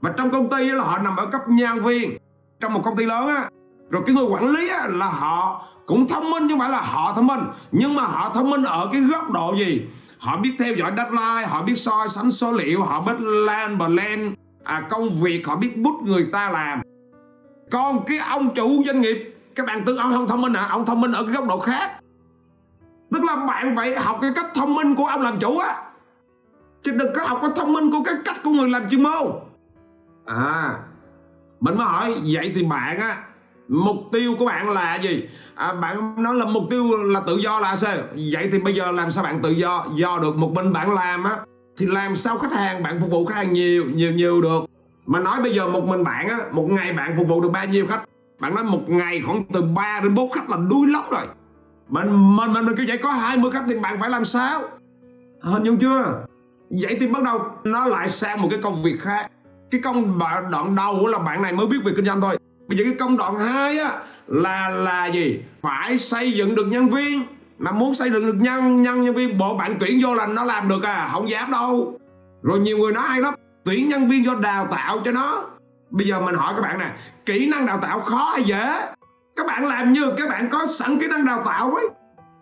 Và 0.00 0.14
trong 0.16 0.30
công 0.30 0.48
ty 0.48 0.70
là 0.70 0.84
họ 0.84 0.98
nằm 0.98 1.16
ở 1.16 1.26
cấp 1.26 1.40
nhân 1.48 1.82
viên. 1.82 2.18
Trong 2.60 2.72
một 2.72 2.80
công 2.84 2.96
ty 2.96 3.04
lớn 3.04 3.26
á 3.26 3.48
rồi 3.90 4.02
cái 4.06 4.14
người 4.14 4.24
quản 4.24 4.50
lý 4.50 4.68
á, 4.68 4.86
là 4.88 5.06
họ 5.06 5.68
cũng 5.86 6.08
thông 6.08 6.30
minh 6.30 6.42
chứ 6.48 6.52
không 6.52 6.58
phải 6.58 6.70
là 6.70 6.80
họ 6.80 7.12
thông 7.12 7.26
minh. 7.26 7.40
Nhưng 7.72 7.94
mà 7.94 8.02
họ 8.02 8.30
thông 8.34 8.50
minh 8.50 8.62
ở 8.62 8.88
cái 8.92 9.00
góc 9.00 9.30
độ 9.30 9.54
gì? 9.58 9.86
Họ 10.18 10.36
biết 10.36 10.54
theo 10.58 10.74
dõi 10.74 10.92
deadline 10.96 11.46
họ 11.46 11.62
biết 11.62 11.74
soi 11.74 12.08
sánh 12.08 12.30
số 12.30 12.52
liệu 12.52 12.82
họ 12.82 13.00
biết 13.00 13.12
plan 13.16 13.78
plan 13.78 14.34
à, 14.64 14.86
công 14.90 15.20
việc 15.20 15.46
họ 15.46 15.56
biết 15.56 15.76
bút 15.76 16.02
người 16.02 16.28
ta 16.32 16.50
làm. 16.50 16.82
Còn 17.70 18.04
cái 18.06 18.18
ông 18.18 18.54
chủ 18.54 18.84
doanh 18.86 19.00
nghiệp 19.00 19.34
các 19.54 19.66
bạn 19.66 19.82
tưởng 19.86 19.96
ông 19.96 20.12
không 20.12 20.28
thông 20.28 20.40
minh 20.40 20.52
à 20.52 20.66
ông 20.70 20.86
thông 20.86 21.00
minh 21.00 21.12
ở 21.12 21.24
cái 21.24 21.32
góc 21.32 21.48
độ 21.48 21.58
khác. 21.58 21.92
Tức 23.10 23.24
là 23.24 23.36
bạn 23.36 23.76
phải 23.76 23.96
học 23.96 24.18
cái 24.22 24.30
cách 24.34 24.46
thông 24.54 24.74
minh 24.74 24.94
của 24.94 25.06
ông 25.06 25.22
làm 25.22 25.38
chủ 25.40 25.58
á. 25.58 25.82
Chứ 26.82 26.92
đừng 26.92 27.12
có 27.14 27.24
học 27.24 27.38
cái 27.42 27.50
thông 27.56 27.72
minh 27.72 27.90
của 27.90 28.02
cái 28.04 28.14
cách 28.24 28.36
của 28.44 28.50
người 28.50 28.68
làm 28.68 28.90
chuyên 28.90 29.02
môn. 29.02 29.26
À 30.26 30.78
mình 31.60 31.76
mới 31.76 31.86
hỏi 31.86 32.22
vậy 32.32 32.52
thì 32.54 32.62
bạn 32.62 32.98
á 32.98 33.16
mục 33.68 33.96
tiêu 34.12 34.34
của 34.38 34.46
bạn 34.46 34.70
là 34.70 34.96
gì? 34.96 35.28
À, 35.54 35.72
bạn 35.72 36.22
nói 36.22 36.34
là 36.34 36.44
mục 36.44 36.64
tiêu 36.70 36.96
là 36.96 37.20
tự 37.26 37.36
do 37.36 37.60
là 37.60 37.76
sao? 37.76 37.96
Vậy 38.32 38.48
thì 38.52 38.58
bây 38.58 38.74
giờ 38.74 38.92
làm 38.92 39.10
sao 39.10 39.24
bạn 39.24 39.42
tự 39.42 39.50
do 39.50 39.86
do 39.96 40.18
được 40.22 40.36
một 40.36 40.52
mình 40.54 40.72
bạn 40.72 40.94
làm 40.94 41.24
á? 41.24 41.36
Thì 41.76 41.86
làm 41.86 42.16
sao 42.16 42.38
khách 42.38 42.52
hàng 42.52 42.82
bạn 42.82 43.00
phục 43.00 43.10
vụ 43.10 43.26
khách 43.26 43.34
hàng 43.34 43.52
nhiều 43.52 43.84
nhiều 43.94 44.12
nhiều 44.12 44.42
được? 44.42 44.64
Mà 45.06 45.20
nói 45.20 45.42
bây 45.42 45.54
giờ 45.54 45.68
một 45.68 45.84
mình 45.84 46.04
bạn 46.04 46.28
á 46.28 46.38
một 46.52 46.66
ngày 46.70 46.92
bạn 46.92 47.14
phục 47.16 47.28
vụ 47.28 47.40
được 47.40 47.48
bao 47.52 47.66
nhiêu 47.66 47.86
khách? 47.86 48.02
Bạn 48.40 48.54
nói 48.54 48.64
một 48.64 48.88
ngày 48.88 49.22
khoảng 49.26 49.44
từ 49.52 49.62
3 49.62 50.00
đến 50.02 50.14
4 50.14 50.30
khách 50.30 50.50
là 50.50 50.56
đuối 50.70 50.86
lóc 50.88 51.10
rồi. 51.10 51.26
Mình 51.88 52.36
mình 52.36 52.52
mình, 52.52 52.66
mình 52.66 52.76
cứ 52.76 52.84
vậy 52.88 52.98
có 52.98 53.10
20 53.10 53.50
khách 53.50 53.64
thì 53.68 53.78
bạn 53.78 54.00
phải 54.00 54.10
làm 54.10 54.24
sao? 54.24 54.62
Hình 55.40 55.64
dung 55.64 55.78
chưa? 55.78 56.24
Vậy 56.70 56.96
thì 57.00 57.06
bắt 57.06 57.22
đầu 57.22 57.40
nó 57.64 57.86
lại 57.86 58.08
sang 58.08 58.42
một 58.42 58.48
cái 58.50 58.60
công 58.62 58.82
việc 58.82 59.00
khác. 59.00 59.30
Cái 59.70 59.80
công 59.84 60.18
đoạn 60.50 60.74
đầu 60.74 61.06
là 61.06 61.18
bạn 61.18 61.42
này 61.42 61.52
mới 61.52 61.66
biết 61.66 61.78
về 61.84 61.92
kinh 61.96 62.06
doanh 62.06 62.20
thôi 62.20 62.36
bây 62.68 62.78
giờ 62.78 62.84
cái 62.84 62.94
công 62.98 63.16
đoạn 63.16 63.34
hai 63.34 63.78
á 63.78 63.92
là 64.26 64.68
là 64.68 65.06
gì? 65.06 65.40
Phải 65.62 65.98
xây 65.98 66.32
dựng 66.32 66.54
được 66.54 66.66
nhân 66.66 66.88
viên. 66.88 67.22
Mà 67.58 67.72
muốn 67.72 67.94
xây 67.94 68.10
dựng 68.10 68.26
được 68.26 68.36
nhân 68.38 68.82
nhân 68.82 69.02
nhân 69.02 69.14
viên 69.14 69.38
bộ 69.38 69.56
bạn 69.56 69.76
tuyển 69.80 70.00
vô 70.02 70.14
là 70.14 70.26
nó 70.26 70.44
làm 70.44 70.68
được 70.68 70.82
à? 70.82 71.08
Không 71.12 71.30
dám 71.30 71.50
đâu. 71.50 71.98
Rồi 72.42 72.58
nhiều 72.58 72.78
người 72.78 72.92
nói 72.92 73.04
hay 73.08 73.20
lắm 73.20 73.34
tuyển 73.64 73.88
nhân 73.88 74.08
viên 74.08 74.24
vô 74.24 74.34
đào 74.34 74.66
tạo 74.70 74.98
cho 75.04 75.12
nó. 75.12 75.44
Bây 75.90 76.06
giờ 76.06 76.20
mình 76.20 76.34
hỏi 76.34 76.54
các 76.56 76.62
bạn 76.62 76.78
nè 76.78 76.90
kỹ 77.26 77.46
năng 77.46 77.66
đào 77.66 77.78
tạo 77.82 78.00
khó 78.00 78.30
hay 78.32 78.42
dễ? 78.42 78.80
Các 79.36 79.46
bạn 79.46 79.66
làm 79.66 79.92
như 79.92 80.12
các 80.18 80.28
bạn 80.28 80.48
có 80.50 80.66
sẵn 80.66 80.98
kỹ 81.00 81.06
năng 81.06 81.26
đào 81.26 81.42
tạo 81.44 81.74
ấy. 81.74 81.88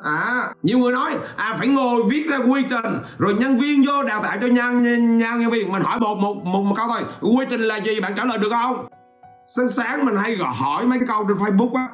À 0.05 0.49
nhiều 0.63 0.79
người 0.79 0.93
nói 0.93 1.13
à 1.37 1.55
phải 1.59 1.69
ngồi 1.69 2.03
viết 2.11 2.27
ra 2.29 2.37
quy 2.37 2.63
trình 2.71 2.99
rồi 3.19 3.35
nhân 3.35 3.59
viên 3.59 3.85
vô 3.87 4.03
đào 4.03 4.23
tạo 4.23 4.37
cho 4.41 4.47
nhân 4.47 4.83
nhân, 4.83 5.19
nhân 5.19 5.51
viên. 5.51 5.73
Mình 5.73 5.83
hỏi 5.83 5.99
một 6.01 6.15
một 6.15 6.45
một, 6.45 6.63
một 6.63 6.75
câu 6.77 6.87
thôi. 6.89 7.01
Quy 7.21 7.47
trình 7.51 7.61
là 7.61 7.77
gì? 7.77 8.01
Bạn 8.01 8.13
trả 8.17 8.25
lời 8.25 8.39
được 8.39 8.51
không? 8.51 8.87
Sáng 9.49 9.69
sáng 9.69 10.05
mình 10.05 10.17
hay 10.17 10.37
gọi 10.37 10.55
hỏi 10.55 10.87
mấy 10.87 10.99
cái 10.99 11.09
câu 11.09 11.25
trên 11.29 11.37
facebook 11.37 11.75
á. 11.75 11.89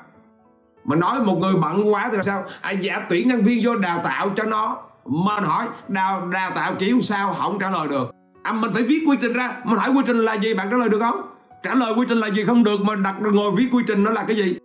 Mình 0.84 1.00
nói 1.00 1.20
một 1.20 1.38
người 1.40 1.54
bận 1.62 1.92
quá 1.92 2.08
thì 2.10 2.16
là 2.16 2.22
sao? 2.22 2.44
À 2.60 2.70
dạ 2.70 3.06
tuyển 3.10 3.28
nhân 3.28 3.44
viên 3.44 3.60
vô 3.64 3.76
đào 3.76 4.00
tạo 4.04 4.30
cho 4.36 4.44
nó. 4.44 4.78
Mình 5.04 5.44
hỏi, 5.44 5.68
đào 5.88 6.28
đào 6.28 6.50
tạo 6.54 6.74
kiểu 6.78 7.00
sao? 7.00 7.36
Không 7.38 7.58
trả 7.58 7.70
lời 7.70 7.88
được. 7.88 8.10
À 8.42 8.52
mình 8.52 8.70
phải 8.74 8.82
viết 8.82 9.04
quy 9.08 9.16
trình 9.20 9.32
ra. 9.32 9.56
Mình 9.64 9.78
hỏi 9.78 9.90
quy 9.90 10.02
trình 10.06 10.18
là 10.18 10.34
gì, 10.34 10.54
bạn 10.54 10.68
trả 10.70 10.76
lời 10.76 10.88
được 10.88 10.98
không? 11.00 11.22
Trả 11.62 11.74
lời 11.74 11.92
quy 11.96 12.06
trình 12.08 12.20
là 12.20 12.30
gì 12.30 12.44
không 12.44 12.64
được, 12.64 12.80
mà 12.80 12.94
đặt 12.94 13.20
được 13.20 13.30
ngồi 13.34 13.50
viết 13.56 13.68
quy 13.72 13.84
trình 13.86 14.04
nó 14.04 14.10
là 14.10 14.24
cái 14.24 14.36
gì? 14.36 14.58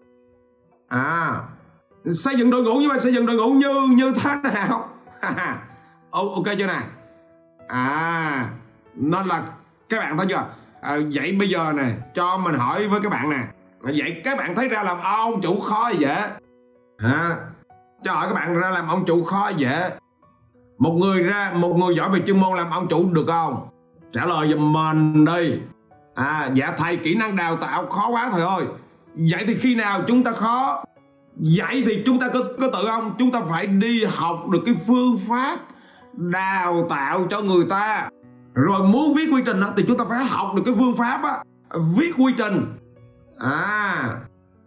À 0.87 1.41
xây 2.13 2.35
dựng 2.37 2.49
đội 2.49 2.63
ngũ 2.63 2.79
nhưng 2.79 2.89
mà 2.89 2.99
xây 2.99 3.13
dựng 3.13 3.25
đội 3.25 3.35
ngũ 3.35 3.49
như 3.49 3.87
như 3.95 4.13
thế 4.23 4.35
nào? 4.43 4.89
Ok 6.11 6.45
chưa 6.57 6.67
nè? 6.67 6.81
À 7.67 8.49
nên 8.95 9.27
là 9.27 9.43
các 9.89 9.99
bạn 9.99 10.17
thấy 10.17 10.25
chưa? 10.29 10.45
À, 10.81 10.97
vậy 11.13 11.31
bây 11.31 11.49
giờ 11.49 11.73
nè 11.77 11.83
cho 12.15 12.37
mình 12.37 12.55
hỏi 12.55 12.87
với 12.87 12.99
các 13.03 13.11
bạn 13.11 13.29
nè. 13.29 13.39
Ờ, 13.83 13.91
vậy 13.95 14.21
các 14.23 14.37
bạn 14.37 14.55
thấy 14.55 14.67
ra 14.67 14.83
làm 14.83 14.97
ông 15.01 15.41
chủ 15.41 15.59
khó 15.59 15.89
dễ 15.89 16.23
hả? 16.99 17.35
Cho 18.03 18.13
hỏi 18.13 18.27
các 18.27 18.33
bạn 18.33 18.57
ra 18.59 18.69
làm 18.69 18.87
ông 18.87 19.05
chủ 19.05 19.23
khó 19.23 19.51
dễ 19.57 19.91
một 20.77 20.93
người 21.01 21.23
ra 21.23 21.51
một 21.55 21.75
người 21.77 21.95
giỏi 21.95 22.09
về 22.09 22.19
chuyên 22.27 22.39
môn 22.39 22.57
làm 22.57 22.69
ông 22.69 22.87
chủ 22.87 23.09
được 23.13 23.25
không? 23.27 23.67
Trả 24.13 24.25
lời 24.25 24.53
giùm 24.53 24.73
mình 24.73 25.25
đi. 25.25 25.59
À 26.15 26.49
dạ 26.53 26.73
thầy 26.77 26.97
kỹ 26.97 27.15
năng 27.15 27.35
đào 27.35 27.55
tạo 27.55 27.85
khó 27.85 28.09
quá 28.09 28.29
thầy 28.31 28.41
ơi. 28.41 28.65
Vậy 29.15 29.43
thì 29.47 29.57
khi 29.59 29.75
nào 29.75 30.01
chúng 30.07 30.23
ta 30.23 30.31
khó? 30.31 30.83
Vậy 31.57 31.83
thì 31.85 32.03
chúng 32.05 32.19
ta 32.19 32.27
có, 32.33 32.39
có 32.61 32.67
tự 32.73 32.87
không? 32.87 33.15
Chúng 33.19 33.31
ta 33.31 33.41
phải 33.49 33.67
đi 33.67 34.05
học 34.05 34.47
được 34.49 34.59
cái 34.65 34.75
phương 34.87 35.19
pháp 35.29 35.59
đào 36.13 36.87
tạo 36.89 37.27
cho 37.29 37.41
người 37.41 37.65
ta 37.69 38.09
rồi 38.57 38.83
muốn 38.83 39.13
viết 39.13 39.29
quy 39.33 39.41
trình 39.45 39.61
đó, 39.61 39.73
thì 39.77 39.83
chúng 39.87 39.97
ta 39.97 40.05
phải 40.09 40.25
học 40.25 40.51
được 40.55 40.61
cái 40.65 40.73
phương 40.77 40.95
pháp 40.97 41.23
á. 41.23 41.37
Viết 41.97 42.11
quy 42.17 42.33
trình. 42.37 42.65
À 43.39 44.15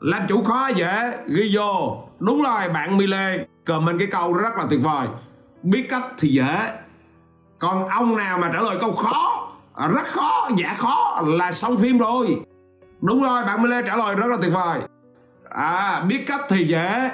làm 0.01 0.23
chủ 0.29 0.45
khó 0.45 0.69
dễ 0.69 1.19
ghi 1.27 1.57
vô. 1.57 2.03
Đúng 2.19 2.43
rồi 2.43 2.69
bạn 2.69 2.97
mi 2.97 3.07
lê 3.07 3.47
comment 3.67 3.99
cái 3.99 4.09
câu 4.11 4.33
rất 4.33 4.57
là 4.59 4.67
tuyệt 4.71 4.81
vời. 4.83 5.09
Biết 5.63 5.87
cách 5.91 6.03
thì 6.19 6.29
dễ. 6.29 6.73
Còn 7.59 7.89
ông 7.89 8.17
nào 8.17 8.39
mà 8.39 8.51
trả 8.53 8.63
lời 8.63 8.77
câu 8.81 8.97
khó 8.97 9.49
rất 9.95 10.07
khó 10.07 10.49
dạ 10.57 10.75
khó 10.79 11.23
là 11.27 11.53
xong 11.53 11.77
phim 11.77 11.99
rồi. 11.99 12.41
Đúng 13.01 13.23
rồi 13.23 13.45
bạn 13.45 13.63
mi 13.63 13.69
lê 13.69 13.83
trả 13.83 13.97
lời 13.97 14.15
rất 14.15 14.27
là 14.27 14.37
tuyệt 14.43 14.53
vời. 14.55 14.81
À 15.51 16.05
biết 16.09 16.25
cách 16.27 16.41
thì 16.49 16.65
dễ. 16.65 17.11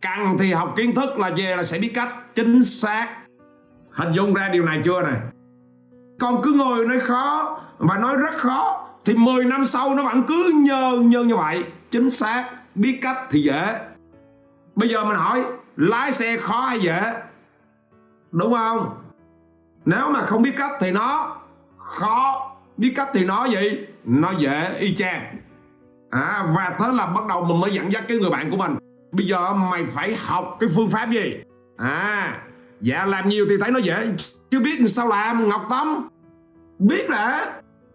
Cần 0.00 0.38
thì 0.38 0.52
học 0.52 0.74
kiến 0.76 0.94
thức 0.94 1.18
là 1.18 1.30
về 1.36 1.56
là 1.56 1.64
sẽ 1.64 1.78
biết 1.78 1.92
cách 1.94 2.08
chính 2.34 2.62
xác. 2.62 3.08
Hình 3.90 4.12
dung 4.12 4.34
ra 4.34 4.48
điều 4.48 4.64
này 4.64 4.82
chưa 4.84 5.02
này 5.02 5.16
còn 6.18 6.42
cứ 6.42 6.52
ngồi 6.52 6.86
nói 6.86 7.00
khó 7.00 7.58
và 7.78 7.98
nói 7.98 8.16
rất 8.16 8.36
khó 8.36 8.88
thì 9.04 9.14
10 9.14 9.44
năm 9.44 9.64
sau 9.64 9.94
nó 9.94 10.02
vẫn 10.02 10.22
cứ 10.26 10.52
nhơ 10.54 11.00
nhơ 11.04 11.24
như 11.24 11.36
vậy. 11.36 11.64
Chính 11.90 12.10
xác 12.10 12.50
biết 12.74 12.98
cách 13.02 13.16
thì 13.30 13.42
dễ. 13.42 13.78
Bây 14.74 14.88
giờ 14.88 15.04
mình 15.04 15.16
hỏi 15.16 15.44
lái 15.76 16.12
xe 16.12 16.36
khó 16.36 16.60
hay 16.60 16.80
dễ? 16.80 17.14
Đúng 18.32 18.54
không? 18.54 18.94
Nếu 19.84 20.10
mà 20.10 20.26
không 20.26 20.42
biết 20.42 20.52
cách 20.56 20.70
thì 20.80 20.90
nó 20.90 21.36
khó 21.78 22.52
biết 22.76 22.92
cách 22.96 23.08
thì 23.14 23.24
nó 23.24 23.44
gì? 23.44 23.86
Nó 24.04 24.32
dễ 24.38 24.76
y 24.78 24.94
chang. 24.96 25.36
À, 26.10 26.46
và 26.56 26.76
thế 26.78 26.86
là 26.92 27.06
bắt 27.06 27.26
đầu 27.28 27.44
mình 27.44 27.60
mới 27.60 27.74
dẫn 27.74 27.92
dắt 27.92 28.04
cái 28.08 28.18
người 28.18 28.30
bạn 28.30 28.50
của 28.50 28.56
mình. 28.56 28.76
Bây 29.12 29.26
giờ 29.26 29.54
mày 29.54 29.86
phải 29.86 30.16
học 30.16 30.56
cái 30.60 30.68
phương 30.74 30.90
pháp 30.90 31.10
gì? 31.10 31.36
À 31.76 32.38
dạ 32.80 33.04
làm 33.04 33.28
nhiều 33.28 33.46
thì 33.48 33.56
thấy 33.60 33.70
nó 33.70 33.78
dễ 33.78 34.06
chưa 34.50 34.60
biết 34.60 34.78
sao 34.88 35.08
làm, 35.08 35.48
ngọc 35.48 35.66
tâm. 35.70 36.08
Biết 36.78 37.10
đã 37.10 37.52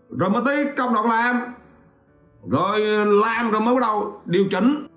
rồi 0.09 0.29
mới 0.29 0.41
tới 0.45 0.65
công 0.77 0.93
đoạn 0.93 1.09
làm. 1.09 1.41
Rồi 2.49 2.79
làm 3.05 3.51
rồi 3.51 3.61
mới 3.61 3.75
bắt 3.75 3.81
đầu 3.81 4.21
điều 4.25 4.45
chỉnh. 4.51 4.87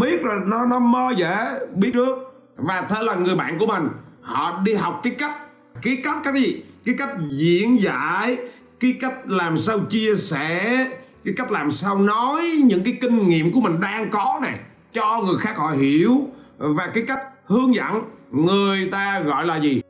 Biết 0.00 0.22
rồi 0.22 0.40
nó 0.46 0.66
nó 0.66 0.78
mơ 0.78 1.10
dễ, 1.16 1.36
biết 1.74 1.90
trước. 1.94 2.18
Và 2.56 2.86
thế 2.88 3.02
là 3.02 3.14
người 3.14 3.36
bạn 3.36 3.58
của 3.58 3.66
mình. 3.66 3.88
Họ 4.22 4.60
đi 4.64 4.74
học 4.74 5.00
cái 5.02 5.14
cách 5.18 5.36
cái 5.82 5.98
cách, 6.04 6.16
cái 6.24 6.42
gì? 6.42 6.62
Cái 6.84 6.94
cách 6.98 7.10
diễn 7.30 7.82
giải, 7.82 8.38
cái 8.80 8.94
cách 9.00 9.14
làm 9.26 9.58
sao 9.58 9.78
chia 9.78 10.16
sẻ, 10.16 10.64
cái 11.24 11.34
cách 11.36 11.50
làm 11.50 11.72
sao 11.72 11.98
nói 11.98 12.62
những 12.64 12.84
cái 12.84 12.98
kinh 13.00 13.28
nghiệm 13.28 13.52
của 13.52 13.60
mình 13.60 13.80
đang 13.80 14.10
có 14.10 14.38
này 14.42 14.58
cho 14.92 15.22
người 15.26 15.36
khác 15.40 15.54
họ 15.56 15.70
hiểu. 15.70 16.28
Và 16.58 16.90
cái 16.94 17.04
cách 17.08 17.20
hướng 17.44 17.74
dẫn, 17.74 18.02
người 18.30 18.88
ta 18.92 19.20
gọi 19.20 19.46
là 19.46 19.56
gì? 19.56 19.80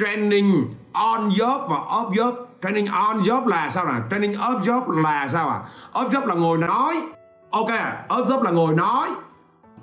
Training 0.00 0.74
on 0.92 1.28
job 1.28 1.68
và 1.68 1.76
off 1.76 2.10
job. 2.10 2.32
Training 2.62 2.86
on 2.86 3.22
job 3.22 3.46
là 3.46 3.70
sao 3.70 3.84
nào? 3.84 4.00
Training 4.10 4.32
off 4.32 4.62
job 4.62 5.02
là 5.02 5.28
sao 5.28 5.48
à? 5.48 5.60
Off 5.92 6.10
job 6.10 6.26
là 6.26 6.34
ngồi 6.34 6.58
nói. 6.58 7.02
Ok, 7.50 7.70
off 8.08 8.24
job 8.24 8.42
là 8.42 8.50
ngồi 8.50 8.74
nói. 8.74 9.08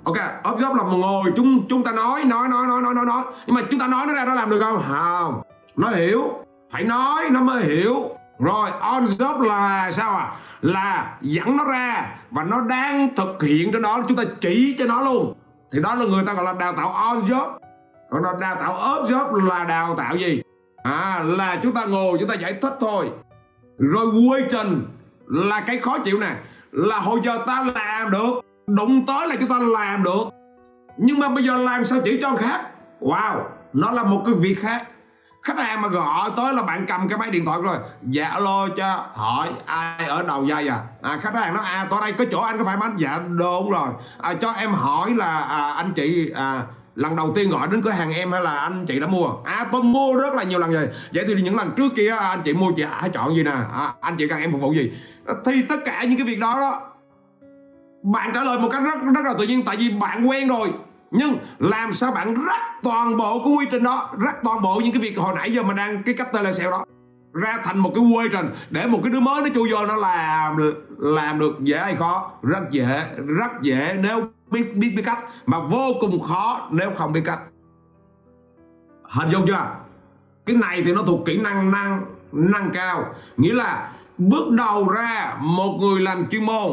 Ok, 0.04 0.16
off 0.42 0.58
job 0.58 0.74
là 0.74 0.82
ngồi 0.82 1.32
chúng 1.36 1.66
chúng 1.68 1.84
ta 1.84 1.92
nói 1.92 2.24
nói 2.24 2.48
nói 2.48 2.66
nói 2.66 2.82
nói 2.82 2.94
nói 2.94 3.06
nói. 3.06 3.22
Nhưng 3.46 3.54
mà 3.56 3.62
chúng 3.70 3.80
ta 3.80 3.86
nói 3.86 4.06
nó 4.06 4.14
ra 4.14 4.24
nó 4.24 4.34
làm 4.34 4.50
được 4.50 4.60
không? 4.60 4.82
Không. 4.88 5.42
Nó 5.76 5.90
hiểu. 5.90 6.22
Phải 6.72 6.84
nói 6.84 7.24
nó 7.30 7.40
mới 7.40 7.64
hiểu. 7.64 7.94
Rồi, 8.38 8.70
on 8.80 9.04
job 9.04 9.40
là 9.40 9.90
sao 9.90 10.16
à? 10.16 10.32
Là 10.60 11.16
dẫn 11.20 11.56
nó 11.56 11.64
ra 11.64 12.16
và 12.30 12.44
nó 12.44 12.60
đang 12.60 13.16
thực 13.16 13.42
hiện 13.42 13.72
trên 13.72 13.82
đó. 13.82 14.00
Chúng 14.08 14.16
ta 14.16 14.22
chỉ 14.40 14.76
cho 14.78 14.84
nó 14.84 15.00
luôn. 15.00 15.34
Thì 15.72 15.78
đó 15.82 15.94
là 15.94 16.04
người 16.04 16.24
ta 16.26 16.34
gọi 16.34 16.44
là 16.44 16.52
đào 16.52 16.72
tạo 16.72 16.92
on 16.92 17.20
job 17.20 17.58
còn 18.10 18.40
đào 18.40 18.56
tạo 18.60 18.74
ốp 18.74 19.08
job 19.08 19.34
là 19.34 19.64
đào 19.64 19.94
tạo 19.94 20.16
gì? 20.16 20.42
À 20.82 21.22
là 21.24 21.56
chúng 21.62 21.74
ta 21.74 21.84
ngồi 21.84 22.18
chúng 22.20 22.28
ta 22.28 22.34
giải 22.34 22.54
thích 22.62 22.76
thôi. 22.80 23.10
Rồi 23.78 24.06
quy 24.06 24.42
trình 24.50 24.86
là 25.26 25.60
cái 25.60 25.78
khó 25.78 25.98
chịu 25.98 26.18
nè 26.18 26.34
là 26.72 26.98
hồi 26.98 27.20
giờ 27.24 27.38
ta 27.46 27.64
làm 27.74 28.10
được 28.10 28.40
đụng 28.66 29.06
tới 29.06 29.28
là 29.28 29.36
chúng 29.40 29.48
ta 29.48 29.58
làm 29.58 30.02
được. 30.02 30.24
Nhưng 30.96 31.18
mà 31.18 31.28
bây 31.28 31.44
giờ 31.44 31.56
làm 31.56 31.84
sao 31.84 31.98
chỉ 32.04 32.18
cho 32.22 32.36
khác? 32.36 32.60
Wow 33.00 33.42
nó 33.72 33.90
là 33.90 34.04
một 34.04 34.22
cái 34.24 34.34
việc 34.34 34.58
khác. 34.62 34.82
Khách 35.42 35.58
hàng 35.58 35.82
mà 35.82 35.88
gọi 35.88 36.30
tới 36.36 36.54
là 36.54 36.62
bạn 36.62 36.86
cầm 36.88 37.08
cái 37.08 37.18
máy 37.18 37.30
điện 37.30 37.44
thoại 37.44 37.58
rồi 37.62 37.76
dạ 38.02 38.28
alo 38.28 38.68
cho 38.76 39.04
hỏi 39.14 39.48
ai 39.66 40.06
ở 40.06 40.22
đầu 40.22 40.44
dây 40.44 40.68
à, 40.68 40.82
à 41.02 41.18
khách 41.22 41.34
hàng 41.34 41.54
nói 41.54 41.64
à 41.66 41.86
tôi 41.90 42.00
đây 42.00 42.12
có 42.12 42.24
chỗ 42.30 42.40
anh 42.40 42.58
có 42.58 42.64
phải 42.64 42.76
bán 42.76 42.96
dạ 42.98 43.18
đúng 43.18 43.70
rồi. 43.70 43.88
À, 44.20 44.34
cho 44.34 44.52
em 44.52 44.72
hỏi 44.72 45.14
là 45.14 45.38
à, 45.38 45.72
anh 45.72 45.92
chị 45.92 46.30
à, 46.34 46.62
lần 46.98 47.16
đầu 47.16 47.32
tiên 47.34 47.50
gọi 47.50 47.68
đến 47.70 47.82
cửa 47.82 47.90
hàng 47.90 48.12
em 48.12 48.32
hay 48.32 48.40
là 48.42 48.58
anh 48.58 48.86
chị 48.86 49.00
đã 49.00 49.06
mua? 49.06 49.28
À 49.44 49.66
tôi 49.72 49.82
mua 49.82 50.16
rất 50.16 50.34
là 50.34 50.42
nhiều 50.42 50.58
lần 50.58 50.72
rồi. 50.72 50.88
Vậy 51.14 51.24
thì 51.28 51.42
những 51.42 51.56
lần 51.56 51.70
trước 51.76 51.92
kia 51.96 52.10
anh 52.10 52.42
chị 52.44 52.52
mua 52.52 52.72
chị 52.76 52.84
hãy 52.90 53.10
chọn 53.10 53.34
gì 53.34 53.42
nè? 53.42 53.50
À, 53.50 53.92
anh 54.00 54.16
chị 54.16 54.28
cần 54.28 54.40
em 54.40 54.52
phục 54.52 54.60
vụ 54.60 54.72
gì? 54.72 54.92
Thì 55.44 55.62
tất 55.62 55.76
cả 55.84 56.04
những 56.04 56.16
cái 56.16 56.26
việc 56.26 56.38
đó 56.38 56.54
đó 56.60 56.82
bạn 58.02 58.30
trả 58.34 58.42
lời 58.42 58.58
một 58.58 58.68
cách 58.72 58.82
rất 58.84 59.12
rất 59.14 59.24
là 59.24 59.34
tự 59.38 59.46
nhiên 59.46 59.64
tại 59.64 59.76
vì 59.76 59.90
bạn 59.90 60.28
quen 60.28 60.48
rồi. 60.48 60.72
Nhưng 61.10 61.38
làm 61.58 61.92
sao 61.92 62.12
bạn 62.12 62.34
rắc 62.44 62.60
toàn 62.82 63.16
bộ 63.16 63.40
cái 63.44 63.52
quy 63.56 63.66
trình 63.70 63.82
đó 63.82 64.10
rắc 64.24 64.36
toàn 64.44 64.62
bộ 64.62 64.80
những 64.84 64.92
cái 64.92 65.02
việc 65.02 65.18
hồi 65.18 65.34
nãy 65.36 65.52
giờ 65.52 65.62
mình 65.62 65.76
đang 65.76 66.02
cái 66.02 66.14
cách 66.14 66.32
telesale 66.32 66.70
đó 66.70 66.84
ra 67.32 67.58
thành 67.64 67.78
một 67.78 67.92
cái 67.94 68.04
quy 68.04 68.28
trình 68.32 68.46
để 68.70 68.86
một 68.86 69.00
cái 69.02 69.12
đứa 69.12 69.20
mới 69.20 69.42
nó 69.42 69.48
chui 69.54 69.72
vô 69.72 69.86
nó 69.86 69.96
làm 69.96 70.56
làm 70.98 71.38
được 71.38 71.56
dễ 71.60 71.78
hay 71.78 71.96
khó? 71.96 72.32
Rất 72.42 72.70
dễ 72.70 73.04
rất 73.26 73.62
dễ. 73.62 73.96
Nếu 74.02 74.28
biết 74.50 74.76
biết 74.76 74.92
biết 74.96 75.02
cách 75.06 75.18
mà 75.46 75.58
vô 75.60 75.92
cùng 76.00 76.20
khó 76.20 76.68
nếu 76.70 76.90
không 76.96 77.12
biết 77.12 77.22
cách 77.24 77.40
hình 79.02 79.30
dung 79.32 79.46
chưa? 79.46 79.76
Cái 80.46 80.56
này 80.56 80.82
thì 80.84 80.92
nó 80.92 81.02
thuộc 81.02 81.26
kỹ 81.26 81.38
năng 81.38 81.70
năng 81.70 82.04
năng 82.32 82.70
cao. 82.74 83.14
Nghĩa 83.36 83.52
là 83.52 83.92
bước 84.18 84.50
đầu 84.50 84.88
ra 84.88 85.36
một 85.40 85.78
người 85.80 86.00
làm 86.00 86.26
chuyên 86.30 86.44
môn. 86.44 86.72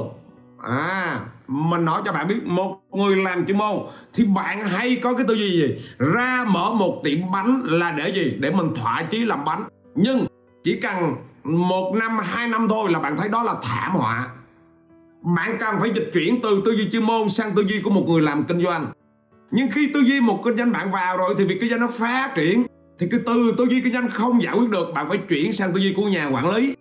À 0.63 1.19
mình 1.47 1.85
nói 1.85 2.01
cho 2.05 2.11
bạn 2.11 2.27
biết, 2.27 2.43
một 2.45 2.79
người 2.91 3.15
làm 3.15 3.45
chuyên 3.45 3.57
môn 3.57 3.75
thì 4.13 4.25
bạn 4.25 4.67
hay 4.67 4.95
có 5.03 5.13
cái 5.13 5.25
tư 5.27 5.33
duy 5.33 5.51
gì? 5.51 5.81
Ra 5.97 6.45
mở 6.47 6.73
một 6.73 7.01
tiệm 7.03 7.31
bánh 7.31 7.61
là 7.65 7.91
để 7.91 8.09
gì? 8.09 8.37
Để 8.39 8.51
mình 8.51 8.75
thỏa 8.75 9.03
chí 9.03 9.25
làm 9.25 9.45
bánh. 9.45 9.63
Nhưng 9.95 10.27
chỉ 10.63 10.79
cần 10.81 11.15
một 11.43 11.93
năm, 11.95 12.19
hai 12.23 12.47
năm 12.47 12.67
thôi 12.69 12.91
là 12.91 12.99
bạn 12.99 13.17
thấy 13.17 13.29
đó 13.29 13.43
là 13.43 13.55
thảm 13.63 13.91
họa 13.91 14.27
bạn 15.25 15.57
cần 15.59 15.75
phải 15.79 15.91
dịch 15.95 16.11
chuyển 16.13 16.39
từ 16.43 16.61
tư 16.65 16.71
duy 16.71 16.89
chuyên 16.91 17.03
môn 17.03 17.29
sang 17.29 17.55
tư 17.55 17.61
duy 17.67 17.81
của 17.81 17.89
một 17.89 18.05
người 18.07 18.21
làm 18.21 18.43
kinh 18.43 18.59
doanh. 18.59 18.91
Nhưng 19.51 19.71
khi 19.71 19.91
tư 19.93 19.99
duy 19.99 20.19
một 20.19 20.41
kinh 20.45 20.57
doanh 20.57 20.71
bạn 20.71 20.91
vào 20.91 21.17
rồi 21.17 21.35
thì 21.37 21.45
việc 21.45 21.57
kinh 21.61 21.69
doanh 21.69 21.81
nó 21.81 21.87
phát 21.87 22.31
triển. 22.35 22.65
Thì 22.99 23.07
cái 23.11 23.19
từ 23.25 23.53
tư 23.57 23.65
duy 23.69 23.81
kinh 23.81 23.93
doanh 23.93 24.09
không 24.09 24.43
giải 24.43 24.55
quyết 24.57 24.69
được 24.69 24.87
bạn 24.93 25.09
phải 25.09 25.17
chuyển 25.17 25.53
sang 25.53 25.73
tư 25.73 25.79
duy 25.79 25.93
của 25.93 26.07
nhà 26.07 26.29
quản 26.29 26.55
lý. 26.55 26.75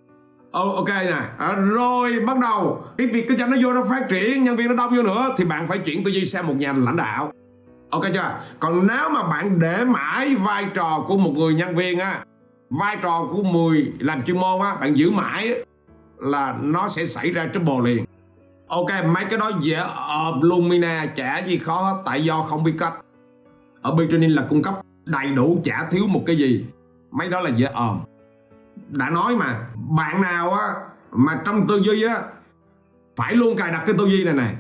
Oh, 0.63 0.75
ok 0.77 0.89
nè. 0.89 1.21
À, 1.39 1.55
rồi 1.55 2.21
bắt 2.27 2.39
đầu. 2.39 2.85
Cái 2.99 3.07
việc 3.07 3.29
kinh 3.29 3.39
doanh 3.39 3.51
nó 3.51 3.57
vô 3.63 3.73
nó 3.73 3.85
phát 3.91 4.07
triển 4.09 4.45
nhân 4.45 4.57
viên 4.57 4.69
nó 4.69 4.75
đông 4.75 4.97
vô 4.97 5.03
nữa 5.03 5.35
thì 5.39 5.45
bạn 5.45 5.69
phải 5.69 5.79
chuyển 5.79 6.05
tư 6.05 6.11
duy 6.11 6.25
sang 6.25 6.47
một 6.47 6.55
nhà 6.57 6.73
lãnh 6.73 6.97
đạo. 6.97 7.33
Ok 7.91 8.03
chưa? 8.15 8.41
Còn 8.61 8.87
nếu 8.87 9.11
mà 9.11 9.23
bạn 9.23 9.59
để 9.59 9.85
mãi 9.85 10.35
vai 10.35 10.67
trò 10.75 11.05
của 11.09 11.17
một 11.17 11.33
người 11.37 11.55
nhân 11.55 11.77
viên 11.77 11.99
á 11.99 12.25
vai 12.71 12.97
trò 13.03 13.29
của 13.31 13.43
người 13.43 13.93
làm 13.99 14.23
chuyên 14.23 14.39
môn 14.39 14.61
á 14.61 14.77
bạn 14.81 14.95
giữ 14.95 15.11
mãi 15.11 15.55
là 16.19 16.57
nó 16.63 16.89
sẽ 16.89 17.07
xảy 17.07 17.31
ra 17.31 17.49
trouble 17.53 17.91
liền 17.91 18.05
ok, 18.69 18.91
mấy 19.07 19.25
cái 19.31 19.39
đó 19.39 19.51
dễ 19.61 19.77
ợp 20.09 20.35
luôn, 20.41 20.69
mina. 20.69 21.07
Chả 21.07 21.39
gì 21.39 21.59
khó 21.59 22.03
tại 22.05 22.25
do 22.25 22.41
không 22.41 22.65
biết 22.65 22.75
cách. 22.79 22.95
Ở 23.83 23.93
bên 23.93 24.09
training 24.11 24.35
là 24.35 24.47
cung 24.51 24.63
cấp 24.63 24.75
đầy 25.05 25.27
đủ, 25.27 25.61
chả 25.65 25.89
thiếu 25.91 26.07
một 26.07 26.23
cái 26.27 26.37
gì. 26.37 26.65
Mấy 27.11 27.29
đó 27.29 27.41
là 27.41 27.51
dễ 27.51 27.67
ờm 27.67 28.01
đã 28.89 29.11
nói 29.11 29.37
mà, 29.37 29.61
bạn 29.75 30.23
nào 30.23 30.51
á, 30.51 30.75
mà 31.13 31.41
trong 31.45 31.67
tư 31.67 31.81
duy 31.83 32.03
á, 32.03 32.23
phải 33.17 33.35
luôn 33.35 33.57
cài 33.57 33.73
đặt 33.73 33.83
cái 33.87 33.95
tư 33.99 34.07
duy 34.07 34.25
này 34.25 34.35
này 34.35 34.55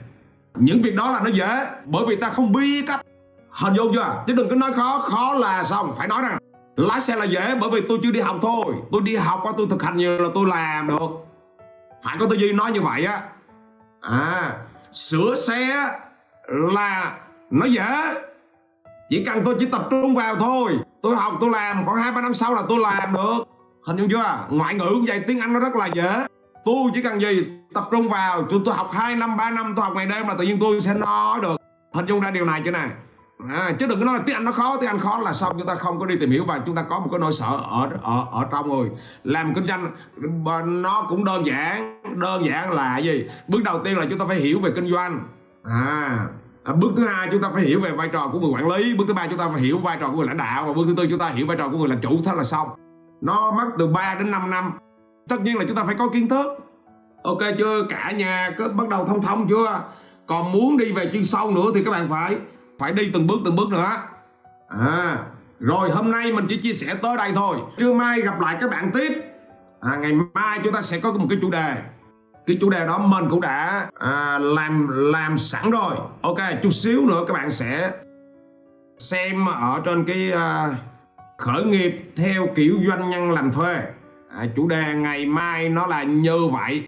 những 0.58 0.82
việc 0.82 0.94
đó 0.96 1.10
là 1.10 1.20
nó 1.24 1.30
dễ, 1.30 1.66
bởi 1.84 2.04
vì 2.08 2.16
ta 2.16 2.30
không 2.30 2.52
biết 2.52 2.84
cách. 2.86 3.00
Hình 3.50 3.74
dung 3.74 3.94
chưa? 3.94 4.24
Chứ 4.26 4.34
đừng 4.34 4.48
có 4.48 4.56
nói 4.56 4.72
khó 4.72 4.98
khó 4.98 5.32
là 5.32 5.64
xong. 5.64 5.92
Phải 5.96 6.08
nói 6.08 6.22
rằng, 6.22 6.38
lái 6.76 7.00
xe 7.00 7.16
là 7.16 7.24
dễ, 7.24 7.54
bởi 7.60 7.70
vì 7.70 7.80
tôi 7.88 7.98
chưa 8.02 8.10
đi 8.10 8.20
học 8.20 8.36
thôi. 8.42 8.74
Tôi 8.92 9.00
đi 9.04 9.16
học 9.16 9.40
qua 9.42 9.52
tôi 9.56 9.66
thực 9.70 9.82
hành 9.82 9.96
nhiều 9.96 10.18
là 10.18 10.28
tôi 10.34 10.46
làm 10.48 10.88
được. 10.88 11.08
Phải 12.04 12.16
có 12.20 12.26
tư 12.30 12.36
duy 12.36 12.52
nói 12.52 12.72
như 12.72 12.80
vậy 12.80 13.04
á 13.04 13.22
à 14.10 14.56
sửa 14.92 15.34
xe 15.34 15.90
là 16.46 17.18
nó 17.50 17.66
dễ 17.66 18.14
chỉ 19.10 19.24
cần 19.24 19.42
tôi 19.44 19.56
chỉ 19.58 19.66
tập 19.66 19.86
trung 19.90 20.14
vào 20.14 20.36
thôi. 20.36 20.78
Tôi 21.02 21.16
học 21.16 21.32
tôi 21.40 21.50
làm 21.50 21.84
khoảng 21.86 22.02
hai 22.02 22.12
ba 22.12 22.20
năm 22.20 22.34
sau 22.34 22.54
là 22.54 22.62
tôi 22.68 22.78
làm 22.78 23.12
được. 23.12 23.44
Hình 23.86 23.96
dung 23.96 24.08
chưa? 24.10 24.46
Ngoại 24.50 24.74
ngữ 24.74 24.88
cũng 24.90 25.04
vậy 25.08 25.24
tiếng 25.26 25.40
anh 25.40 25.52
nó 25.52 25.60
rất 25.60 25.76
là 25.76 25.86
dễ 25.86 26.26
tôi 26.64 26.90
chỉ 26.94 27.02
cần 27.02 27.20
gì 27.20 27.46
tập 27.74 27.88
trung 27.90 28.08
vào 28.08 28.46
tôi, 28.50 28.60
tôi 28.64 28.74
học 28.74 28.90
2 28.92 29.16
năm 29.16 29.36
3 29.36 29.50
năm 29.50 29.72
tôi 29.76 29.84
học 29.84 29.94
ngày 29.96 30.06
đêm 30.06 30.28
là 30.28 30.34
tự 30.38 30.44
nhiên 30.44 30.58
tôi 30.60 30.80
sẽ 30.80 30.94
nói 30.94 31.40
được. 31.42 31.60
Hình 31.94 32.06
dung 32.06 32.20
ra 32.20 32.30
điều 32.30 32.44
này 32.44 32.62
chưa 32.64 32.70
nè? 32.70 32.88
À, 33.48 33.72
chứ 33.78 33.86
đừng 33.86 33.98
có 33.98 34.04
nói 34.04 34.14
là 34.14 34.22
tiếng 34.26 34.36
anh 34.36 34.44
nó 34.44 34.52
khó 34.52 34.76
tiếng 34.80 34.90
anh 34.90 34.98
khó 34.98 35.18
là 35.18 35.32
xong. 35.32 35.56
Chúng 35.58 35.66
ta 35.66 35.74
không 35.74 36.00
có 36.00 36.06
đi 36.06 36.16
tìm 36.20 36.30
hiểu 36.30 36.44
và 36.44 36.60
chúng 36.66 36.74
ta 36.74 36.82
có 36.82 37.00
một 37.00 37.08
cái 37.10 37.20
nỗi 37.20 37.32
sợ 37.32 37.60
ở 37.70 37.88
ở 38.02 38.26
ở 38.32 38.44
trong 38.50 38.68
rồi 38.68 38.90
làm 39.24 39.54
kinh 39.54 39.66
doanh 39.66 39.92
nó 40.82 41.06
cũng 41.08 41.24
đơn 41.24 41.46
giản 41.46 42.02
đơn 42.20 42.46
giản 42.46 42.72
là 42.72 42.98
gì? 42.98 43.28
Bước 43.48 43.62
đầu 43.64 43.78
tiên 43.84 43.98
là 43.98 44.06
chúng 44.10 44.18
ta 44.18 44.24
phải 44.28 44.36
hiểu 44.36 44.60
về 44.60 44.70
kinh 44.76 44.90
doanh. 44.90 45.20
À 45.64 46.26
À, 46.64 46.72
bước 46.72 46.92
thứ 46.96 47.06
hai 47.06 47.28
chúng 47.32 47.42
ta 47.42 47.50
phải 47.54 47.62
hiểu 47.62 47.80
về 47.80 47.92
vai 47.92 48.08
trò 48.12 48.28
của 48.32 48.40
người 48.40 48.50
quản 48.50 48.68
lý. 48.70 48.94
Bước 48.94 49.04
thứ 49.08 49.14
ba 49.14 49.26
chúng 49.26 49.38
ta 49.38 49.48
phải 49.52 49.62
hiểu 49.62 49.78
vai 49.78 49.96
trò 50.00 50.08
của 50.08 50.16
người 50.16 50.26
lãnh 50.26 50.36
đạo. 50.36 50.64
Và 50.66 50.72
bước 50.72 50.84
thứ 50.86 50.94
tư 50.96 51.06
chúng 51.10 51.18
ta 51.18 51.28
hiểu 51.28 51.46
vai 51.46 51.56
trò 51.56 51.68
của 51.68 51.78
người 51.78 51.88
làm 51.88 52.00
chủ 52.00 52.20
thế 52.24 52.32
là 52.36 52.44
xong. 52.44 52.68
Nó 53.20 53.50
mất 53.50 53.70
từ 53.78 53.86
3 53.86 54.14
đến 54.18 54.30
5 54.30 54.50
năm. 54.50 54.72
Tất 55.28 55.40
nhiên 55.40 55.58
là 55.58 55.64
chúng 55.66 55.76
ta 55.76 55.84
phải 55.84 55.94
có 55.94 56.08
kiến 56.08 56.28
thức. 56.28 56.46
Ok 57.24 57.38
chưa? 57.58 57.82
Cả 57.88 58.10
nhà 58.16 58.50
có 58.58 58.68
bắt 58.68 58.88
đầu 58.88 59.04
thông 59.04 59.22
thông 59.22 59.48
chưa? 59.48 59.80
Còn 60.26 60.52
muốn 60.52 60.76
đi 60.76 60.92
về 60.92 61.10
chuyên 61.12 61.24
sâu 61.24 61.50
nữa 61.50 61.70
thì 61.74 61.84
các 61.84 61.90
bạn 61.90 62.08
phải 62.08 62.36
phải 62.78 62.92
đi 62.92 63.10
từng 63.12 63.26
bước 63.26 63.40
từng 63.44 63.56
bước 63.56 63.68
nữa. 63.70 63.96
À 64.68 65.18
rồi 65.60 65.90
hôm 65.90 66.10
nay 66.10 66.32
mình 66.32 66.46
chỉ 66.48 66.56
chia 66.56 66.72
sẻ 66.72 66.94
tới 67.02 67.16
đây 67.16 67.32
thôi. 67.34 67.56
Trưa 67.78 67.92
mai 67.92 68.20
gặp 68.20 68.40
lại 68.40 68.56
các 68.60 68.70
bạn 68.70 68.90
tiếp. 68.94 69.12
À, 69.80 69.96
ngày 69.96 70.12
mai 70.34 70.60
chúng 70.64 70.72
ta 70.72 70.82
sẽ 70.82 71.00
có 71.00 71.12
một 71.12 71.26
cái 71.30 71.38
chủ 71.42 71.50
đề. 71.50 71.74
Cái 72.46 72.58
chủ 72.60 72.70
đề 72.70 72.86
đó 72.86 72.98
mình 72.98 73.24
cũng 73.30 73.40
đã 73.40 73.88
à, 73.98 74.38
làm 74.38 74.88
làm 75.12 75.38
sẵn 75.38 75.70
rồi. 75.70 75.96
Ok 76.22 76.38
chút 76.62 76.70
xíu 76.70 77.06
nữa 77.06 77.24
các 77.26 77.34
bạn 77.34 77.50
sẽ 77.50 77.90
xem 78.98 79.46
ở 79.46 79.80
trên 79.84 80.04
cái 80.04 80.32
à, 80.32 80.68
khởi 81.38 81.64
nghiệp 81.64 82.12
theo 82.16 82.46
kiểu 82.54 82.78
doanh 82.86 83.10
nhân 83.10 83.30
làm 83.30 83.52
thuê. 83.52 83.74
À, 84.36 84.46
chủ 84.56 84.68
đề 84.68 84.94
ngày 84.94 85.26
mai 85.26 85.68
nó 85.68 85.86
là 85.86 86.02
như 86.02 86.48
vậy. 86.52 86.86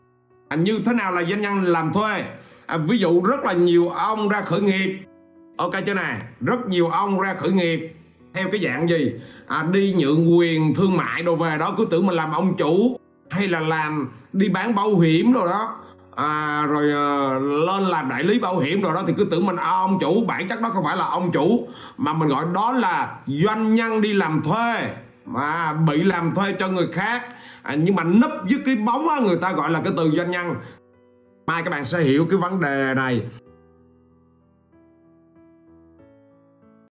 À, 0.49 0.57
như 0.57 0.81
thế 0.87 0.93
nào 0.93 1.13
là 1.13 1.25
doanh 1.25 1.41
nhân 1.41 1.65
làm 1.65 1.93
thuê? 1.93 2.25
À, 2.67 2.77
ví 2.77 2.99
dụ 2.99 3.23
rất 3.23 3.45
là 3.45 3.53
nhiều 3.53 3.89
ông 3.89 4.29
ra 4.29 4.41
khởi 4.41 4.61
nghiệp 4.61 4.99
ok 5.57 5.73
chưa 5.87 5.95
nè? 5.95 6.21
Rất 6.41 6.69
nhiều 6.69 6.89
ông 6.89 7.21
ra 7.21 7.35
khởi 7.41 7.53
nghiệp. 7.53 7.93
Theo 8.35 8.49
cái 8.53 8.61
dạng 8.65 8.89
gì? 8.89 9.13
À, 9.47 9.65
đi 9.73 9.95
nhượng 9.99 10.39
quyền 10.39 10.75
thương 10.75 10.97
mại 10.97 11.23
đồ 11.23 11.37
về 11.37 11.57
đó 11.59 11.75
cứ 11.77 11.87
tưởng 11.91 12.07
mình 12.07 12.17
làm 12.17 12.33
ông 12.33 12.57
chủ 12.57 13.01
hay 13.31 13.49
là 13.49 13.61
làm 13.61 14.09
đi 14.33 14.49
bán 14.49 14.75
bảo 14.75 14.99
hiểm 14.99 15.33
rồi 15.33 15.49
đó. 15.49 15.77
À, 16.17 16.67
rồi 16.67 16.85
uh, 16.85 17.43
lên 17.67 17.85
làm 17.85 18.09
đại 18.09 18.23
lý 18.23 18.39
bảo 18.39 18.59
hiểm 18.59 18.83
rồi 18.83 18.95
đó 18.95 19.03
thì 19.07 19.13
cứ 19.17 19.25
tưởng 19.31 19.47
mình 19.47 19.57
à, 19.57 19.71
ông 19.71 19.99
chủ. 20.01 20.25
Bản 20.25 20.49
chất 20.49 20.61
đó 20.61 20.71
không 20.73 20.85
phải 20.85 20.97
là 20.97 21.05
ông 21.05 21.33
chủ 21.33 21.69
mà 21.97 22.13
mình 22.13 22.29
gọi 22.29 22.45
đó 22.55 22.73
là 22.73 23.19
doanh 23.27 23.75
nhân 23.75 24.01
đi 24.01 24.13
làm 24.13 24.43
thuê 24.43 24.91
mà 25.25 25.73
bị 25.73 26.03
làm 26.03 26.35
thuê 26.35 26.53
cho 26.53 26.69
người 26.69 26.89
khác. 26.93 27.23
À, 27.63 27.75
nhưng 27.75 27.95
mà 27.95 28.05
nấp 28.05 28.31
dưới 28.47 28.61
cái 28.67 28.77
bóng 28.77 29.09
á, 29.09 29.21
người 29.21 29.37
ta 29.37 29.53
gọi 29.53 29.71
là 29.71 29.81
cái 29.85 29.93
từ 29.97 30.11
doanh 30.11 30.31
nhân. 30.31 30.55
Mai 31.47 31.63
các 31.63 31.71
bạn 31.71 31.85
sẽ 31.85 32.01
hiểu 32.01 32.27
cái 32.31 32.39
vấn 32.39 32.61
đề 32.61 32.95
này. 32.97 33.23